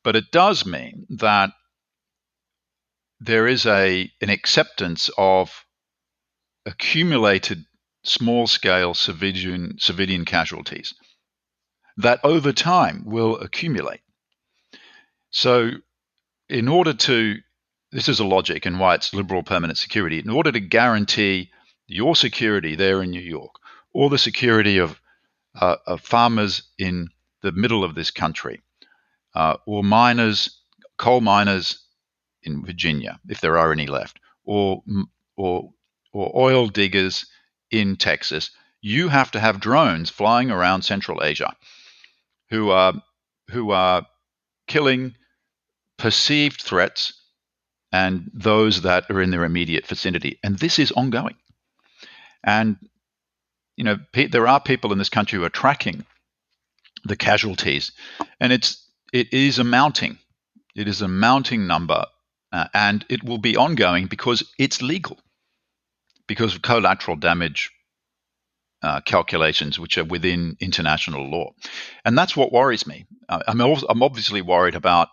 But 0.02 0.16
it 0.16 0.30
does 0.30 0.64
mean 0.64 1.06
that 1.18 1.50
there 3.20 3.46
is 3.46 3.66
a 3.66 4.10
an 4.20 4.30
acceptance 4.30 5.10
of 5.16 5.64
accumulated 6.64 7.64
small 8.04 8.46
scale 8.46 8.94
civilian 8.94 9.78
civilian 9.78 10.24
casualties 10.24 10.94
that 11.96 12.20
over 12.24 12.52
time 12.52 13.04
will 13.04 13.38
accumulate. 13.38 14.00
So, 15.30 15.70
in 16.48 16.68
order 16.68 16.92
to, 16.92 17.36
this 17.90 18.08
is 18.08 18.20
a 18.20 18.24
logic 18.24 18.66
and 18.66 18.78
why 18.78 18.94
it's 18.94 19.14
liberal 19.14 19.42
permanent 19.42 19.78
security, 19.78 20.18
in 20.18 20.30
order 20.30 20.52
to 20.52 20.60
guarantee 20.60 21.50
your 21.86 22.14
security 22.14 22.74
there 22.74 23.02
in 23.02 23.10
New 23.10 23.20
York 23.20 23.54
or 23.92 24.10
the 24.10 24.18
security 24.18 24.78
of, 24.78 25.00
uh, 25.58 25.76
of 25.86 26.00
farmers 26.00 26.62
in 26.78 27.08
the 27.42 27.52
middle 27.52 27.82
of 27.82 27.94
this 27.94 28.10
country 28.10 28.60
uh, 29.34 29.56
or 29.66 29.82
miners, 29.82 30.60
coal 30.98 31.20
miners 31.20 31.85
in 32.46 32.64
Virginia, 32.64 33.18
if 33.28 33.40
there 33.40 33.58
are 33.58 33.72
any 33.72 33.86
left, 33.86 34.20
or, 34.44 34.82
or, 35.36 35.70
or 36.12 36.32
oil 36.34 36.68
diggers 36.68 37.26
in 37.70 37.96
Texas, 37.96 38.50
you 38.80 39.08
have 39.08 39.30
to 39.32 39.40
have 39.40 39.60
drones 39.60 40.08
flying 40.08 40.50
around 40.50 40.82
Central 40.82 41.22
Asia 41.22 41.54
who 42.50 42.70
are, 42.70 42.94
who 43.50 43.72
are 43.72 44.06
killing 44.66 45.14
perceived 45.96 46.62
threats 46.62 47.12
and 47.92 48.30
those 48.32 48.82
that 48.82 49.10
are 49.10 49.22
in 49.22 49.30
their 49.30 49.44
immediate 49.44 49.86
vicinity. 49.86 50.38
And 50.42 50.58
this 50.58 50.78
is 50.78 50.92
ongoing. 50.92 51.36
And, 52.44 52.76
you 53.76 53.84
know, 53.84 53.98
there 54.12 54.46
are 54.46 54.60
people 54.60 54.92
in 54.92 54.98
this 54.98 55.08
country 55.08 55.38
who 55.38 55.44
are 55.44 55.50
tracking 55.50 56.04
the 57.04 57.16
casualties, 57.16 57.92
and 58.40 58.52
it's 58.52 58.84
it 59.12 59.32
is 59.32 59.58
a 59.58 59.64
mounting. 59.64 60.18
It 60.74 60.88
is 60.88 61.02
a 61.02 61.08
mounting 61.08 61.66
number, 61.66 62.04
uh, 62.56 62.68
and 62.72 63.04
it 63.10 63.22
will 63.22 63.36
be 63.36 63.54
ongoing 63.56 64.06
because 64.06 64.42
it's 64.58 64.80
legal, 64.80 65.18
because 66.26 66.54
of 66.54 66.62
collateral 66.62 67.16
damage 67.16 67.70
uh, 68.82 69.00
calculations 69.02 69.78
which 69.78 69.98
are 69.98 70.04
within 70.04 70.56
international 70.58 71.28
law, 71.30 71.50
and 72.04 72.16
that's 72.16 72.34
what 72.34 72.52
worries 72.52 72.86
me. 72.86 73.04
Uh, 73.28 73.42
I'm, 73.46 73.60
I'm 73.60 74.02
obviously 74.02 74.40
worried 74.40 74.74
about 74.74 75.08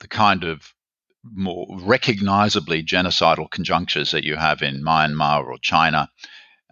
the 0.00 0.08
kind 0.08 0.42
of 0.44 0.72
more 1.22 1.66
recognizably 1.82 2.82
genocidal 2.82 3.50
conjunctures 3.50 4.12
that 4.12 4.24
you 4.24 4.36
have 4.36 4.62
in 4.62 4.82
Myanmar 4.82 5.44
or 5.44 5.58
China 5.58 6.08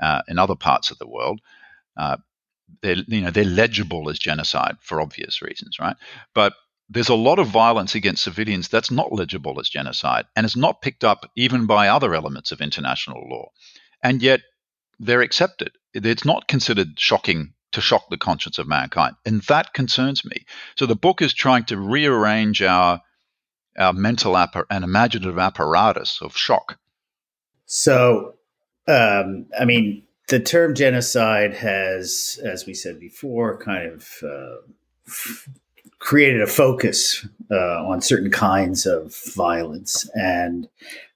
uh, 0.01 0.23
in 0.27 0.39
other 0.39 0.57
parts 0.57 0.91
of 0.91 0.99
the 0.99 1.09
world. 1.09 1.41
Uh, 1.99 2.17
they're, 2.81 2.97
you 3.09 3.21
know, 3.21 3.31
they're 3.31 3.45
legible 3.45 4.09
as 4.09 4.19
genocide 4.19 4.77
for 4.81 5.03
obvious 5.03 5.43
reasons, 5.43 5.79
right? 5.79 5.97
But 6.35 6.55
there's 6.88 7.09
a 7.09 7.14
lot 7.14 7.38
of 7.38 7.49
violence 7.49 7.94
against 7.94 8.25
civilians 8.25 8.68
that's 8.68 8.90
not 8.90 9.12
legible 9.12 9.59
as 9.59 9.68
genocide 9.68 10.27
and 10.37 10.44
is 10.44 10.57
not 10.57 10.83
picked 10.83 11.05
up 11.05 11.31
even 11.35 11.66
by 11.66 11.88
other 11.88 12.14
elements 12.14 12.53
of 12.53 12.61
international 12.61 13.27
law. 13.29 13.49
And 14.03 14.23
yet 14.23 14.40
they're 14.99 15.23
accepted. 15.23 15.73
It's 15.94 16.25
not 16.25 16.49
considered 16.49 16.99
shocking 16.99 17.55
to 17.73 17.81
shock 17.81 18.09
the 18.11 18.16
conscience 18.16 18.59
of 18.59 18.68
mankind. 18.68 19.16
And 19.25 19.42
that 19.42 19.73
concerns 19.73 20.25
me. 20.25 20.44
So 20.77 20.87
the 20.87 20.94
book 20.94 21.23
is 21.23 21.35
trying 21.35 21.64
to 21.66 21.79
rearrange 21.79 22.62
our 22.62 23.01
our 23.77 23.92
mental 23.92 24.37
and 24.37 24.85
imaginative 24.85 25.37
apparatus 25.37 26.20
of 26.23 26.37
shock. 26.37 26.79
So, 27.66 28.35
um, 28.87 29.47
I 29.59 29.64
mean, 29.64 30.05
the 30.29 30.38
term 30.38 30.77
genocide 30.77 31.55
has, 31.55 32.38
as 32.44 32.66
we 32.66 32.75
said 32.75 33.01
before, 33.01 33.59
kind 33.59 33.92
of 33.92 34.09
uh, 34.23 35.12
created 36.05 36.43
a 36.43 36.47
focus 36.47 37.27
uh, 37.51 37.83
on 37.87 38.03
certain 38.03 38.31
kinds 38.31 38.85
of 38.85 39.17
violence 39.35 40.07
and 40.14 40.69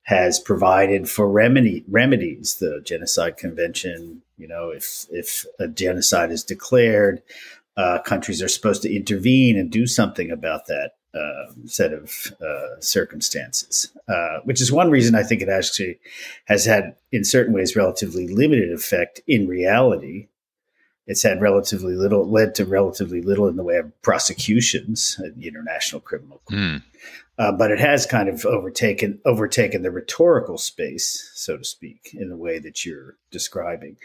has 0.04 0.40
provided 0.40 1.10
for 1.10 1.28
remedy 1.28 1.84
remedies. 1.88 2.56
The 2.56 2.80
Genocide 2.82 3.36
Convention, 3.36 4.22
you 4.38 4.48
know, 4.48 4.70
if 4.70 5.04
if 5.10 5.44
a 5.58 5.68
genocide 5.68 6.32
is 6.32 6.42
declared, 6.42 7.22
uh, 7.76 7.98
countries 8.00 8.42
are 8.42 8.48
supposed 8.48 8.80
to 8.82 8.94
intervene 8.94 9.58
and 9.58 9.70
do 9.70 9.86
something 9.86 10.30
about 10.30 10.66
that 10.68 10.92
uh, 11.14 11.52
set 11.66 11.92
of 11.92 12.32
uh, 12.40 12.80
circumstances, 12.80 13.92
uh, 14.08 14.38
which 14.44 14.60
is 14.60 14.72
one 14.72 14.90
reason 14.90 15.14
I 15.14 15.22
think 15.22 15.42
it 15.42 15.50
actually 15.50 15.98
has 16.46 16.64
had, 16.64 16.96
in 17.12 17.24
certain 17.24 17.52
ways, 17.52 17.76
relatively 17.76 18.26
limited 18.26 18.72
effect 18.72 19.20
in 19.26 19.48
reality. 19.48 20.28
It's 21.08 21.22
had 21.22 21.40
relatively 21.40 21.94
little, 21.94 22.30
led 22.30 22.54
to 22.56 22.66
relatively 22.66 23.22
little 23.22 23.48
in 23.48 23.56
the 23.56 23.64
way 23.64 23.76
of 23.76 24.02
prosecutions 24.02 25.20
at 25.24 25.36
the 25.36 25.48
International 25.48 26.00
Criminal 26.00 26.40
Court. 26.44 26.60
Mm. 26.60 26.82
Uh, 27.38 27.52
but 27.52 27.70
it 27.70 27.78
has 27.78 28.04
kind 28.04 28.28
of 28.28 28.44
overtaken 28.44 29.20
overtaken 29.24 29.82
the 29.82 29.92
rhetorical 29.92 30.58
space, 30.58 31.30
so 31.34 31.56
to 31.56 31.64
speak, 31.64 32.10
in 32.12 32.28
the 32.28 32.36
way 32.36 32.58
that 32.58 32.84
you're 32.84 33.16
describing. 33.30 33.96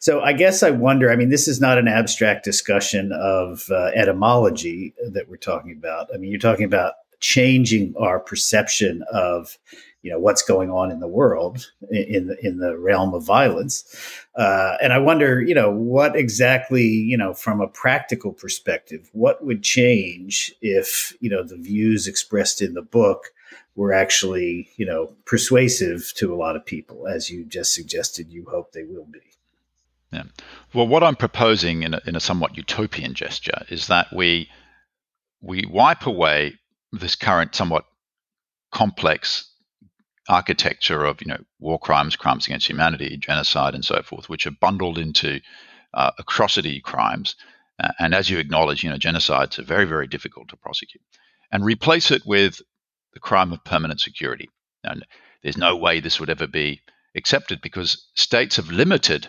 So 0.00 0.20
I 0.20 0.32
guess 0.32 0.62
I 0.64 0.70
wonder. 0.70 1.10
I 1.10 1.16
mean, 1.16 1.28
this 1.28 1.46
is 1.46 1.60
not 1.60 1.78
an 1.78 1.86
abstract 1.86 2.44
discussion 2.44 3.12
of 3.12 3.64
uh, 3.70 3.92
etymology 3.94 4.92
that 5.12 5.28
we're 5.28 5.36
talking 5.36 5.72
about. 5.72 6.08
I 6.12 6.18
mean, 6.18 6.30
you're 6.30 6.40
talking 6.40 6.64
about 6.64 6.94
changing 7.20 7.94
our 7.96 8.18
perception 8.18 9.04
of 9.12 9.56
you 10.02 10.10
know 10.10 10.18
what's 10.18 10.42
going 10.42 10.70
on 10.70 10.90
in 10.90 11.00
the 11.00 11.08
world 11.08 11.70
in 11.90 12.26
the 12.26 12.46
in 12.46 12.58
the 12.58 12.76
realm 12.78 13.14
of 13.14 13.24
violence 13.24 13.84
uh, 14.36 14.76
and 14.82 14.92
i 14.92 14.98
wonder 14.98 15.42
you 15.42 15.54
know 15.54 15.70
what 15.70 16.16
exactly 16.16 16.84
you 16.84 17.16
know 17.16 17.34
from 17.34 17.60
a 17.60 17.68
practical 17.68 18.32
perspective 18.32 19.08
what 19.12 19.44
would 19.44 19.62
change 19.62 20.52
if 20.60 21.16
you 21.20 21.30
know 21.30 21.42
the 21.42 21.56
views 21.56 22.06
expressed 22.06 22.62
in 22.62 22.74
the 22.74 22.82
book 22.82 23.32
were 23.74 23.92
actually 23.92 24.68
you 24.76 24.86
know 24.86 25.12
persuasive 25.24 26.12
to 26.16 26.32
a 26.32 26.36
lot 26.36 26.56
of 26.56 26.64
people 26.64 27.06
as 27.06 27.30
you 27.30 27.44
just 27.44 27.74
suggested 27.74 28.30
you 28.30 28.46
hope 28.50 28.72
they 28.72 28.84
will 28.84 29.06
be 29.06 29.20
yeah. 30.12 30.24
Well, 30.74 30.88
what 30.88 31.04
I'm 31.04 31.14
proposing 31.14 31.84
in 31.84 31.94
a, 31.94 32.00
in 32.04 32.16
a 32.16 32.20
somewhat 32.20 32.56
utopian 32.56 33.14
gesture 33.14 33.64
is 33.68 33.86
that 33.86 34.08
we 34.12 34.48
we 35.40 35.64
wipe 35.70 36.06
away 36.06 36.54
this 36.92 37.14
current 37.14 37.54
somewhat 37.54 37.84
complex 38.72 39.49
architecture 40.28 41.04
of 41.04 41.20
you 41.20 41.28
know 41.28 41.42
war 41.58 41.78
crimes, 41.78 42.16
crimes 42.16 42.46
against 42.46 42.68
humanity, 42.68 43.16
genocide, 43.16 43.74
and 43.74 43.84
so 43.84 44.02
forth, 44.02 44.28
which 44.28 44.46
are 44.46 44.52
bundled 44.52 44.98
into 44.98 45.40
uh, 45.94 46.10
atrocity 46.18 46.80
crimes. 46.80 47.36
Uh, 47.82 47.92
and 47.98 48.14
as 48.14 48.28
you 48.28 48.38
acknowledge, 48.38 48.82
you 48.84 48.90
know 48.90 48.96
genocides 48.96 49.58
are 49.58 49.64
very 49.64 49.84
very 49.86 50.06
difficult 50.06 50.48
to 50.48 50.56
prosecute, 50.56 51.02
and 51.50 51.64
replace 51.64 52.10
it 52.10 52.22
with 52.26 52.60
the 53.14 53.20
crime 53.20 53.52
of 53.52 53.64
permanent 53.64 54.00
security. 54.00 54.48
And 54.84 55.04
there's 55.42 55.56
no 55.56 55.76
way 55.76 56.00
this 56.00 56.20
would 56.20 56.30
ever 56.30 56.46
be 56.46 56.80
accepted 57.16 57.60
because 57.60 58.06
states 58.14 58.56
have 58.56 58.70
limited 58.70 59.28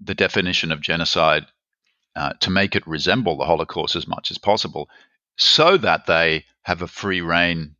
the 0.00 0.14
definition 0.14 0.70
of 0.70 0.80
genocide 0.80 1.46
uh, 2.14 2.32
to 2.40 2.50
make 2.50 2.76
it 2.76 2.86
resemble 2.86 3.36
the 3.36 3.44
Holocaust 3.44 3.96
as 3.96 4.06
much 4.06 4.30
as 4.30 4.38
possible, 4.38 4.88
so 5.36 5.76
that 5.76 6.06
they 6.06 6.44
have 6.62 6.82
a 6.82 6.88
free 6.88 7.20
reign 7.20 7.74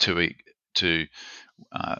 to 0.00 0.30
to 0.74 1.06
uh, 1.72 1.96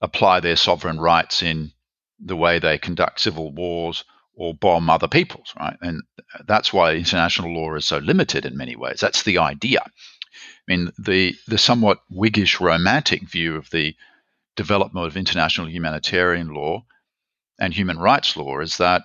apply 0.00 0.40
their 0.40 0.56
sovereign 0.56 1.00
rights 1.00 1.42
in 1.42 1.72
the 2.20 2.36
way 2.36 2.58
they 2.58 2.78
conduct 2.78 3.20
civil 3.20 3.52
wars 3.52 4.04
or 4.34 4.54
bomb 4.54 4.88
other 4.88 5.08
peoples, 5.08 5.52
right? 5.58 5.76
And 5.82 6.02
that's 6.46 6.72
why 6.72 6.94
international 6.94 7.52
law 7.52 7.74
is 7.74 7.84
so 7.84 7.98
limited 7.98 8.44
in 8.46 8.56
many 8.56 8.76
ways. 8.76 9.00
That's 9.00 9.24
the 9.24 9.38
idea. 9.38 9.80
I 9.84 9.90
mean, 10.66 10.92
the 10.98 11.34
the 11.46 11.58
somewhat 11.58 11.98
Whiggish 12.10 12.60
romantic 12.60 13.28
view 13.28 13.56
of 13.56 13.70
the 13.70 13.96
development 14.56 15.06
of 15.06 15.16
international 15.16 15.68
humanitarian 15.68 16.48
law 16.48 16.84
and 17.58 17.72
human 17.72 17.98
rights 17.98 18.36
law 18.36 18.60
is 18.60 18.76
that 18.78 19.02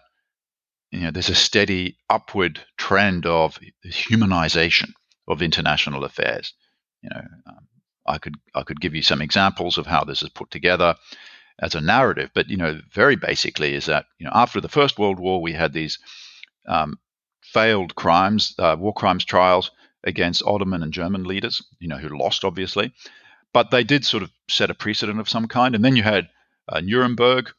you 0.92 1.02
know 1.02 1.12
there's 1.12 1.30
a 1.30 1.36
steady 1.36 1.98
upward 2.10 2.60
trend 2.78 3.26
of 3.26 3.60
humanization 3.86 4.92
of 5.28 5.42
international 5.42 6.04
affairs. 6.04 6.54
You 7.02 7.10
know, 7.10 7.22
um, 7.48 7.68
I 8.06 8.18
could 8.18 8.36
I 8.54 8.64
could 8.64 8.82
give 8.82 8.96
you 8.96 9.02
some 9.02 9.22
examples 9.22 9.78
of 9.78 9.86
how 9.86 10.04
this 10.04 10.24
is 10.24 10.30
put 10.30 10.52
together 10.52 10.96
as 11.60 11.76
a 11.76 11.82
narrative, 11.82 12.32
but 12.34 12.50
you 12.50 12.58
know, 12.58 12.82
very 12.92 13.16
basically 13.16 13.74
is 13.74 13.86
that 13.86 14.06
you 14.20 14.26
know 14.26 14.32
after 14.34 14.60
the 14.60 14.70
First 14.70 15.00
World 15.00 15.20
War 15.20 15.42
we 15.42 15.54
had 15.54 15.74
these 15.74 16.00
um, 16.68 17.00
failed 17.42 17.96
crimes, 17.96 18.56
uh, 18.60 18.76
war 18.78 18.94
crimes 18.94 19.26
trials 19.26 19.72
against 20.04 20.44
Ottoman 20.46 20.84
and 20.84 20.92
German 20.92 21.24
leaders, 21.24 21.62
you 21.80 21.88
know, 21.88 21.98
who 21.98 22.18
lost 22.18 22.44
obviously, 22.44 22.94
but 23.54 23.72
they 23.72 23.84
did 23.84 24.04
sort 24.04 24.24
of 24.24 24.32
set 24.50 24.70
a 24.70 24.74
precedent 24.74 25.20
of 25.20 25.30
some 25.30 25.48
kind, 25.48 25.76
and 25.76 25.86
then 25.86 25.96
you 25.96 26.04
had 26.04 26.30
uh, 26.68 26.82
Nuremberg, 26.82 27.52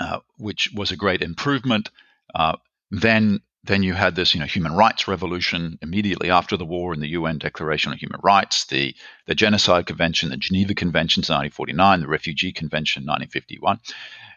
uh, 0.00 0.18
which 0.36 0.70
was 0.74 0.90
a 0.90 0.96
great 0.96 1.22
improvement. 1.22 1.90
Uh, 2.34 2.56
then 2.90 3.40
then 3.64 3.82
you 3.82 3.94
had 3.94 4.16
this, 4.16 4.34
you 4.34 4.40
know, 4.40 4.46
human 4.46 4.72
rights 4.72 5.06
revolution 5.06 5.78
immediately 5.82 6.30
after 6.30 6.56
the 6.56 6.64
war 6.64 6.92
in 6.92 7.00
the 7.00 7.10
UN 7.10 7.38
Declaration 7.38 7.92
on 7.92 7.98
Human 7.98 8.20
Rights, 8.22 8.64
the, 8.66 8.94
the 9.26 9.36
Genocide 9.36 9.86
Convention, 9.86 10.30
the 10.30 10.36
Geneva 10.36 10.74
Conventions 10.74 11.28
1949, 11.28 12.00
the 12.00 12.08
Refugee 12.08 12.52
Convention 12.52 13.02
1951. 13.02 13.78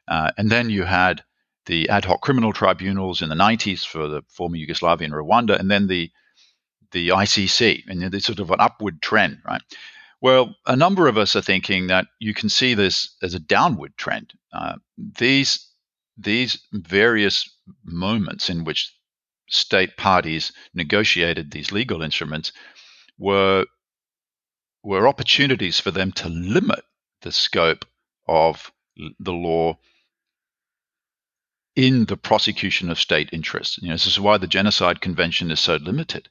Uh, 0.08 0.32
and 0.38 0.52
then 0.52 0.70
you 0.70 0.84
had 0.84 1.24
the 1.66 1.90
ad 1.90 2.06
hoc 2.06 2.22
criminal 2.22 2.54
tribunals 2.54 3.24
in 3.24 3.30
the 3.30 3.36
90s 3.36 3.84
for 3.84 4.08
the 4.08 4.22
former 4.30 4.58
Yugoslavia 4.58 5.06
and 5.06 5.14
Rwanda, 5.14 5.60
and 5.60 5.70
then 5.72 5.88
the 5.88 6.12
the 6.92 7.10
ICC, 7.10 7.84
and 7.88 8.02
there's 8.02 8.26
sort 8.26 8.40
of 8.40 8.52
an 8.52 8.60
upward 8.62 9.02
trend, 9.02 9.40
right? 9.46 9.62
Well, 10.22 10.56
a 10.66 10.78
number 10.78 11.08
of 11.08 11.18
us 11.18 11.36
are 11.36 11.42
thinking 11.42 11.88
that 11.88 12.08
you 12.20 12.34
can 12.34 12.48
see 12.48 12.74
this 12.74 13.16
as 13.22 13.34
a 13.34 13.40
downward 13.40 13.98
trend. 13.98 14.34
Uh, 14.54 14.76
these 14.98 15.68
these 16.18 16.62
various 16.72 17.50
moments 17.84 18.50
in 18.50 18.64
which 18.64 18.95
state 19.48 19.98
parties 19.98 20.52
negotiated 20.74 21.52
these 21.52 21.72
legal 21.72 22.02
instruments 22.02 22.52
were 23.18 23.66
were 24.84 25.08
opportunities 25.08 25.80
for 25.80 25.92
them 25.92 26.12
to 26.12 26.30
limit 26.30 26.84
the 27.22 27.32
scope 27.32 27.86
of 28.28 28.72
the 29.20 29.34
law 29.34 29.78
in 31.76 32.06
the 32.06 32.18
prosecution 32.18 32.90
of 32.90 33.00
state 33.00 33.30
interests. 33.34 33.80
You 33.82 33.90
know, 33.90 33.96
this 33.96 34.08
is 34.08 34.20
why 34.20 34.38
the 34.38 34.48
Genocide 34.48 35.02
Convention 35.02 35.52
is 35.52 35.60
so 35.60 35.76
limited 35.76 36.30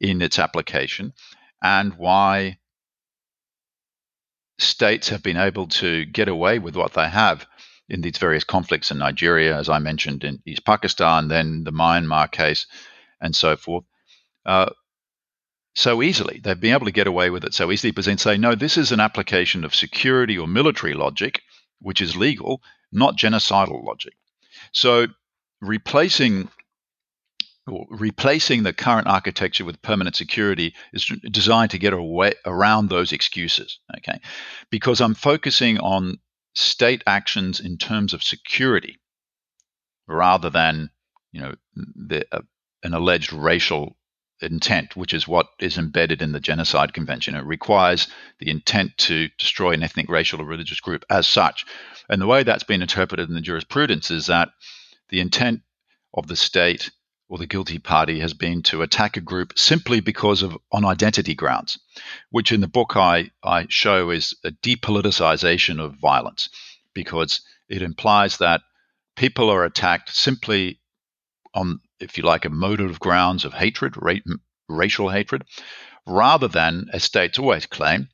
in 0.00 0.20
its 0.20 0.38
application, 0.38 1.14
and 1.62 1.94
why 1.94 2.58
states 4.58 5.08
have 5.08 5.22
been 5.22 5.36
able 5.36 5.68
to 5.68 6.04
get 6.06 6.28
away 6.28 6.58
with 6.58 6.76
what 6.76 6.92
they 6.92 7.08
have 7.08 7.46
in 7.88 8.00
these 8.00 8.18
various 8.18 8.44
conflicts 8.44 8.90
in 8.90 8.98
Nigeria, 8.98 9.56
as 9.56 9.68
I 9.68 9.78
mentioned, 9.78 10.24
in 10.24 10.40
East 10.46 10.64
Pakistan, 10.64 11.28
then 11.28 11.64
the 11.64 11.72
Myanmar 11.72 12.30
case, 12.30 12.66
and 13.20 13.34
so 13.34 13.56
forth. 13.56 13.84
Uh, 14.46 14.70
so 15.74 16.02
easily. 16.02 16.40
They've 16.42 16.58
been 16.60 16.74
able 16.74 16.86
to 16.86 16.92
get 16.92 17.06
away 17.06 17.30
with 17.30 17.44
it 17.44 17.54
so 17.54 17.70
easily 17.72 17.90
because 17.90 18.06
they 18.06 18.16
say, 18.16 18.36
no, 18.36 18.54
this 18.54 18.76
is 18.76 18.92
an 18.92 19.00
application 19.00 19.64
of 19.64 19.74
security 19.74 20.38
or 20.38 20.46
military 20.46 20.94
logic, 20.94 21.40
which 21.80 22.00
is 22.00 22.16
legal, 22.16 22.62
not 22.92 23.16
genocidal 23.16 23.84
logic. 23.84 24.14
So 24.72 25.06
replacing 25.60 26.48
or 27.66 27.86
replacing 27.90 28.64
the 28.64 28.72
current 28.72 29.06
architecture 29.06 29.64
with 29.64 29.80
permanent 29.82 30.16
security 30.16 30.74
is 30.92 31.06
designed 31.30 31.70
to 31.70 31.78
get 31.78 31.92
away 31.92 32.32
around 32.44 32.88
those 32.88 33.12
excuses. 33.12 33.78
Okay, 33.98 34.20
because 34.70 35.00
I'm 35.00 35.14
focusing 35.14 35.78
on 35.78 36.18
state 36.54 37.02
actions 37.06 37.60
in 37.60 37.78
terms 37.78 38.12
of 38.12 38.22
security 38.22 38.98
rather 40.06 40.50
than 40.50 40.90
you 41.32 41.40
know 41.40 41.54
the, 41.74 42.26
uh, 42.32 42.42
an 42.82 42.94
alleged 42.94 43.32
racial 43.32 43.96
intent, 44.42 44.96
which 44.96 45.14
is 45.14 45.28
what 45.28 45.46
is 45.60 45.78
embedded 45.78 46.20
in 46.20 46.32
the 46.32 46.40
Genocide 46.40 46.92
Convention. 46.92 47.34
It 47.34 47.44
requires 47.44 48.08
the 48.40 48.50
intent 48.50 48.98
to 48.98 49.28
destroy 49.38 49.72
an 49.72 49.82
ethnic, 49.82 50.08
racial, 50.08 50.40
or 50.40 50.44
religious 50.44 50.80
group 50.80 51.04
as 51.08 51.28
such. 51.28 51.64
And 52.08 52.20
the 52.20 52.26
way 52.26 52.42
that's 52.42 52.64
been 52.64 52.82
interpreted 52.82 53.28
in 53.28 53.34
the 53.34 53.40
jurisprudence 53.40 54.10
is 54.10 54.26
that 54.26 54.48
the 55.10 55.20
intent 55.20 55.60
of 56.12 56.26
the 56.26 56.36
state 56.36 56.90
or 57.28 57.38
the 57.38 57.46
guilty 57.46 57.78
party 57.78 58.20
has 58.20 58.34
been 58.34 58.62
to 58.62 58.82
attack 58.82 59.16
a 59.16 59.20
group 59.20 59.58
simply 59.58 60.00
because 60.00 60.42
of 60.42 60.56
on 60.70 60.84
identity 60.84 61.34
grounds, 61.34 61.78
which 62.30 62.52
in 62.52 62.60
the 62.60 62.68
book 62.68 62.96
I, 62.96 63.30
I 63.42 63.66
show 63.68 64.10
is 64.10 64.34
a 64.44 64.50
depoliticization 64.50 65.80
of 65.80 65.96
violence 65.96 66.48
because 66.94 67.40
it 67.68 67.82
implies 67.82 68.36
that 68.38 68.60
people 69.16 69.50
are 69.50 69.64
attacked 69.64 70.14
simply 70.14 70.80
on, 71.54 71.80
if 72.00 72.18
you 72.18 72.24
like, 72.24 72.44
a 72.44 72.50
motive 72.50 73.00
grounds 73.00 73.44
of 73.44 73.54
hatred, 73.54 73.94
ra- 73.96 74.34
racial 74.68 75.08
hatred, 75.08 75.44
rather 76.06 76.48
than, 76.48 76.88
as 76.92 77.04
states 77.04 77.38
always 77.38 77.66
claim, 77.66 78.08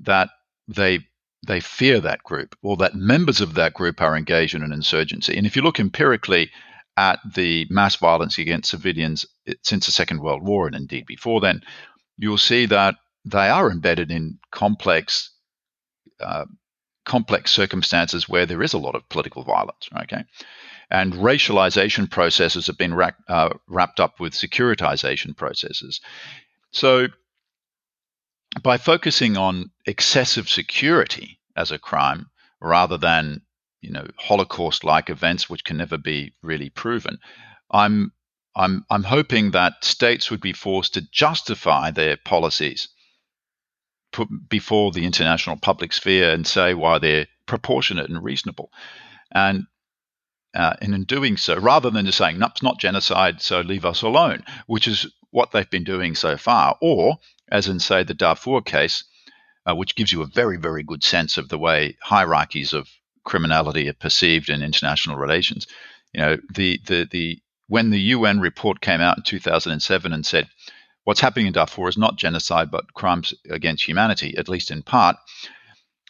that 0.00 0.30
they 0.66 1.00
they 1.46 1.60
fear 1.60 2.00
that 2.00 2.22
group 2.24 2.56
or 2.62 2.76
that 2.76 2.96
members 2.96 3.40
of 3.40 3.54
that 3.54 3.72
group 3.72 4.00
are 4.00 4.16
engaged 4.16 4.56
in 4.56 4.62
an 4.62 4.72
insurgency. 4.72 5.36
And 5.36 5.46
if 5.46 5.54
you 5.54 5.62
look 5.62 5.78
empirically 5.78 6.50
at 6.98 7.20
the 7.32 7.64
mass 7.70 7.94
violence 7.94 8.38
against 8.38 8.70
civilians 8.70 9.24
since 9.62 9.86
the 9.86 9.92
Second 9.92 10.20
World 10.20 10.42
War, 10.42 10.66
and 10.66 10.74
indeed 10.74 11.06
before 11.06 11.40
then, 11.40 11.62
you'll 12.16 12.36
see 12.36 12.66
that 12.66 12.96
they 13.24 13.48
are 13.48 13.70
embedded 13.70 14.10
in 14.10 14.40
complex, 14.50 15.30
uh, 16.18 16.44
complex 17.04 17.52
circumstances 17.52 18.28
where 18.28 18.46
there 18.46 18.64
is 18.64 18.72
a 18.72 18.78
lot 18.78 18.96
of 18.96 19.08
political 19.08 19.44
violence. 19.44 19.88
Okay, 20.02 20.24
and 20.90 21.12
racialization 21.12 22.10
processes 22.10 22.66
have 22.66 22.76
been 22.76 22.94
ra- 22.94 23.12
uh, 23.28 23.50
wrapped 23.68 24.00
up 24.00 24.18
with 24.18 24.32
securitization 24.32 25.36
processes. 25.36 26.00
So, 26.72 27.06
by 28.60 28.76
focusing 28.76 29.36
on 29.36 29.70
excessive 29.86 30.48
security 30.48 31.38
as 31.54 31.70
a 31.70 31.78
crime 31.78 32.28
rather 32.60 32.98
than 32.98 33.42
you 33.80 33.90
know 33.90 34.06
Holocaust-like 34.16 35.10
events, 35.10 35.48
which 35.48 35.64
can 35.64 35.76
never 35.76 35.98
be 35.98 36.34
really 36.42 36.70
proven. 36.70 37.18
I'm 37.70 38.12
I'm 38.56 38.84
I'm 38.90 39.04
hoping 39.04 39.52
that 39.52 39.84
states 39.84 40.30
would 40.30 40.40
be 40.40 40.52
forced 40.52 40.94
to 40.94 41.08
justify 41.12 41.90
their 41.90 42.16
policies 42.16 42.88
before 44.48 44.90
the 44.90 45.04
international 45.04 45.56
public 45.56 45.92
sphere 45.92 46.32
and 46.32 46.46
say 46.46 46.74
why 46.74 46.98
they're 46.98 47.26
proportionate 47.46 48.08
and 48.08 48.22
reasonable, 48.22 48.72
and 49.32 49.66
uh, 50.54 50.74
and 50.80 50.94
in 50.94 51.04
doing 51.04 51.36
so, 51.36 51.56
rather 51.56 51.90
than 51.90 52.06
just 52.06 52.18
saying, 52.18 52.38
"Nope, 52.38 52.52
it's 52.52 52.62
not 52.62 52.80
genocide, 52.80 53.40
so 53.40 53.60
leave 53.60 53.84
us 53.84 54.02
alone," 54.02 54.44
which 54.66 54.88
is 54.88 55.06
what 55.30 55.52
they've 55.52 55.70
been 55.70 55.84
doing 55.84 56.14
so 56.14 56.36
far, 56.36 56.76
or 56.80 57.18
as 57.50 57.68
in 57.68 57.78
say 57.78 58.02
the 58.02 58.14
Darfur 58.14 58.62
case, 58.62 59.04
uh, 59.68 59.74
which 59.74 59.94
gives 59.94 60.10
you 60.10 60.22
a 60.22 60.26
very 60.26 60.56
very 60.56 60.82
good 60.82 61.04
sense 61.04 61.38
of 61.38 61.48
the 61.48 61.58
way 61.58 61.96
hierarchies 62.02 62.72
of 62.72 62.88
criminality 63.28 63.88
are 63.88 63.94
perceived 63.94 64.48
in 64.48 64.62
international 64.62 65.16
relations. 65.16 65.66
You 66.14 66.20
know, 66.20 66.36
the 66.54 66.80
the 66.86 67.06
the 67.10 67.38
when 67.68 67.90
the 67.90 68.00
UN 68.16 68.40
report 68.40 68.80
came 68.80 69.02
out 69.02 69.18
in 69.18 69.22
2007 69.22 70.12
and 70.12 70.24
said 70.24 70.48
what's 71.04 71.20
happening 71.20 71.46
in 71.46 71.52
Darfur 71.52 71.88
is 71.88 71.98
not 71.98 72.16
genocide 72.16 72.70
but 72.70 72.94
crimes 72.94 73.34
against 73.50 73.86
humanity, 73.86 74.34
at 74.38 74.48
least 74.48 74.70
in 74.70 74.82
part, 74.82 75.16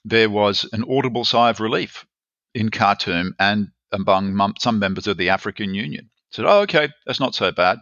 there 0.04 0.31
was 0.31 0.68
an 0.72 0.85
audible 0.88 1.24
sigh 1.24 1.50
of 1.50 1.61
relief 1.61 2.07
in 2.54 2.70
Khartoum 2.70 3.35
and 3.38 3.68
among 3.92 4.54
some 4.61 4.78
members 4.78 5.09
of 5.09 5.16
the 5.16 5.31
African 5.31 5.74
Union. 5.74 6.11
Said, 6.31 6.44
"Oh, 6.44 6.61
okay, 6.61 6.88
that's 7.04 7.20
not 7.20 7.35
so 7.35 7.50
bad. 7.50 7.78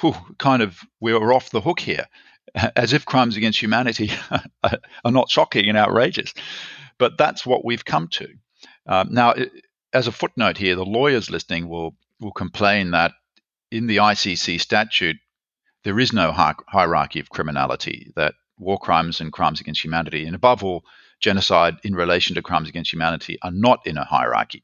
Whew, 0.00 0.16
kind 0.38 0.62
of, 0.62 0.80
we're 1.00 1.32
off 1.32 1.50
the 1.50 1.60
hook 1.60 1.80
here." 1.80 2.06
As 2.76 2.94
if 2.94 3.04
crimes 3.04 3.36
against 3.36 3.60
humanity 3.60 4.10
are 5.04 5.12
not 5.12 5.28
shocking 5.28 5.68
and 5.68 5.76
outrageous. 5.76 6.32
But 6.96 7.18
that's 7.18 7.44
what 7.44 7.64
we've 7.64 7.84
come 7.84 8.08
to. 8.08 8.28
Um, 8.88 9.08
now, 9.12 9.34
as 9.92 10.06
a 10.06 10.12
footnote 10.12 10.56
here, 10.56 10.74
the 10.74 10.84
lawyers 10.84 11.30
listening 11.30 11.68
will 11.68 11.96
will 12.20 12.32
complain 12.32 12.90
that 12.90 13.12
in 13.70 13.86
the 13.86 13.98
ICC 13.98 14.60
statute 14.60 15.16
there 15.84 16.00
is 16.00 16.12
no 16.12 16.32
hierarchy 16.32 17.20
of 17.20 17.30
criminality. 17.30 18.10
That 18.16 18.34
war 18.58 18.78
crimes 18.78 19.20
and 19.20 19.32
crimes 19.32 19.60
against 19.60 19.84
humanity, 19.84 20.26
and 20.26 20.34
above 20.34 20.64
all, 20.64 20.84
genocide 21.20 21.76
in 21.84 21.94
relation 21.94 22.34
to 22.34 22.42
crimes 22.42 22.68
against 22.68 22.92
humanity, 22.92 23.38
are 23.42 23.52
not 23.52 23.86
in 23.86 23.96
a 23.96 24.04
hierarchy. 24.04 24.62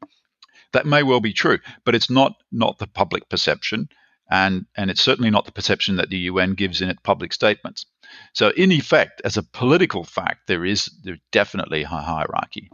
That 0.72 0.86
may 0.86 1.02
well 1.02 1.20
be 1.20 1.32
true, 1.32 1.58
but 1.84 1.94
it's 1.94 2.10
not 2.10 2.34
not 2.50 2.78
the 2.78 2.86
public 2.88 3.28
perception, 3.28 3.88
And, 4.30 4.66
and 4.76 4.90
it's 4.90 5.02
certainly 5.02 5.30
not 5.30 5.44
the 5.44 5.52
perception 5.52 5.96
that 5.96 6.10
the 6.10 6.18
UN 6.30 6.54
gives 6.54 6.80
in 6.80 6.90
its 6.90 7.00
public 7.02 7.32
statements. 7.32 7.86
So, 8.32 8.50
in 8.50 8.72
effect, 8.72 9.20
as 9.24 9.36
a 9.36 9.42
political 9.42 10.02
fact, 10.04 10.46
there 10.46 10.64
is 10.64 10.90
there 11.02 11.18
definitely 11.30 11.82
a 11.82 11.88
hierarchy. 11.88 12.70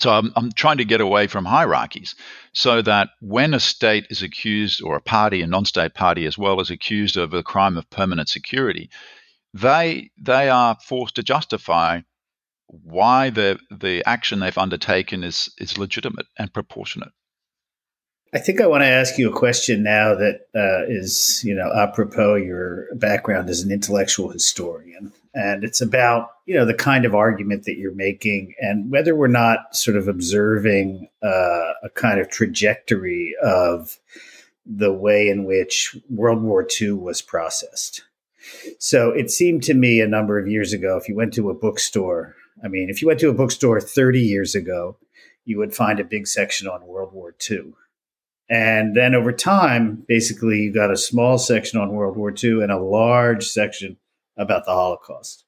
So 0.00 0.10
I'm, 0.10 0.32
I'm, 0.36 0.52
trying 0.52 0.78
to 0.78 0.84
get 0.84 1.00
away 1.00 1.26
from 1.26 1.44
hierarchies 1.44 2.14
so 2.52 2.82
that 2.82 3.10
when 3.20 3.54
a 3.54 3.60
state 3.60 4.06
is 4.10 4.22
accused, 4.22 4.82
or 4.82 4.96
a 4.96 5.00
party, 5.00 5.42
a 5.42 5.46
non 5.46 5.64
state 5.64 5.94
party 5.94 6.26
as 6.26 6.36
well, 6.36 6.60
is 6.60 6.70
accused 6.70 7.16
of 7.16 7.32
a 7.32 7.42
crime 7.42 7.76
of 7.76 7.88
permanent 7.90 8.28
security, 8.28 8.90
they, 9.52 10.10
they 10.20 10.48
are 10.48 10.76
forced 10.84 11.14
to 11.16 11.22
justify 11.22 12.00
why 12.66 13.30
the, 13.30 13.58
the 13.70 14.02
action 14.04 14.40
they've 14.40 14.58
undertaken 14.58 15.22
is, 15.22 15.48
is 15.58 15.78
legitimate 15.78 16.26
and 16.38 16.52
proportionate. 16.52 17.12
I 18.34 18.40
think 18.40 18.60
I 18.60 18.66
want 18.66 18.82
to 18.82 18.88
ask 18.88 19.16
you 19.16 19.30
a 19.30 19.38
question 19.38 19.84
now 19.84 20.16
that 20.16 20.48
uh, 20.56 20.84
is, 20.88 21.40
you 21.44 21.54
know, 21.54 21.72
apropos 21.72 22.34
your 22.34 22.92
background 22.96 23.48
as 23.48 23.60
an 23.60 23.70
intellectual 23.70 24.28
historian. 24.28 25.12
And 25.34 25.62
it's 25.62 25.80
about, 25.80 26.30
you 26.44 26.56
know, 26.56 26.64
the 26.64 26.74
kind 26.74 27.04
of 27.04 27.14
argument 27.14 27.64
that 27.64 27.78
you're 27.78 27.94
making 27.94 28.54
and 28.58 28.90
whether 28.90 29.14
we're 29.14 29.28
not 29.28 29.76
sort 29.76 29.96
of 29.96 30.08
observing 30.08 31.08
uh, 31.22 31.74
a 31.84 31.90
kind 31.94 32.18
of 32.18 32.28
trajectory 32.28 33.36
of 33.40 34.00
the 34.66 34.92
way 34.92 35.28
in 35.28 35.44
which 35.44 35.96
World 36.10 36.42
War 36.42 36.66
II 36.80 36.92
was 36.92 37.22
processed. 37.22 38.02
So 38.80 39.10
it 39.10 39.30
seemed 39.30 39.62
to 39.64 39.74
me 39.74 40.00
a 40.00 40.08
number 40.08 40.40
of 40.40 40.48
years 40.48 40.72
ago, 40.72 40.96
if 40.96 41.08
you 41.08 41.14
went 41.14 41.34
to 41.34 41.50
a 41.50 41.54
bookstore, 41.54 42.34
I 42.64 42.68
mean, 42.68 42.90
if 42.90 43.00
you 43.00 43.06
went 43.06 43.20
to 43.20 43.30
a 43.30 43.34
bookstore 43.34 43.80
30 43.80 44.20
years 44.20 44.56
ago, 44.56 44.96
you 45.44 45.58
would 45.58 45.74
find 45.74 46.00
a 46.00 46.04
big 46.04 46.26
section 46.26 46.66
on 46.66 46.86
World 46.86 47.12
War 47.12 47.32
II 47.48 47.74
and 48.48 48.94
then 48.94 49.14
over 49.14 49.32
time, 49.32 50.04
basically, 50.06 50.60
you 50.60 50.72
got 50.72 50.90
a 50.90 50.96
small 50.96 51.38
section 51.38 51.80
on 51.80 51.92
World 51.92 52.16
War 52.16 52.32
II 52.32 52.62
and 52.62 52.70
a 52.70 52.78
large 52.78 53.46
section 53.46 53.96
about 54.36 54.66
the 54.66 54.72
Holocaust. 54.72 55.44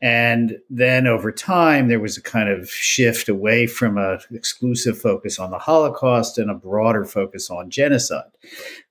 And 0.00 0.58
then 0.68 1.06
over 1.06 1.30
time, 1.30 1.88
there 1.88 2.00
was 2.00 2.16
a 2.16 2.22
kind 2.22 2.48
of 2.48 2.68
shift 2.68 3.28
away 3.28 3.66
from 3.66 3.98
an 3.98 4.18
exclusive 4.32 5.00
focus 5.00 5.38
on 5.38 5.50
the 5.50 5.58
Holocaust 5.58 6.38
and 6.38 6.50
a 6.50 6.54
broader 6.54 7.04
focus 7.04 7.50
on 7.50 7.70
genocide 7.70 8.30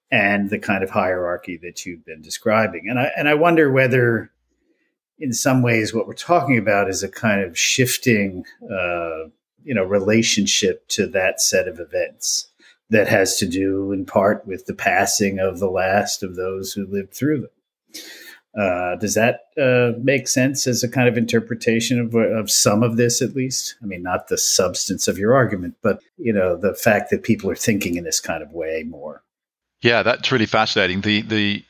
and 0.10 0.50
the 0.50 0.60
kind 0.60 0.84
of 0.84 0.90
hierarchy 0.90 1.58
that 1.64 1.86
you've 1.86 2.06
been 2.06 2.22
describing. 2.22 2.88
And 2.90 3.00
I, 3.00 3.12
and 3.18 3.28
I 3.28 3.34
wonder 3.34 3.72
whether, 3.72 4.32
in 5.20 5.34
some 5.34 5.62
ways, 5.62 5.94
what 5.94 6.08
we're 6.08 6.14
talking 6.14 6.58
about 6.58 6.90
is 6.90 7.04
a 7.04 7.10
kind 7.10 7.42
of 7.42 7.58
shifting, 7.58 8.46
uh, 8.64 9.30
you 9.64 9.74
know, 9.74 9.84
relationship 9.84 10.88
to 10.90 11.08
that 11.08 11.42
set 11.42 11.68
of 11.68 11.80
events 11.80 12.51
that 12.92 13.08
has 13.08 13.38
to 13.38 13.48
do 13.48 13.92
in 13.92 14.06
part 14.06 14.46
with 14.46 14.66
the 14.66 14.74
passing 14.74 15.40
of 15.40 15.60
the 15.60 15.70
last 15.70 16.24
of 16.24 16.36
those 16.36 16.74
who 16.74 16.86
lived 16.86 17.14
through 17.14 17.42
them. 17.42 17.50
Uh, 18.58 18.98
does 18.98 19.14
that 19.14 19.46
uh, 19.58 19.98
make 20.04 20.28
sense 20.28 20.68
as 20.68 20.84
a 20.84 20.90
kind 20.90 21.08
of 21.08 21.18
interpretation 21.18 22.00
of, 22.00 22.14
of 22.14 22.52
some 22.52 22.84
of 22.84 22.98
this, 22.98 23.22
at 23.22 23.34
least? 23.34 23.76
I 23.82 23.86
mean, 23.86 24.04
not 24.04 24.28
the 24.28 24.38
substance 24.38 25.08
of 25.08 25.18
your 25.18 25.34
argument, 25.34 25.76
but 25.82 26.02
you 26.18 26.34
know, 26.34 26.58
the 26.58 26.76
fact 26.76 27.10
that 27.12 27.24
people 27.24 27.50
are 27.50 27.56
thinking 27.56 27.96
in 27.96 28.04
this 28.04 28.20
kind 28.20 28.44
of 28.44 28.52
way 28.52 28.84
more. 28.86 29.24
Yeah, 29.82 30.04
that's 30.04 30.32
really 30.34 30.46
fascinating. 30.46 31.02
The 31.02 31.22
the 31.22 31.64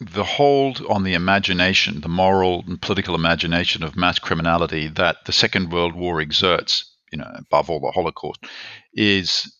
the 0.00 0.24
hold 0.24 0.82
on 0.88 1.04
the 1.04 1.14
imagination, 1.14 2.00
the 2.00 2.08
moral 2.08 2.64
and 2.66 2.80
political 2.80 3.14
imagination 3.14 3.82
of 3.82 3.94
mass 3.94 4.18
criminality 4.18 4.88
that 4.88 5.18
the 5.26 5.32
Second 5.32 5.70
World 5.70 5.94
War 5.94 6.20
exerts, 6.20 6.90
you 7.12 7.18
know, 7.18 7.30
above 7.36 7.68
all 7.68 7.78
the 7.78 7.90
Holocaust, 7.90 8.44
is 8.94 9.54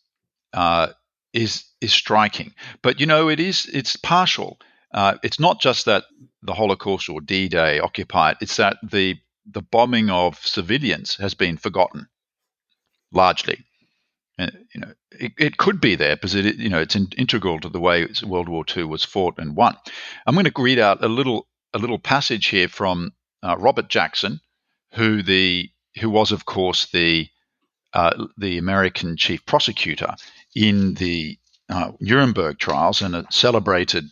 uh, 0.54 0.88
is 1.32 1.64
is 1.80 1.92
striking. 1.92 2.54
But 2.82 3.00
you 3.00 3.06
know, 3.06 3.28
it 3.28 3.40
is 3.40 3.66
it's 3.72 3.96
partial. 3.96 4.58
Uh, 4.92 5.16
it's 5.22 5.40
not 5.40 5.60
just 5.60 5.86
that 5.86 6.04
the 6.42 6.52
Holocaust 6.54 7.08
or 7.08 7.20
D-Day 7.20 7.80
occupied; 7.80 8.36
it's 8.40 8.56
that 8.56 8.76
the 8.82 9.16
the 9.46 9.62
bombing 9.62 10.10
of 10.10 10.38
civilians 10.46 11.16
has 11.16 11.34
been 11.34 11.56
forgotten 11.56 12.08
largely. 13.12 13.64
Uh, 14.38 14.48
you 14.74 14.80
know, 14.80 14.92
it, 15.10 15.32
it, 15.38 15.56
could 15.58 15.80
be 15.80 15.94
there 15.94 16.16
because 16.16 16.34
it, 16.34 16.56
you 16.56 16.68
know, 16.68 16.80
it's 16.80 16.96
in, 16.96 17.08
integral 17.18 17.60
to 17.60 17.68
the 17.68 17.80
way 17.80 18.06
World 18.24 18.48
War 18.48 18.64
II 18.74 18.84
was 18.84 19.04
fought 19.04 19.38
and 19.38 19.54
won. 19.54 19.76
I'm 20.26 20.34
going 20.34 20.46
to 20.46 20.62
read 20.62 20.78
out 20.78 21.04
a 21.04 21.08
little 21.08 21.46
a 21.74 21.78
little 21.78 21.98
passage 21.98 22.46
here 22.46 22.68
from 22.68 23.12
uh, 23.42 23.56
Robert 23.58 23.88
Jackson, 23.88 24.40
who 24.94 25.22
the 25.22 25.70
who 26.00 26.08
was, 26.08 26.32
of 26.32 26.44
course, 26.44 26.86
the 26.90 27.28
uh, 27.92 28.26
the 28.38 28.58
American 28.58 29.16
chief 29.16 29.44
prosecutor 29.44 30.14
in 30.54 30.94
the 30.94 31.38
uh, 31.68 31.92
Nuremberg 32.00 32.58
trials 32.58 33.02
and 33.02 33.14
a 33.14 33.26
celebrated 33.30 34.04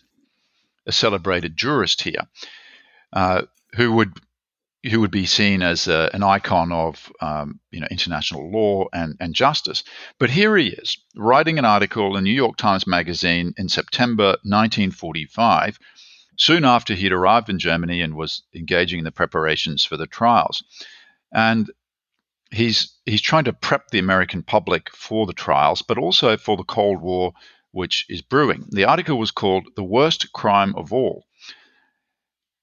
a 0.87 0.93
celebrated 0.93 1.57
jurist 1.57 2.03
here, 2.03 2.27
uh, 3.13 3.43
who 3.75 3.93
would 3.93 4.13
who 4.91 5.01
would 5.01 5.11
be 5.11 5.27
seen 5.27 5.61
as 5.63 5.89
a, 5.89 6.09
an 6.15 6.23
icon 6.23 6.73
of 6.73 7.13
um, 7.21 7.61
you 7.71 7.81
know 7.81 7.87
international 7.91 8.51
law 8.51 8.87
and, 8.93 9.17
and 9.21 9.35
justice. 9.35 9.85
But 10.19 10.31
here 10.31 10.57
he 10.57 10.69
is 10.69 10.97
writing 11.15 11.59
an 11.59 11.65
article 11.65 12.17
in 12.17 12.25
New 12.25 12.33
York 12.33 12.57
Times 12.57 12.87
Magazine 12.87 13.53
in 13.59 13.69
September 13.69 14.37
1945, 14.43 15.79
soon 16.37 16.65
after 16.65 16.95
he'd 16.95 17.13
arrived 17.13 17.51
in 17.51 17.59
Germany 17.59 18.01
and 18.01 18.15
was 18.15 18.43
engaging 18.55 19.01
in 19.01 19.05
the 19.05 19.13
preparations 19.13 19.85
for 19.85 19.99
the 19.99 20.07
trials. 20.07 20.65
And 21.33 21.71
he's 22.51 22.97
he's 23.07 23.23
trying 23.23 23.45
to 23.45 23.53
prep 23.53 23.89
the 23.89 23.99
American 23.99 24.43
public 24.43 24.91
for 24.91 25.27
the 25.27 25.33
trials, 25.33 25.83
but 25.83 25.99
also 25.99 26.37
for 26.37 26.57
the 26.57 26.65
Cold 26.65 27.01
War, 27.01 27.33
which 27.73 28.07
is 28.09 28.23
brewing. 28.23 28.67
The 28.71 28.85
article 28.85 29.19
was 29.19 29.31
called 29.31 29.69
"The 29.77 29.85
Worst 29.85 30.33
Crime 30.33 30.75
of 30.77 30.93
All." 30.93 31.25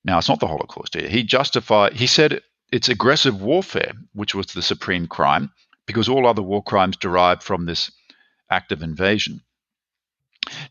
Now, 0.04 0.18
it's 0.18 0.30
not 0.30 0.40
the 0.40 0.48
Holocaust. 0.48 0.96
He 0.96 1.24
justified. 1.24 1.94
He 1.94 2.08
said 2.08 2.42
it's 2.72 2.90
aggressive 2.90 3.42
warfare, 3.42 3.94
which 4.14 4.36
was 4.36 4.48
the 4.48 4.62
supreme 4.62 5.08
crime, 5.08 5.52
because 5.86 6.10
all 6.10 6.28
other 6.28 6.42
war 6.42 6.64
crimes 6.64 6.98
derived 6.98 7.44
from 7.44 7.66
this 7.66 7.92
act 8.50 8.72
of 8.72 8.82
invasion. 8.82 9.42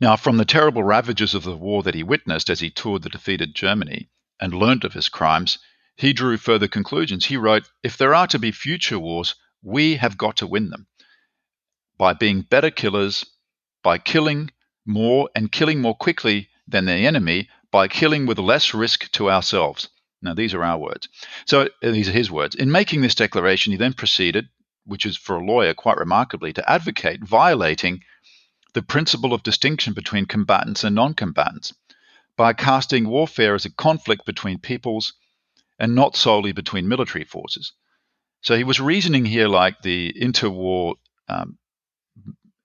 Now, 0.01 0.17
from 0.17 0.39
the 0.39 0.47
terrible 0.47 0.83
ravages 0.83 1.35
of 1.35 1.45
the 1.45 1.57
war 1.57 1.83
that 1.83 1.95
he 1.95 2.03
witnessed 2.03 2.49
as 2.49 2.61
he 2.61 2.71
toured 2.71 3.03
the 3.03 3.11
defeated 3.11 3.55
Germany 3.55 4.09
and 4.41 4.55
learnt 4.55 4.85
of 4.85 4.95
his 4.95 5.09
crimes, 5.09 5.59
he 5.97 6.13
drew 6.13 6.37
further 6.37 6.69
conclusions. 6.69 7.25
He 7.25 7.37
wrote, 7.37 7.69
If 7.83 7.97
there 7.97 8.15
are 8.15 8.27
to 8.29 8.39
be 8.39 8.53
future 8.53 8.99
wars, 8.99 9.35
we 9.63 9.97
have 9.97 10.19
got 10.19 10.37
to 10.37 10.47
win 10.47 10.71
them 10.71 10.87
by 11.99 12.13
being 12.13 12.43
better 12.43 12.71
killers, 12.71 13.25
by 13.83 13.99
killing 13.99 14.51
more 14.85 15.31
and 15.35 15.51
killing 15.51 15.81
more 15.81 15.97
quickly 15.97 16.51
than 16.69 16.85
the 16.85 16.93
enemy, 16.93 17.49
by 17.71 17.89
killing 17.89 18.27
with 18.27 18.39
less 18.39 18.75
risk 18.75 19.11
to 19.13 19.31
ourselves. 19.31 19.89
Now, 20.21 20.35
these 20.35 20.55
are 20.55 20.63
our 20.63 20.79
words. 20.79 21.09
So, 21.47 21.63
uh, 21.83 21.91
these 21.91 22.09
are 22.09 22.13
his 22.13 22.31
words. 22.31 22.55
In 22.55 22.71
making 22.71 23.01
this 23.01 23.15
declaration, 23.15 23.73
he 23.73 23.79
then 23.79 23.93
proceeded, 23.95 24.49
which 24.85 25.07
is 25.07 25.17
for 25.17 25.37
a 25.37 25.45
lawyer 25.45 25.73
quite 25.75 25.97
remarkably, 25.97 26.53
to 26.55 26.71
advocate 26.71 27.23
violating 27.23 28.03
the 28.75 28.83
principle 28.83 29.33
of 29.33 29.43
distinction 29.43 29.95
between 29.95 30.27
combatants 30.27 30.85
and 30.85 30.95
non 30.95 31.15
combatants 31.15 31.73
by 32.37 32.53
casting 32.53 33.09
warfare 33.09 33.55
as 33.55 33.65
a 33.65 33.71
conflict 33.71 34.27
between 34.27 34.59
peoples 34.59 35.15
and 35.79 35.95
not 35.95 36.17
solely 36.17 36.53
between 36.53 36.89
military 36.89 37.25
forces. 37.25 37.73
So 38.43 38.57
he 38.57 38.65
was 38.65 38.81
reasoning 38.81 39.25
here 39.25 39.49
like 39.49 39.83
the 39.83 40.13
interwar 40.21 40.95
um, 41.29 41.59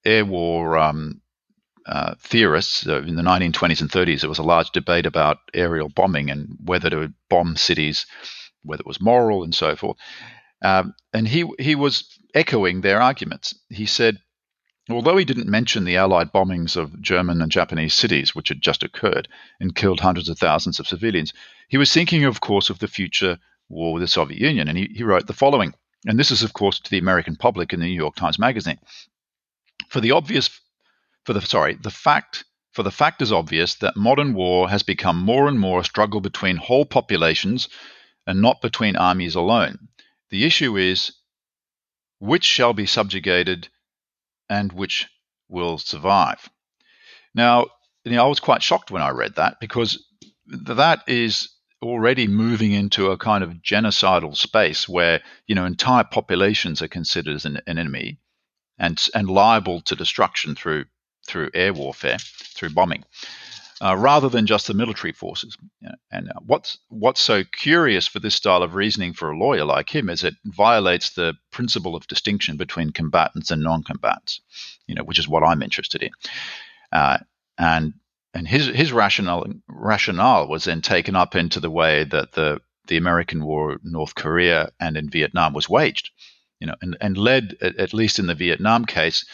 air 0.05 0.25
war 0.25 0.77
um, 0.77 1.21
uh, 1.85 2.15
theorists 2.19 2.87
uh, 2.87 3.01
in 3.01 3.15
the 3.15 3.23
1920s 3.23 3.81
and 3.81 3.89
30s. 3.89 4.21
There 4.21 4.29
was 4.29 4.39
a 4.39 4.43
large 4.43 4.71
debate 4.71 5.05
about 5.05 5.37
aerial 5.53 5.89
bombing 5.89 6.29
and 6.29 6.57
whether 6.63 6.89
to 6.89 7.13
bomb 7.29 7.55
cities, 7.55 8.05
whether 8.63 8.81
it 8.81 8.87
was 8.87 9.01
moral 9.01 9.43
and 9.43 9.53
so 9.53 9.75
forth. 9.75 9.97
Um, 10.61 10.93
and 11.11 11.27
he 11.27 11.49
he 11.57 11.73
was 11.75 12.05
echoing 12.35 12.81
their 12.81 13.01
arguments. 13.01 13.55
He 13.69 13.87
said, 13.87 14.19
although 14.93 15.17
he 15.17 15.25
didn't 15.25 15.47
mention 15.47 15.83
the 15.83 15.97
Allied 15.97 16.31
bombings 16.31 16.75
of 16.75 17.01
German 17.01 17.41
and 17.41 17.51
Japanese 17.51 17.93
cities, 17.93 18.35
which 18.35 18.49
had 18.49 18.61
just 18.61 18.83
occurred 18.83 19.27
and 19.59 19.75
killed 19.75 19.99
hundreds 19.99 20.29
of 20.29 20.39
thousands 20.39 20.79
of 20.79 20.87
civilians, 20.87 21.33
he 21.67 21.77
was 21.77 21.93
thinking, 21.93 22.25
of 22.25 22.41
course, 22.41 22.69
of 22.69 22.79
the 22.79 22.87
future 22.87 23.37
war 23.69 23.93
with 23.93 24.01
the 24.01 24.07
Soviet 24.07 24.39
Union, 24.39 24.67
and 24.67 24.77
he, 24.77 24.91
he 24.93 25.03
wrote 25.03 25.27
the 25.27 25.33
following. 25.33 25.73
And 26.05 26.17
this 26.17 26.31
is, 26.31 26.41
of 26.43 26.53
course, 26.53 26.79
to 26.79 26.89
the 26.89 26.97
American 26.97 27.35
public 27.35 27.73
in 27.73 27.79
the 27.79 27.85
New 27.85 27.93
York 27.93 28.15
Times 28.15 28.39
Magazine. 28.39 28.79
For 29.87 30.01
the 30.01 30.11
obvious, 30.11 30.49
for 31.25 31.33
the 31.33 31.41
sorry, 31.41 31.75
the 31.75 31.91
fact 31.91 32.43
for 32.71 32.83
the 32.83 32.91
fact 32.91 33.21
is 33.21 33.31
obvious 33.31 33.75
that 33.75 33.97
modern 33.97 34.33
war 34.33 34.69
has 34.69 34.81
become 34.81 35.17
more 35.17 35.47
and 35.47 35.59
more 35.59 35.81
a 35.81 35.85
struggle 35.85 36.21
between 36.21 36.55
whole 36.55 36.85
populations 36.85 37.67
and 38.25 38.41
not 38.41 38.61
between 38.61 38.95
armies 38.95 39.35
alone. 39.35 39.89
The 40.29 40.45
issue 40.45 40.77
is 40.77 41.11
which 42.19 42.45
shall 42.45 42.73
be 42.73 42.85
subjugated 42.85 43.67
and 44.51 44.73
which 44.73 45.07
will 45.47 45.77
survive. 45.77 46.49
Now, 47.33 47.67
you 48.03 48.11
know, 48.11 48.25
I 48.25 48.27
was 48.27 48.41
quite 48.41 48.61
shocked 48.61 48.91
when 48.91 49.01
I 49.01 49.09
read 49.09 49.35
that 49.35 49.61
because 49.61 50.05
that 50.45 51.03
is 51.07 51.49
already 51.81 52.27
moving 52.27 52.73
into 52.73 53.11
a 53.11 53.17
kind 53.17 53.43
of 53.43 53.53
genocidal 53.63 54.35
space 54.35 54.89
where 54.89 55.21
you 55.47 55.55
know 55.55 55.65
entire 55.65 56.03
populations 56.03 56.81
are 56.81 56.89
considered 56.89 57.35
as 57.35 57.45
an, 57.45 57.59
an 57.65 57.79
enemy 57.79 58.19
and 58.77 59.01
and 59.15 59.29
liable 59.29 59.79
to 59.81 59.95
destruction 59.95 60.53
through 60.53 60.85
through 61.25 61.49
air 61.53 61.73
warfare, 61.73 62.17
through 62.19 62.71
bombing, 62.71 63.05
uh, 63.81 63.95
rather 63.97 64.29
than 64.29 64.45
just 64.45 64.67
the 64.67 64.73
military 64.73 65.11
forces. 65.11 65.57
And 66.11 66.29
uh, 66.29 66.39
what's 66.45 66.77
what's 66.89 67.21
so 67.21 67.43
curious 67.43 68.07
for 68.07 68.19
this 68.19 68.35
style 68.35 68.61
of 68.61 68.75
reasoning 68.75 69.13
for 69.13 69.31
a 69.31 69.37
lawyer 69.37 69.65
like 69.65 69.89
him 69.89 70.09
is 70.09 70.23
it 70.23 70.35
violates 70.45 71.11
the 71.11 71.33
principle 71.51 71.95
of 71.95 72.07
distinction 72.07 72.57
between 72.57 72.91
combatants 72.91 73.49
and 73.49 73.63
non-combatants, 73.63 74.41
you 74.87 74.95
know, 74.95 75.03
which 75.03 75.19
is 75.19 75.27
what 75.27 75.43
I'm 75.43 75.63
interested 75.63 76.03
in. 76.03 76.11
Uh, 76.91 77.17
and 77.57 77.93
and 78.33 78.47
his 78.47 78.67
his 78.67 78.93
rationale 78.93 79.47
rationale 79.67 80.47
was 80.47 80.65
then 80.65 80.81
taken 80.81 81.15
up 81.15 81.35
into 81.35 81.59
the 81.59 81.71
way 81.71 82.03
that 82.03 82.33
the 82.33 82.61
the 82.87 82.97
American 82.97 83.43
war 83.43 83.79
North 83.83 84.13
Korea 84.13 84.69
and 84.79 84.95
in 84.95 85.09
Vietnam 85.09 85.53
was 85.53 85.69
waged, 85.69 86.11
you 86.59 86.67
know, 86.67 86.75
and, 86.81 86.97
and 87.01 87.17
led 87.17 87.55
at, 87.61 87.93
least 87.93 88.19
in 88.19 88.27
the 88.27 88.35
Vietnam 88.35 88.85
case, 88.85 89.25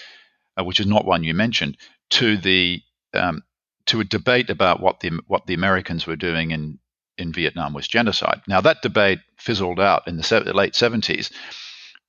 uh, 0.57 0.63
which 0.63 0.79
is 0.79 0.85
not 0.85 1.05
one 1.05 1.23
you 1.23 1.33
mentioned, 1.33 1.77
to 2.09 2.37
the 2.37 2.81
um, 3.13 3.43
to 3.87 3.99
a 3.99 4.05
debate 4.05 4.49
about 4.49 4.81
what 4.81 4.99
the 4.99 5.19
what 5.27 5.47
the 5.47 5.53
Americans 5.53 6.05
were 6.05 6.15
doing 6.15 6.51
in 6.51 6.79
in 7.17 7.33
Vietnam 7.33 7.73
was 7.73 7.87
genocide. 7.87 8.41
Now 8.47 8.61
that 8.61 8.81
debate 8.81 9.19
fizzled 9.37 9.79
out 9.79 10.07
in 10.07 10.17
the 10.17 10.53
late 10.53 10.73
70s 10.73 11.31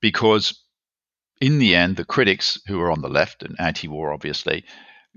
because 0.01 0.63
in 1.41 1.57
the 1.57 1.75
end 1.75 1.97
the 1.97 2.05
critics 2.05 2.61
who 2.67 2.77
were 2.77 2.91
on 2.91 3.01
the 3.01 3.09
left 3.09 3.41
and 3.43 3.59
anti-war 3.59 4.13
obviously 4.13 4.63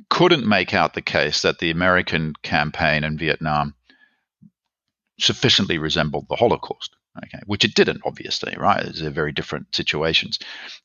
couldn't 0.09 0.47
make 0.47 0.73
out 0.73 0.95
the 0.95 1.03
case 1.03 1.43
that 1.43 1.59
the 1.59 1.71
American 1.71 2.33
campaign 2.43 3.05
in 3.05 3.19
Vietnam 3.19 3.75
sufficiently 5.21 5.79
resembled 5.79 6.27
the 6.29 6.37
Holocaust. 6.37 6.97
Okay, 7.19 7.41
which 7.45 7.63
it 7.63 7.75
didn't, 7.75 8.01
obviously, 8.07 8.55
right? 8.57 8.87
They're 8.95 9.11
very 9.11 9.33
different 9.33 9.75
situations. 9.75 10.39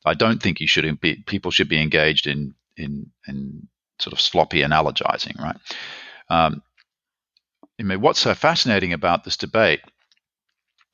I 0.05 0.13
don't 0.13 0.43
think 0.43 0.59
you 0.59 0.67
should 0.67 0.99
be 0.99 1.23
people 1.25 1.51
should 1.51 1.69
be 1.69 1.81
engaged 1.81 2.27
in 2.27 2.53
in 2.75 3.11
in 3.27 3.69
sort 3.99 4.13
of 4.13 4.21
sloppy 4.21 4.61
analogizing, 4.61 5.39
right? 5.39 5.57
Um, 6.29 6.61
I 7.79 7.83
mean, 7.83 8.01
what's 8.01 8.19
so 8.19 8.33
fascinating 8.33 8.93
about 8.93 9.23
this 9.23 9.37
debate, 9.37 9.81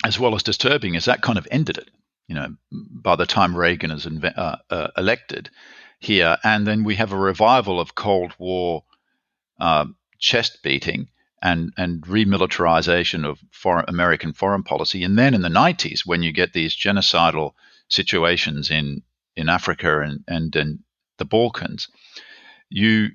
as 0.04 0.20
well 0.20 0.36
as 0.36 0.44
disturbing, 0.44 0.96
is 0.96 1.06
that 1.06 1.22
kind 1.22 1.38
of 1.38 1.48
ended 1.50 1.78
it. 1.78 1.90
You 2.28 2.36
know, 2.36 2.56
by 2.72 3.16
the 3.16 3.26
time 3.26 3.56
Reagan 3.56 3.92
is 3.92 4.06
inve- 4.06 4.38
uh, 4.38 4.58
uh, 4.70 4.88
elected 4.98 5.50
here, 6.00 6.38
and 6.44 6.66
then 6.66 6.84
we 6.84 6.96
have 6.96 7.12
a 7.12 7.18
revival 7.18 7.80
of 7.80 7.96
Cold 7.96 8.34
War 8.38 8.84
uh, 9.60 9.86
chest 10.20 10.60
beating 10.64 11.10
and 11.42 11.74
and 11.78 12.02
remilitarization 12.04 13.26
of 13.26 13.40
foreign, 13.52 13.86
American 13.88 14.34
foreign 14.34 14.64
policy, 14.64 15.04
and 15.04 15.18
then 15.18 15.34
in 15.34 15.42
the 15.42 15.50
90s, 15.50 16.06
when 16.06 16.24
you 16.24 16.32
get 16.32 16.54
these 16.54 16.76
genocidal 16.76 17.54
situations 17.90 18.72
in 18.72 19.04
in 19.36 19.50
Africa 19.50 20.02
and 20.02 20.24
and 20.28 20.56
in 20.56 20.84
the 21.18 21.26
Balkans, 21.26 21.90
you 22.74 23.12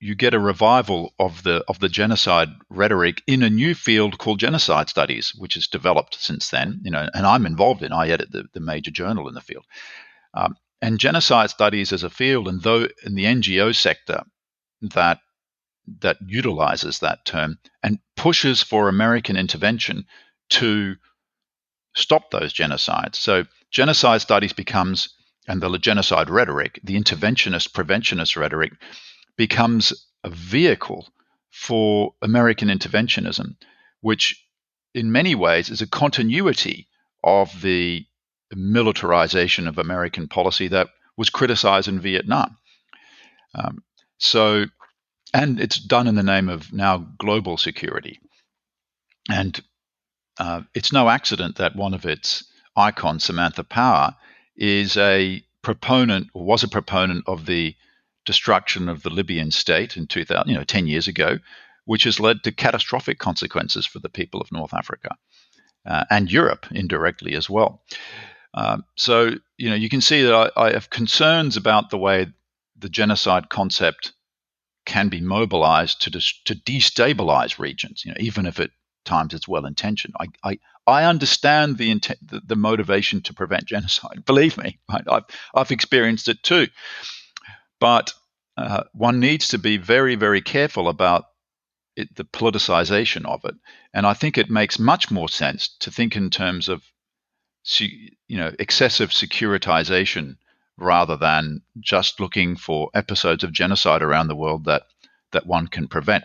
you 0.00 0.14
get 0.14 0.34
a 0.34 0.38
revival 0.38 1.12
of 1.18 1.42
the 1.42 1.64
of 1.66 1.80
the 1.80 1.88
genocide 1.88 2.48
rhetoric 2.70 3.22
in 3.26 3.42
a 3.42 3.50
new 3.50 3.74
field 3.74 4.18
called 4.18 4.38
genocide 4.38 4.88
studies, 4.88 5.32
which 5.36 5.54
has 5.54 5.66
developed 5.66 6.14
since 6.14 6.50
then. 6.50 6.80
You 6.84 6.92
know, 6.92 7.08
and 7.12 7.26
I'm 7.26 7.46
involved 7.46 7.82
in. 7.82 7.92
I 7.92 8.08
edit 8.08 8.30
the, 8.30 8.44
the 8.54 8.60
major 8.60 8.92
journal 8.92 9.28
in 9.28 9.34
the 9.34 9.40
field, 9.40 9.64
um, 10.34 10.56
and 10.80 11.00
genocide 11.00 11.50
studies 11.50 11.92
as 11.92 12.04
a 12.04 12.10
field, 12.10 12.46
and 12.46 12.62
though 12.62 12.86
in 13.04 13.14
the 13.14 13.24
NGO 13.24 13.74
sector 13.74 14.22
that 14.80 15.18
that 16.00 16.18
utilizes 16.24 17.00
that 17.00 17.24
term 17.24 17.58
and 17.82 17.98
pushes 18.16 18.62
for 18.62 18.88
American 18.88 19.36
intervention 19.36 20.04
to 20.50 20.96
stop 21.96 22.30
those 22.30 22.54
genocides. 22.54 23.16
So 23.16 23.44
genocide 23.70 24.20
studies 24.20 24.52
becomes 24.52 25.08
and 25.48 25.62
the 25.62 25.78
genocide 25.78 26.28
rhetoric, 26.28 26.78
the 26.84 26.94
interventionist, 26.94 27.72
preventionist 27.72 28.36
rhetoric, 28.36 28.72
becomes 29.36 30.06
a 30.22 30.30
vehicle 30.30 31.08
for 31.50 32.14
American 32.22 32.68
interventionism, 32.68 33.56
which 34.02 34.44
in 34.94 35.10
many 35.10 35.34
ways 35.34 35.70
is 35.70 35.80
a 35.80 35.86
continuity 35.86 36.86
of 37.24 37.62
the 37.62 38.04
militarization 38.52 39.66
of 39.66 39.78
American 39.78 40.28
policy 40.28 40.68
that 40.68 40.88
was 41.16 41.30
criticized 41.30 41.88
in 41.88 42.00
Vietnam. 42.00 42.56
Um, 43.54 43.82
so, 44.18 44.66
and 45.32 45.58
it's 45.58 45.78
done 45.78 46.06
in 46.06 46.14
the 46.14 46.22
name 46.22 46.48
of 46.48 46.72
now 46.72 47.06
global 47.18 47.56
security. 47.56 48.20
And 49.30 49.60
uh, 50.38 50.62
it's 50.74 50.92
no 50.92 51.08
accident 51.08 51.56
that 51.56 51.76
one 51.76 51.94
of 51.94 52.06
its 52.06 52.44
icons, 52.76 53.24
Samantha 53.24 53.64
Power, 53.64 54.14
is 54.58 54.96
a 54.96 55.42
proponent 55.62 56.28
or 56.34 56.44
was 56.44 56.62
a 56.62 56.68
proponent 56.68 57.24
of 57.26 57.46
the 57.46 57.74
destruction 58.26 58.88
of 58.88 59.02
the 59.02 59.10
Libyan 59.10 59.50
state 59.50 59.96
in 59.96 60.06
2000, 60.06 60.48
you 60.48 60.56
know, 60.56 60.64
10 60.64 60.86
years 60.86 61.08
ago, 61.08 61.38
which 61.86 62.04
has 62.04 62.20
led 62.20 62.42
to 62.44 62.52
catastrophic 62.52 63.18
consequences 63.18 63.86
for 63.86 64.00
the 64.00 64.10
people 64.10 64.40
of 64.40 64.52
North 64.52 64.74
Africa 64.74 65.16
uh, 65.86 66.04
and 66.10 66.30
Europe 66.30 66.66
indirectly 66.70 67.34
as 67.34 67.48
well. 67.48 67.82
Um, 68.52 68.84
so, 68.96 69.30
you 69.56 69.70
know, 69.70 69.76
you 69.76 69.88
can 69.88 70.00
see 70.00 70.22
that 70.22 70.34
I, 70.34 70.66
I 70.66 70.72
have 70.72 70.90
concerns 70.90 71.56
about 71.56 71.90
the 71.90 71.98
way 71.98 72.26
the 72.76 72.88
genocide 72.88 73.48
concept 73.48 74.12
can 74.84 75.08
be 75.08 75.20
mobilized 75.20 76.02
to 76.02 76.10
dis- 76.10 76.40
to 76.44 76.54
destabilize 76.54 77.58
regions, 77.58 78.04
you 78.04 78.10
know, 78.10 78.16
even 78.20 78.46
if 78.46 78.58
at 78.58 78.70
times 79.04 79.34
it's 79.34 79.48
well 79.48 79.66
intentioned. 79.66 80.14
I, 80.18 80.26
I, 80.44 80.58
I 80.86 81.04
understand 81.04 81.76
the, 81.76 81.90
intent, 81.90 82.18
the, 82.26 82.40
the 82.44 82.56
motivation 82.56 83.20
to 83.22 83.34
prevent 83.34 83.64
genocide. 83.66 84.24
Believe 84.24 84.56
me, 84.56 84.78
right? 84.90 85.04
I've 85.06 85.24
I've 85.54 85.70
experienced 85.70 86.28
it 86.28 86.42
too. 86.42 86.68
But 87.80 88.12
uh, 88.56 88.84
one 88.92 89.20
needs 89.20 89.48
to 89.48 89.58
be 89.58 89.76
very 89.76 90.16
very 90.16 90.42
careful 90.42 90.88
about 90.88 91.26
it, 91.96 92.14
the 92.16 92.24
politicization 92.24 93.24
of 93.26 93.44
it, 93.44 93.54
and 93.94 94.06
I 94.06 94.14
think 94.14 94.38
it 94.38 94.50
makes 94.50 94.78
much 94.78 95.10
more 95.10 95.28
sense 95.28 95.68
to 95.80 95.90
think 95.90 96.16
in 96.16 96.30
terms 96.30 96.68
of 96.68 96.82
you 97.80 98.38
know 98.38 98.52
excessive 98.58 99.10
securitization 99.10 100.36
rather 100.78 101.16
than 101.16 101.60
just 101.80 102.20
looking 102.20 102.56
for 102.56 102.88
episodes 102.94 103.44
of 103.44 103.52
genocide 103.52 104.02
around 104.02 104.28
the 104.28 104.36
world 104.36 104.64
that 104.64 104.82
that 105.32 105.46
one 105.46 105.66
can 105.66 105.86
prevent 105.88 106.24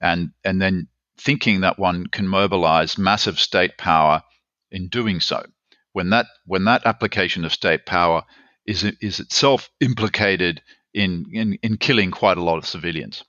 and 0.00 0.30
and 0.44 0.60
then 0.60 0.88
thinking 1.18 1.60
that 1.60 1.78
one 1.78 2.06
can 2.06 2.28
mobilize 2.28 2.98
massive 2.98 3.38
state 3.38 3.76
power 3.78 4.22
in 4.70 4.88
doing 4.88 5.20
so. 5.20 5.44
When 5.92 6.10
that 6.10 6.26
when 6.46 6.64
that 6.64 6.86
application 6.86 7.44
of 7.44 7.52
state 7.52 7.86
power 7.86 8.24
is 8.66 8.84
is 8.84 9.20
itself 9.20 9.70
implicated 9.80 10.62
in, 10.94 11.26
in, 11.32 11.58
in 11.62 11.76
killing 11.76 12.10
quite 12.10 12.38
a 12.38 12.42
lot 12.42 12.58
of 12.58 12.66
civilians. 12.66 13.24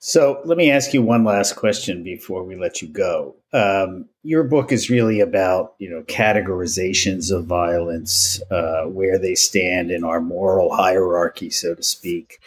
So 0.00 0.40
let 0.44 0.56
me 0.56 0.70
ask 0.70 0.94
you 0.94 1.02
one 1.02 1.24
last 1.24 1.56
question 1.56 2.04
before 2.04 2.44
we 2.44 2.54
let 2.54 2.80
you 2.80 2.88
go. 2.88 3.34
Um, 3.52 4.08
your 4.22 4.44
book 4.44 4.70
is 4.70 4.88
really 4.90 5.18
about 5.18 5.74
you 5.78 5.90
know 5.90 6.02
categorizations 6.02 7.32
of 7.36 7.46
violence, 7.46 8.40
uh, 8.50 8.84
where 8.84 9.18
they 9.18 9.34
stand 9.34 9.90
in 9.90 10.04
our 10.04 10.20
moral 10.20 10.74
hierarchy, 10.74 11.50
so 11.50 11.74
to 11.74 11.82
speak. 11.82 12.38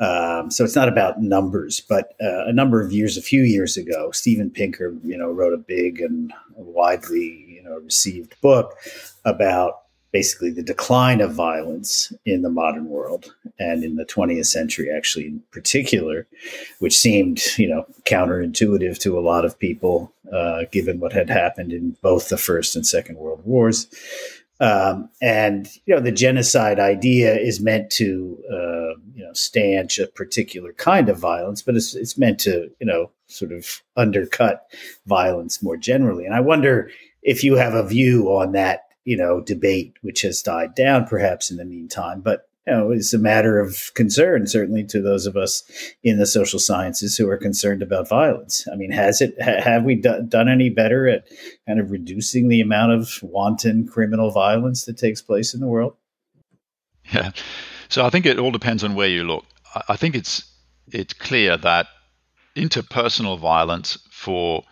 Um, 0.00 0.50
so 0.50 0.64
it's 0.64 0.76
not 0.76 0.88
about 0.88 1.20
numbers, 1.20 1.80
but 1.80 2.14
uh, 2.22 2.44
a 2.46 2.52
number 2.52 2.80
of 2.80 2.92
years, 2.92 3.16
a 3.16 3.22
few 3.22 3.42
years 3.42 3.76
ago, 3.76 4.10
Steven 4.12 4.50
Pinker, 4.50 4.94
you 5.04 5.16
know, 5.16 5.30
wrote 5.30 5.52
a 5.52 5.58
big 5.58 6.00
and 6.00 6.32
widely, 6.54 7.44
you 7.48 7.62
know, 7.62 7.78
received 7.78 8.40
book 8.40 8.74
about 9.24 9.82
basically 10.12 10.50
the 10.50 10.62
decline 10.62 11.20
of 11.20 11.34
violence 11.34 12.12
in 12.24 12.42
the 12.42 12.48
modern 12.48 12.86
world 12.86 13.34
and 13.58 13.84
in 13.84 13.96
the 13.96 14.04
20th 14.04 14.46
century, 14.46 14.88
actually 14.90 15.26
in 15.26 15.42
particular, 15.50 16.26
which 16.78 16.96
seemed, 16.96 17.40
you 17.58 17.68
know, 17.68 17.84
counterintuitive 18.04 18.98
to 18.98 19.18
a 19.18 19.20
lot 19.20 19.44
of 19.44 19.58
people, 19.58 20.12
uh, 20.32 20.62
given 20.72 21.00
what 21.00 21.12
had 21.12 21.28
happened 21.28 21.72
in 21.72 21.96
both 22.00 22.28
the 22.28 22.38
First 22.38 22.74
and 22.74 22.86
Second 22.86 23.16
World 23.16 23.42
Wars. 23.44 23.86
Um, 24.60 25.08
and 25.22 25.68
you 25.86 25.94
know 25.94 26.00
the 26.00 26.10
genocide 26.10 26.80
idea 26.80 27.36
is 27.36 27.60
meant 27.60 27.90
to 27.92 28.36
uh, 28.52 28.87
stanch 29.38 29.98
a 29.98 30.06
particular 30.06 30.72
kind 30.72 31.08
of 31.08 31.18
violence, 31.18 31.62
but 31.62 31.76
it's 31.76 31.94
it's 31.94 32.18
meant 32.18 32.38
to 32.40 32.70
you 32.80 32.86
know 32.86 33.10
sort 33.26 33.52
of 33.52 33.82
undercut 33.96 34.66
violence 35.06 35.62
more 35.62 35.76
generally. 35.76 36.24
And 36.24 36.34
I 36.34 36.40
wonder 36.40 36.90
if 37.22 37.44
you 37.44 37.56
have 37.56 37.74
a 37.74 37.86
view 37.86 38.28
on 38.28 38.52
that 38.52 38.82
you 39.04 39.16
know 39.16 39.40
debate, 39.40 39.94
which 40.02 40.22
has 40.22 40.42
died 40.42 40.74
down 40.74 41.06
perhaps 41.06 41.50
in 41.50 41.56
the 41.56 41.64
meantime, 41.64 42.20
but 42.20 42.48
you 42.68 42.74
know, 42.74 42.90
it's 42.90 43.14
a 43.14 43.18
matter 43.18 43.58
of 43.58 43.90
concern, 43.94 44.46
certainly 44.46 44.84
to 44.84 45.00
those 45.00 45.24
of 45.24 45.38
us 45.38 45.62
in 46.02 46.18
the 46.18 46.26
social 46.26 46.58
sciences 46.58 47.16
who 47.16 47.26
are 47.30 47.38
concerned 47.38 47.82
about 47.82 48.10
violence. 48.10 48.68
I 48.70 48.76
mean, 48.76 48.90
has 48.90 49.22
it 49.22 49.34
ha- 49.40 49.62
have 49.62 49.84
we 49.84 49.94
do- 49.94 50.22
done 50.28 50.50
any 50.50 50.68
better 50.68 51.08
at 51.08 51.26
kind 51.66 51.80
of 51.80 51.90
reducing 51.90 52.48
the 52.48 52.60
amount 52.60 52.92
of 52.92 53.20
wanton 53.22 53.88
criminal 53.88 54.30
violence 54.30 54.84
that 54.84 54.98
takes 54.98 55.22
place 55.22 55.54
in 55.54 55.60
the 55.60 55.66
world? 55.66 55.96
Yeah, 57.10 57.30
so 57.88 58.04
I 58.04 58.10
think 58.10 58.26
it 58.26 58.38
all 58.38 58.50
depends 58.50 58.84
on 58.84 58.94
where 58.94 59.08
you 59.08 59.24
look. 59.24 59.44
I 59.88 59.96
think 59.96 60.14
it's 60.14 60.44
it's 60.90 61.14
clear 61.14 61.56
that 61.56 61.86
interpersonal 62.56 63.38
violence 63.38 63.98
for 64.10 64.64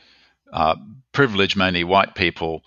uh, 0.53 0.77
privileged, 1.13 1.57
mainly 1.57 1.85
white 1.85 2.15
people 2.15 2.63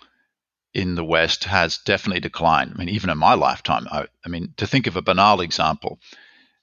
in 0.72 0.94
the 0.94 1.04
West 1.04 1.44
has 1.44 1.78
definitely 1.78 2.20
declined. 2.20 2.72
I 2.74 2.78
mean, 2.78 2.88
even 2.90 3.10
in 3.10 3.18
my 3.18 3.34
lifetime, 3.34 3.86
I, 3.90 4.06
I, 4.24 4.28
mean, 4.28 4.54
to 4.58 4.66
think 4.66 4.86
of 4.86 4.96
a 4.96 5.02
banal 5.02 5.40
example, 5.40 5.98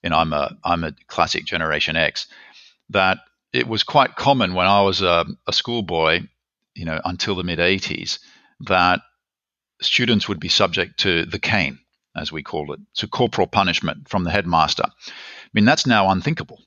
you 0.03 0.09
know, 0.09 0.17
I'm 0.17 0.33
a 0.33 0.57
I'm 0.63 0.83
a 0.83 0.93
classic 1.07 1.45
Generation 1.45 1.95
X, 1.95 2.27
that 2.89 3.19
it 3.53 3.67
was 3.67 3.83
quite 3.83 4.15
common 4.15 4.53
when 4.53 4.67
I 4.67 4.81
was 4.81 5.01
a, 5.01 5.25
a 5.47 5.53
schoolboy, 5.53 6.21
you 6.75 6.85
know, 6.85 6.99
until 7.03 7.35
the 7.35 7.43
mid 7.43 7.59
80s, 7.59 8.19
that 8.61 9.01
students 9.81 10.27
would 10.27 10.39
be 10.39 10.49
subject 10.49 10.99
to 11.01 11.25
the 11.25 11.39
cane, 11.39 11.79
as 12.17 12.31
we 12.31 12.43
call 12.43 12.73
it, 12.73 12.79
to 12.95 13.07
corporal 13.07 13.47
punishment 13.47 14.09
from 14.09 14.23
the 14.23 14.31
headmaster. 14.31 14.85
I 14.85 15.49
mean, 15.53 15.65
that's 15.65 15.85
now 15.85 16.09
unthinkable. 16.09 16.61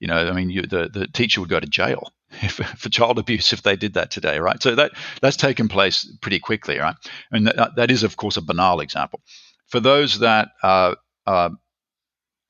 You 0.00 0.08
know, 0.08 0.28
I 0.28 0.32
mean, 0.32 0.50
you, 0.50 0.62
the 0.62 0.88
the 0.92 1.06
teacher 1.06 1.40
would 1.40 1.50
go 1.50 1.60
to 1.60 1.66
jail 1.66 2.12
if, 2.42 2.54
for 2.54 2.88
child 2.88 3.18
abuse 3.18 3.52
if 3.52 3.62
they 3.62 3.76
did 3.76 3.94
that 3.94 4.10
today, 4.10 4.38
right? 4.38 4.62
So 4.62 4.74
that 4.74 4.92
that's 5.22 5.36
taken 5.36 5.68
place 5.68 6.10
pretty 6.20 6.38
quickly, 6.38 6.78
right? 6.78 6.96
And 7.30 7.46
that, 7.46 7.76
that 7.76 7.90
is, 7.90 8.02
of 8.02 8.16
course, 8.16 8.36
a 8.36 8.42
banal 8.42 8.80
example. 8.80 9.20
For 9.68 9.80
those 9.80 10.20
that 10.20 10.48
are, 10.62 10.96
are, 11.26 11.50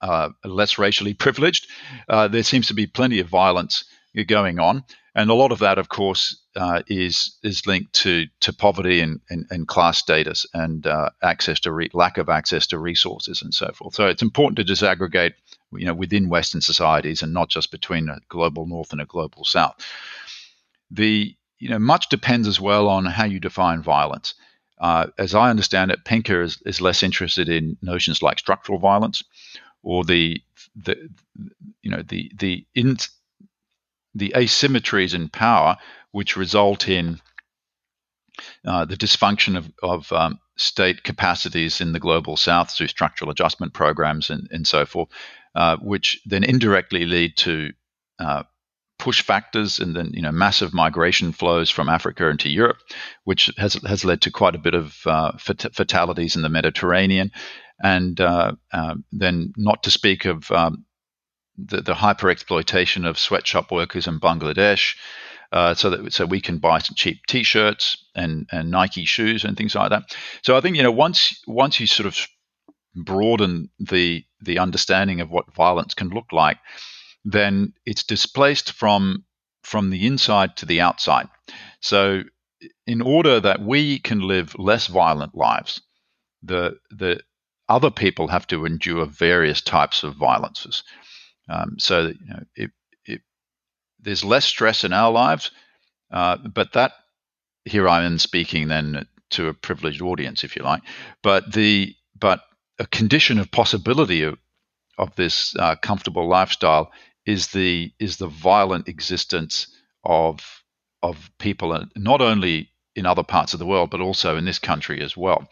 are 0.03 0.31
less 0.45 0.77
racially 0.77 1.15
privileged, 1.15 1.67
uh, 2.09 2.29
there 2.29 2.43
seems 2.43 2.69
to 2.69 2.75
be 2.75 2.87
plenty 2.87 3.21
of 3.21 3.29
violence 3.29 3.85
going 4.25 4.59
on, 4.59 4.85
and 5.15 5.31
a 5.31 5.35
lot 5.35 5.53
of 5.53 5.59
that, 5.61 5.79
of 5.79 5.89
course, 5.89 6.39
uh, 6.57 6.83
is 6.89 7.37
is 7.43 7.67
linked 7.67 7.93
to 7.95 8.27
to 8.41 8.53
poverty 8.53 9.01
and, 9.01 9.21
and, 9.31 9.47
and 9.51 9.69
class 9.69 9.99
status 9.99 10.47
and 10.55 10.87
uh, 10.87 11.11
access 11.23 11.61
to 11.61 11.73
re- 11.73 11.91
lack 11.93 12.19
of 12.19 12.29
access 12.29 12.67
to 12.69 12.79
resources 12.79 13.43
and 13.43 13.55
so 13.55 13.71
forth. 13.75 13.95
So 13.95 14.07
it's 14.07 14.23
important 14.23 14.57
to 14.59 14.73
disaggregate, 14.73 15.33
you 15.73 15.87
know, 15.87 15.95
within 15.95 16.29
Western 16.29 16.61
societies 16.61 17.23
and 17.23 17.33
not 17.33 17.49
just 17.49 17.71
between 17.71 18.09
a 18.09 18.19
global 18.29 18.67
North 18.67 18.93
and 18.93 19.01
a 19.01 19.07
global 19.07 19.45
South. 19.45 19.75
The 20.91 21.35
you 21.59 21.69
know 21.69 21.79
much 21.79 22.09
depends 22.09 22.47
as 22.47 22.61
well 22.61 22.89
on 22.89 23.07
how 23.07 23.25
you 23.25 23.41
define 23.41 23.83
violence. 23.83 24.35
Uh, 24.79 25.07
as 25.19 25.35
I 25.35 25.49
understand 25.49 25.91
it, 25.91 26.05
Pinker 26.05 26.43
is, 26.43 26.61
is 26.67 26.83
less 26.83 27.03
interested 27.03 27.49
in 27.49 27.79
notions 27.81 28.23
like 28.23 28.39
structural 28.39 28.79
violence 28.79 29.25
or 29.83 30.05
the 30.05 30.43
the 30.75 31.09
you 31.81 31.91
know 31.91 32.03
the 32.03 32.31
the 32.37 32.67
in, 32.75 32.97
the 34.17 34.33
asymmetries 34.35 35.15
in 35.15 35.29
power 35.29 35.77
which 36.13 36.37
result 36.37 36.89
in 36.89 37.21
uh, 38.67 38.85
the 38.85 38.97
dysfunction 38.97 39.57
of, 39.57 39.71
of 39.83 40.13
um, 40.13 40.39
state 40.57 41.03
capacities 41.03 41.81
in 41.81 41.93
the 41.93 42.01
global 42.01 42.37
south 42.37 42.71
through 42.71 42.89
structural 42.89 43.31
adjustment 43.31 43.75
programs 43.75 44.31
and, 44.31 44.49
and 44.51 44.67
so 44.67 44.87
forth, 44.87 45.09
uh, 45.55 45.77
which 45.77 46.21
then 46.25 46.45
indirectly 46.45 47.05
lead 47.05 47.37
to 47.37 47.71
uh, 48.19 48.43
push 48.99 49.23
factors 49.23 49.79
and 49.79 49.95
then 49.95 50.11
you 50.15 50.23
know 50.23 50.33
massive 50.33 50.73
migration 50.73 51.33
flows 51.33 51.71
from 51.71 51.89
Africa 51.89 52.29
into 52.29 52.49
Europe, 52.49 52.79
which 53.25 53.51
has 53.59 53.75
has 53.87 54.05
led 54.05 54.23
to 54.23 54.31
quite 54.31 54.55
a 54.55 54.59
bit 54.59 54.75
of 54.75 54.97
uh, 55.07 55.33
fat- 55.39 55.75
fatalities 55.75 56.37
in 56.37 56.43
the 56.43 56.49
Mediterranean, 56.49 57.31
and 57.83 58.21
uh, 58.21 58.53
uh, 58.73 58.95
then 59.13 59.53
not 59.57 59.83
to 59.83 59.91
speak 59.91 60.25
of 60.25 60.51
um, 60.51 60.86
the, 61.59 61.81
the 61.81 61.95
hyper 61.95 62.31
exploitation 62.31 63.05
of 63.05 63.19
sweatshop 63.19 63.71
workers 63.71 64.07
in 64.07 64.21
Bangladesh. 64.21 64.97
Uh, 65.53 65.75
so 65.75 65.91
that 65.91 66.13
so 66.13 66.27
we 66.27 66.41
can 66.41 66.59
buy 66.59 66.79
some 66.81 66.97
cheap 66.97 67.25
T-shirts 67.29 68.05
and, 68.17 68.49
and 68.51 68.69
Nike 68.69 69.05
shoes 69.05 69.45
and 69.45 69.57
things 69.57 69.77
like 69.77 69.91
that. 69.91 70.17
So 70.43 70.57
I 70.57 70.61
think 70.61 70.77
you 70.77 70.83
know 70.83 70.91
once 70.91 71.41
once 71.47 71.79
you 71.79 71.87
sort 71.87 72.07
of 72.09 72.19
broaden 72.97 73.71
the 73.79 74.25
the 74.41 74.59
understanding 74.59 75.21
of 75.21 75.31
what 75.31 75.55
violence 75.55 75.95
can 75.95 76.09
look 76.09 76.33
like, 76.33 76.59
then 77.25 77.75
it's 77.85 78.03
displaced 78.03 78.73
from 78.73 79.25
from 79.63 79.91
the 79.91 80.07
inside 80.07 80.57
to 80.57 80.67
the 80.67 80.81
outside. 80.81 81.29
So 81.81 82.23
in 82.87 83.03
order 83.03 83.41
that 83.41 83.61
we 83.61 83.99
can 83.99 84.21
live 84.21 84.59
less 84.59 84.87
violent 84.87 85.35
lives, 85.35 85.81
the 86.43 86.79
the 86.91 87.21
other 87.69 87.91
people 87.91 88.29
have 88.29 88.47
to 88.47 88.65
endure 88.65 89.07
various 89.07 89.61
types 89.61 90.05
of 90.05 90.17
violences. 90.17 90.85
Um, 91.49 91.79
so 91.79 92.09
you 92.09 92.27
know, 92.27 92.43
it, 92.55 92.71
it, 93.05 93.21
there's 94.01 94.25
less 94.25 94.45
stress 94.45 94.85
in 94.85 94.93
our 94.93 95.11
lives, 95.13 95.51
uh, 96.11 96.37
but 96.37 96.73
that 96.73 96.93
here 97.65 97.89
I 97.89 98.05
am 98.05 98.19
speaking 98.19 98.69
then 98.69 99.07
to 99.31 99.49
a 99.49 99.55
privileged 99.55 100.03
audience, 100.03 100.45
if 100.45 100.57
you 100.57 100.63
like. 100.63 100.83
But 101.23 101.53
the 101.53 101.95
but 102.19 102.41
a 102.79 102.87
condition 102.87 103.39
of 103.39 103.51
possibility 103.51 104.23
of 104.23 104.39
of 104.99 105.15
this 105.17 105.55
uh, 105.57 105.77
comfortable 105.77 106.29
lifestyle 106.29 106.93
is 107.27 107.49
the 107.49 107.93
is 107.99 108.17
the 108.17 108.29
violent 108.29 108.89
existence 108.89 109.67
of 110.05 110.63
of 111.03 111.31
people, 111.39 111.73
uh, 111.73 111.85
not 111.97 112.21
only 112.21 112.71
in 112.95 113.05
other 113.07 113.23
parts 113.23 113.53
of 113.53 113.59
the 113.59 113.67
world, 113.67 113.91
but 113.91 114.01
also 114.01 114.37
in 114.37 114.45
this 114.45 114.59
country 114.59 115.03
as 115.03 115.17
well. 115.17 115.49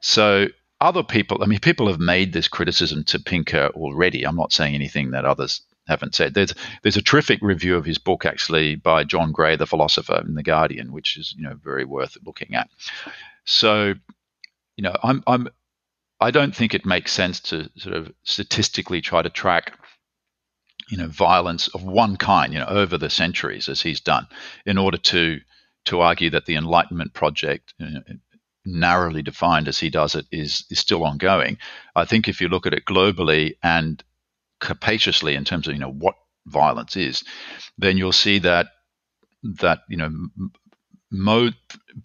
So 0.00 0.48
other 0.82 1.02
people, 1.02 1.42
I 1.42 1.46
mean, 1.46 1.60
people 1.60 1.88
have 1.88 2.00
made 2.00 2.32
this 2.32 2.48
criticism 2.48 3.04
to 3.04 3.18
Pinker 3.18 3.68
already. 3.74 4.24
I'm 4.24 4.36
not 4.36 4.52
saying 4.52 4.74
anything 4.74 5.12
that 5.12 5.24
others 5.24 5.62
haven't 5.86 6.14
said. 6.14 6.34
There's 6.34 6.54
there's 6.82 6.96
a 6.96 7.02
terrific 7.02 7.40
review 7.42 7.76
of 7.76 7.84
his 7.84 7.98
book 7.98 8.24
actually 8.24 8.76
by 8.76 9.04
John 9.04 9.32
Gray, 9.32 9.56
the 9.56 9.66
philosopher, 9.66 10.22
in 10.26 10.34
the 10.34 10.42
Guardian, 10.42 10.92
which 10.92 11.16
is 11.16 11.34
you 11.36 11.44
know 11.44 11.54
very 11.62 11.84
worth 11.84 12.16
looking 12.24 12.54
at. 12.54 12.68
So, 13.44 13.94
you 14.76 14.82
know, 14.82 14.94
I'm 15.02 15.22
I'm 15.26 15.48
I 16.20 16.30
don't 16.30 16.54
think 16.54 16.74
it 16.74 16.86
makes 16.86 17.12
sense 17.12 17.40
to 17.40 17.70
sort 17.76 17.96
of 17.96 18.12
statistically 18.24 19.00
try 19.00 19.22
to 19.22 19.30
track 19.30 19.78
you 20.88 20.96
know 20.98 21.06
violence 21.06 21.68
of 21.68 21.84
one 21.84 22.16
kind 22.16 22.52
you 22.52 22.58
know 22.58 22.66
over 22.66 22.98
the 22.98 23.10
centuries 23.10 23.68
as 23.68 23.80
he's 23.80 24.00
done 24.00 24.26
in 24.66 24.78
order 24.78 24.98
to 24.98 25.40
to 25.84 26.00
argue 26.00 26.30
that 26.30 26.46
the 26.46 26.56
enlightenment 26.56 27.12
project 27.14 27.74
narrowly 28.64 29.22
defined 29.22 29.68
as 29.68 29.78
he 29.78 29.90
does 29.90 30.14
it 30.14 30.26
is 30.30 30.64
is 30.70 30.78
still 30.78 31.04
ongoing. 31.04 31.58
I 31.94 32.04
think 32.04 32.28
if 32.28 32.40
you 32.40 32.48
look 32.48 32.66
at 32.66 32.74
it 32.74 32.84
globally 32.84 33.56
and 33.62 34.02
capaciously 34.60 35.34
in 35.34 35.44
terms 35.44 35.66
of 35.66 35.74
you 35.74 35.80
know 35.80 35.90
what 35.90 36.14
violence 36.46 36.96
is, 36.96 37.24
then 37.78 37.96
you'll 37.96 38.12
see 38.12 38.38
that 38.40 38.68
that 39.42 39.80
you 39.88 39.96
know 39.96 40.10
mode 41.10 41.54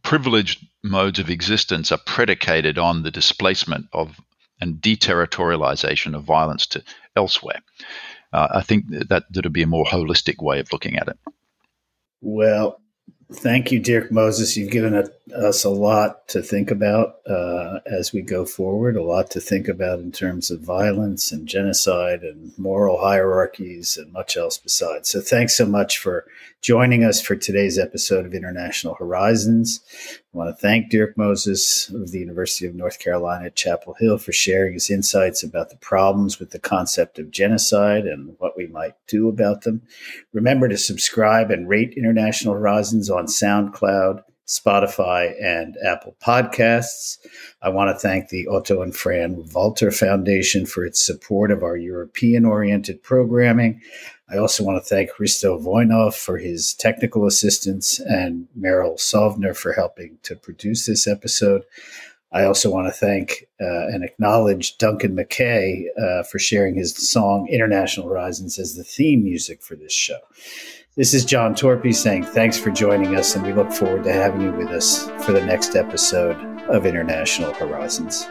privileged 0.03 0.65
modes 0.83 1.19
of 1.19 1.29
existence 1.29 1.91
are 1.91 1.99
predicated 2.05 2.77
on 2.77 3.03
the 3.03 3.11
displacement 3.11 3.85
of 3.93 4.19
and 4.59 4.81
deterritorialization 4.81 6.15
of 6.15 6.23
violence 6.23 6.65
to 6.67 6.83
elsewhere. 7.15 7.61
Uh, 8.33 8.47
I 8.55 8.61
think 8.61 8.85
that 8.89 9.09
that 9.09 9.43
would 9.43 9.53
be 9.53 9.61
a 9.61 9.67
more 9.67 9.85
holistic 9.85 10.41
way 10.41 10.59
of 10.59 10.73
looking 10.73 10.97
at 10.97 11.07
it. 11.07 11.17
Well, 12.21 12.81
Thank 13.33 13.73
you, 13.73 13.79
Dirk 13.79 14.09
Moses. 14.09 14.55
You've 14.55 14.71
given 14.71 14.95
us 15.35 15.65
a 15.65 15.69
lot 15.69 16.29
to 16.29 16.41
think 16.41 16.71
about 16.71 17.17
uh, 17.29 17.79
as 17.85 18.13
we 18.13 18.21
go 18.21 18.45
forward, 18.45 18.95
a 18.95 19.03
lot 19.03 19.29
to 19.31 19.41
think 19.41 19.67
about 19.67 19.99
in 19.99 20.13
terms 20.13 20.49
of 20.49 20.61
violence 20.61 21.29
and 21.33 21.45
genocide 21.45 22.21
and 22.21 22.57
moral 22.57 23.01
hierarchies 23.01 23.97
and 23.97 24.13
much 24.13 24.37
else 24.37 24.57
besides. 24.57 25.09
So, 25.09 25.19
thanks 25.19 25.57
so 25.57 25.65
much 25.65 25.97
for 25.97 26.25
joining 26.61 27.03
us 27.03 27.19
for 27.19 27.35
today's 27.35 27.77
episode 27.77 28.25
of 28.25 28.33
International 28.33 28.95
Horizons. 28.95 29.81
I 30.37 30.45
want 30.45 30.55
to 30.55 30.61
thank 30.61 30.91
Dirk 30.91 31.17
Moses 31.17 31.89
of 31.89 32.11
the 32.11 32.19
University 32.19 32.67
of 32.67 32.75
North 32.75 32.99
Carolina 32.99 33.45
at 33.45 33.55
Chapel 33.55 33.95
Hill 33.99 34.19
for 34.19 34.31
sharing 34.31 34.73
his 34.73 34.91
insights 34.91 35.41
about 35.41 35.71
the 35.71 35.77
problems 35.77 36.39
with 36.39 36.51
the 36.51 36.59
concept 36.59 37.17
of 37.17 37.31
genocide 37.31 38.05
and 38.05 38.35
what 38.37 38.55
we 38.55 38.67
might 38.67 38.93
do 39.07 39.29
about 39.29 39.63
them. 39.63 39.81
Remember 40.33 40.67
to 40.69 40.77
subscribe 40.77 41.49
and 41.49 41.67
rate 41.67 41.95
International 41.97 42.53
Horizons 42.53 43.09
on 43.09 43.25
SoundCloud, 43.25 44.21
Spotify, 44.45 45.33
and 45.43 45.75
Apple 45.83 46.15
Podcasts. 46.23 47.17
I 47.63 47.69
want 47.69 47.89
to 47.89 47.99
thank 47.99 48.29
the 48.29 48.45
Otto 48.45 48.83
and 48.83 48.95
Fran 48.95 49.43
Walter 49.55 49.89
Foundation 49.89 50.67
for 50.67 50.85
its 50.85 51.03
support 51.03 51.49
of 51.49 51.63
our 51.63 51.77
European 51.77 52.45
oriented 52.45 53.01
programming. 53.01 53.81
I 54.29 54.37
also 54.37 54.63
want 54.63 54.83
to 54.83 54.87
thank 54.87 55.11
Hristo 55.11 55.61
Voinov 55.61 56.13
for 56.13 56.37
his 56.37 56.73
technical 56.73 57.25
assistance 57.25 57.99
and 57.99 58.47
Meryl 58.59 58.97
Sovner 58.97 59.55
for 59.55 59.71
helping 59.73 60.17
to 60.23 60.35
produce 60.35 60.85
this 60.85 61.07
episode. 61.07 61.63
I 62.33 62.43
also 62.43 62.69
want 62.69 62.87
to 62.87 62.91
thank 62.91 63.47
uh, 63.61 63.87
and 63.87 64.03
acknowledge 64.03 64.77
Duncan 64.77 65.15
McKay 65.15 65.85
uh, 65.97 66.23
for 66.23 66.39
sharing 66.39 66.75
his 66.75 66.95
song 67.09 67.47
International 67.47 68.07
Horizons 68.07 68.59
as 68.59 68.75
the 68.75 68.83
theme 68.83 69.23
music 69.23 69.61
for 69.61 69.75
this 69.75 69.93
show. 69.93 70.19
This 70.97 71.13
is 71.13 71.23
John 71.23 71.53
Torpey 71.53 71.95
saying 71.95 72.23
thanks 72.25 72.57
for 72.57 72.71
joining 72.71 73.15
us, 73.15 73.35
and 73.35 73.45
we 73.45 73.53
look 73.53 73.71
forward 73.71 74.03
to 74.03 74.11
having 74.11 74.41
you 74.41 74.51
with 74.51 74.69
us 74.69 75.07
for 75.23 75.31
the 75.31 75.45
next 75.45 75.75
episode 75.75 76.35
of 76.69 76.85
International 76.85 77.53
Horizons. 77.53 78.27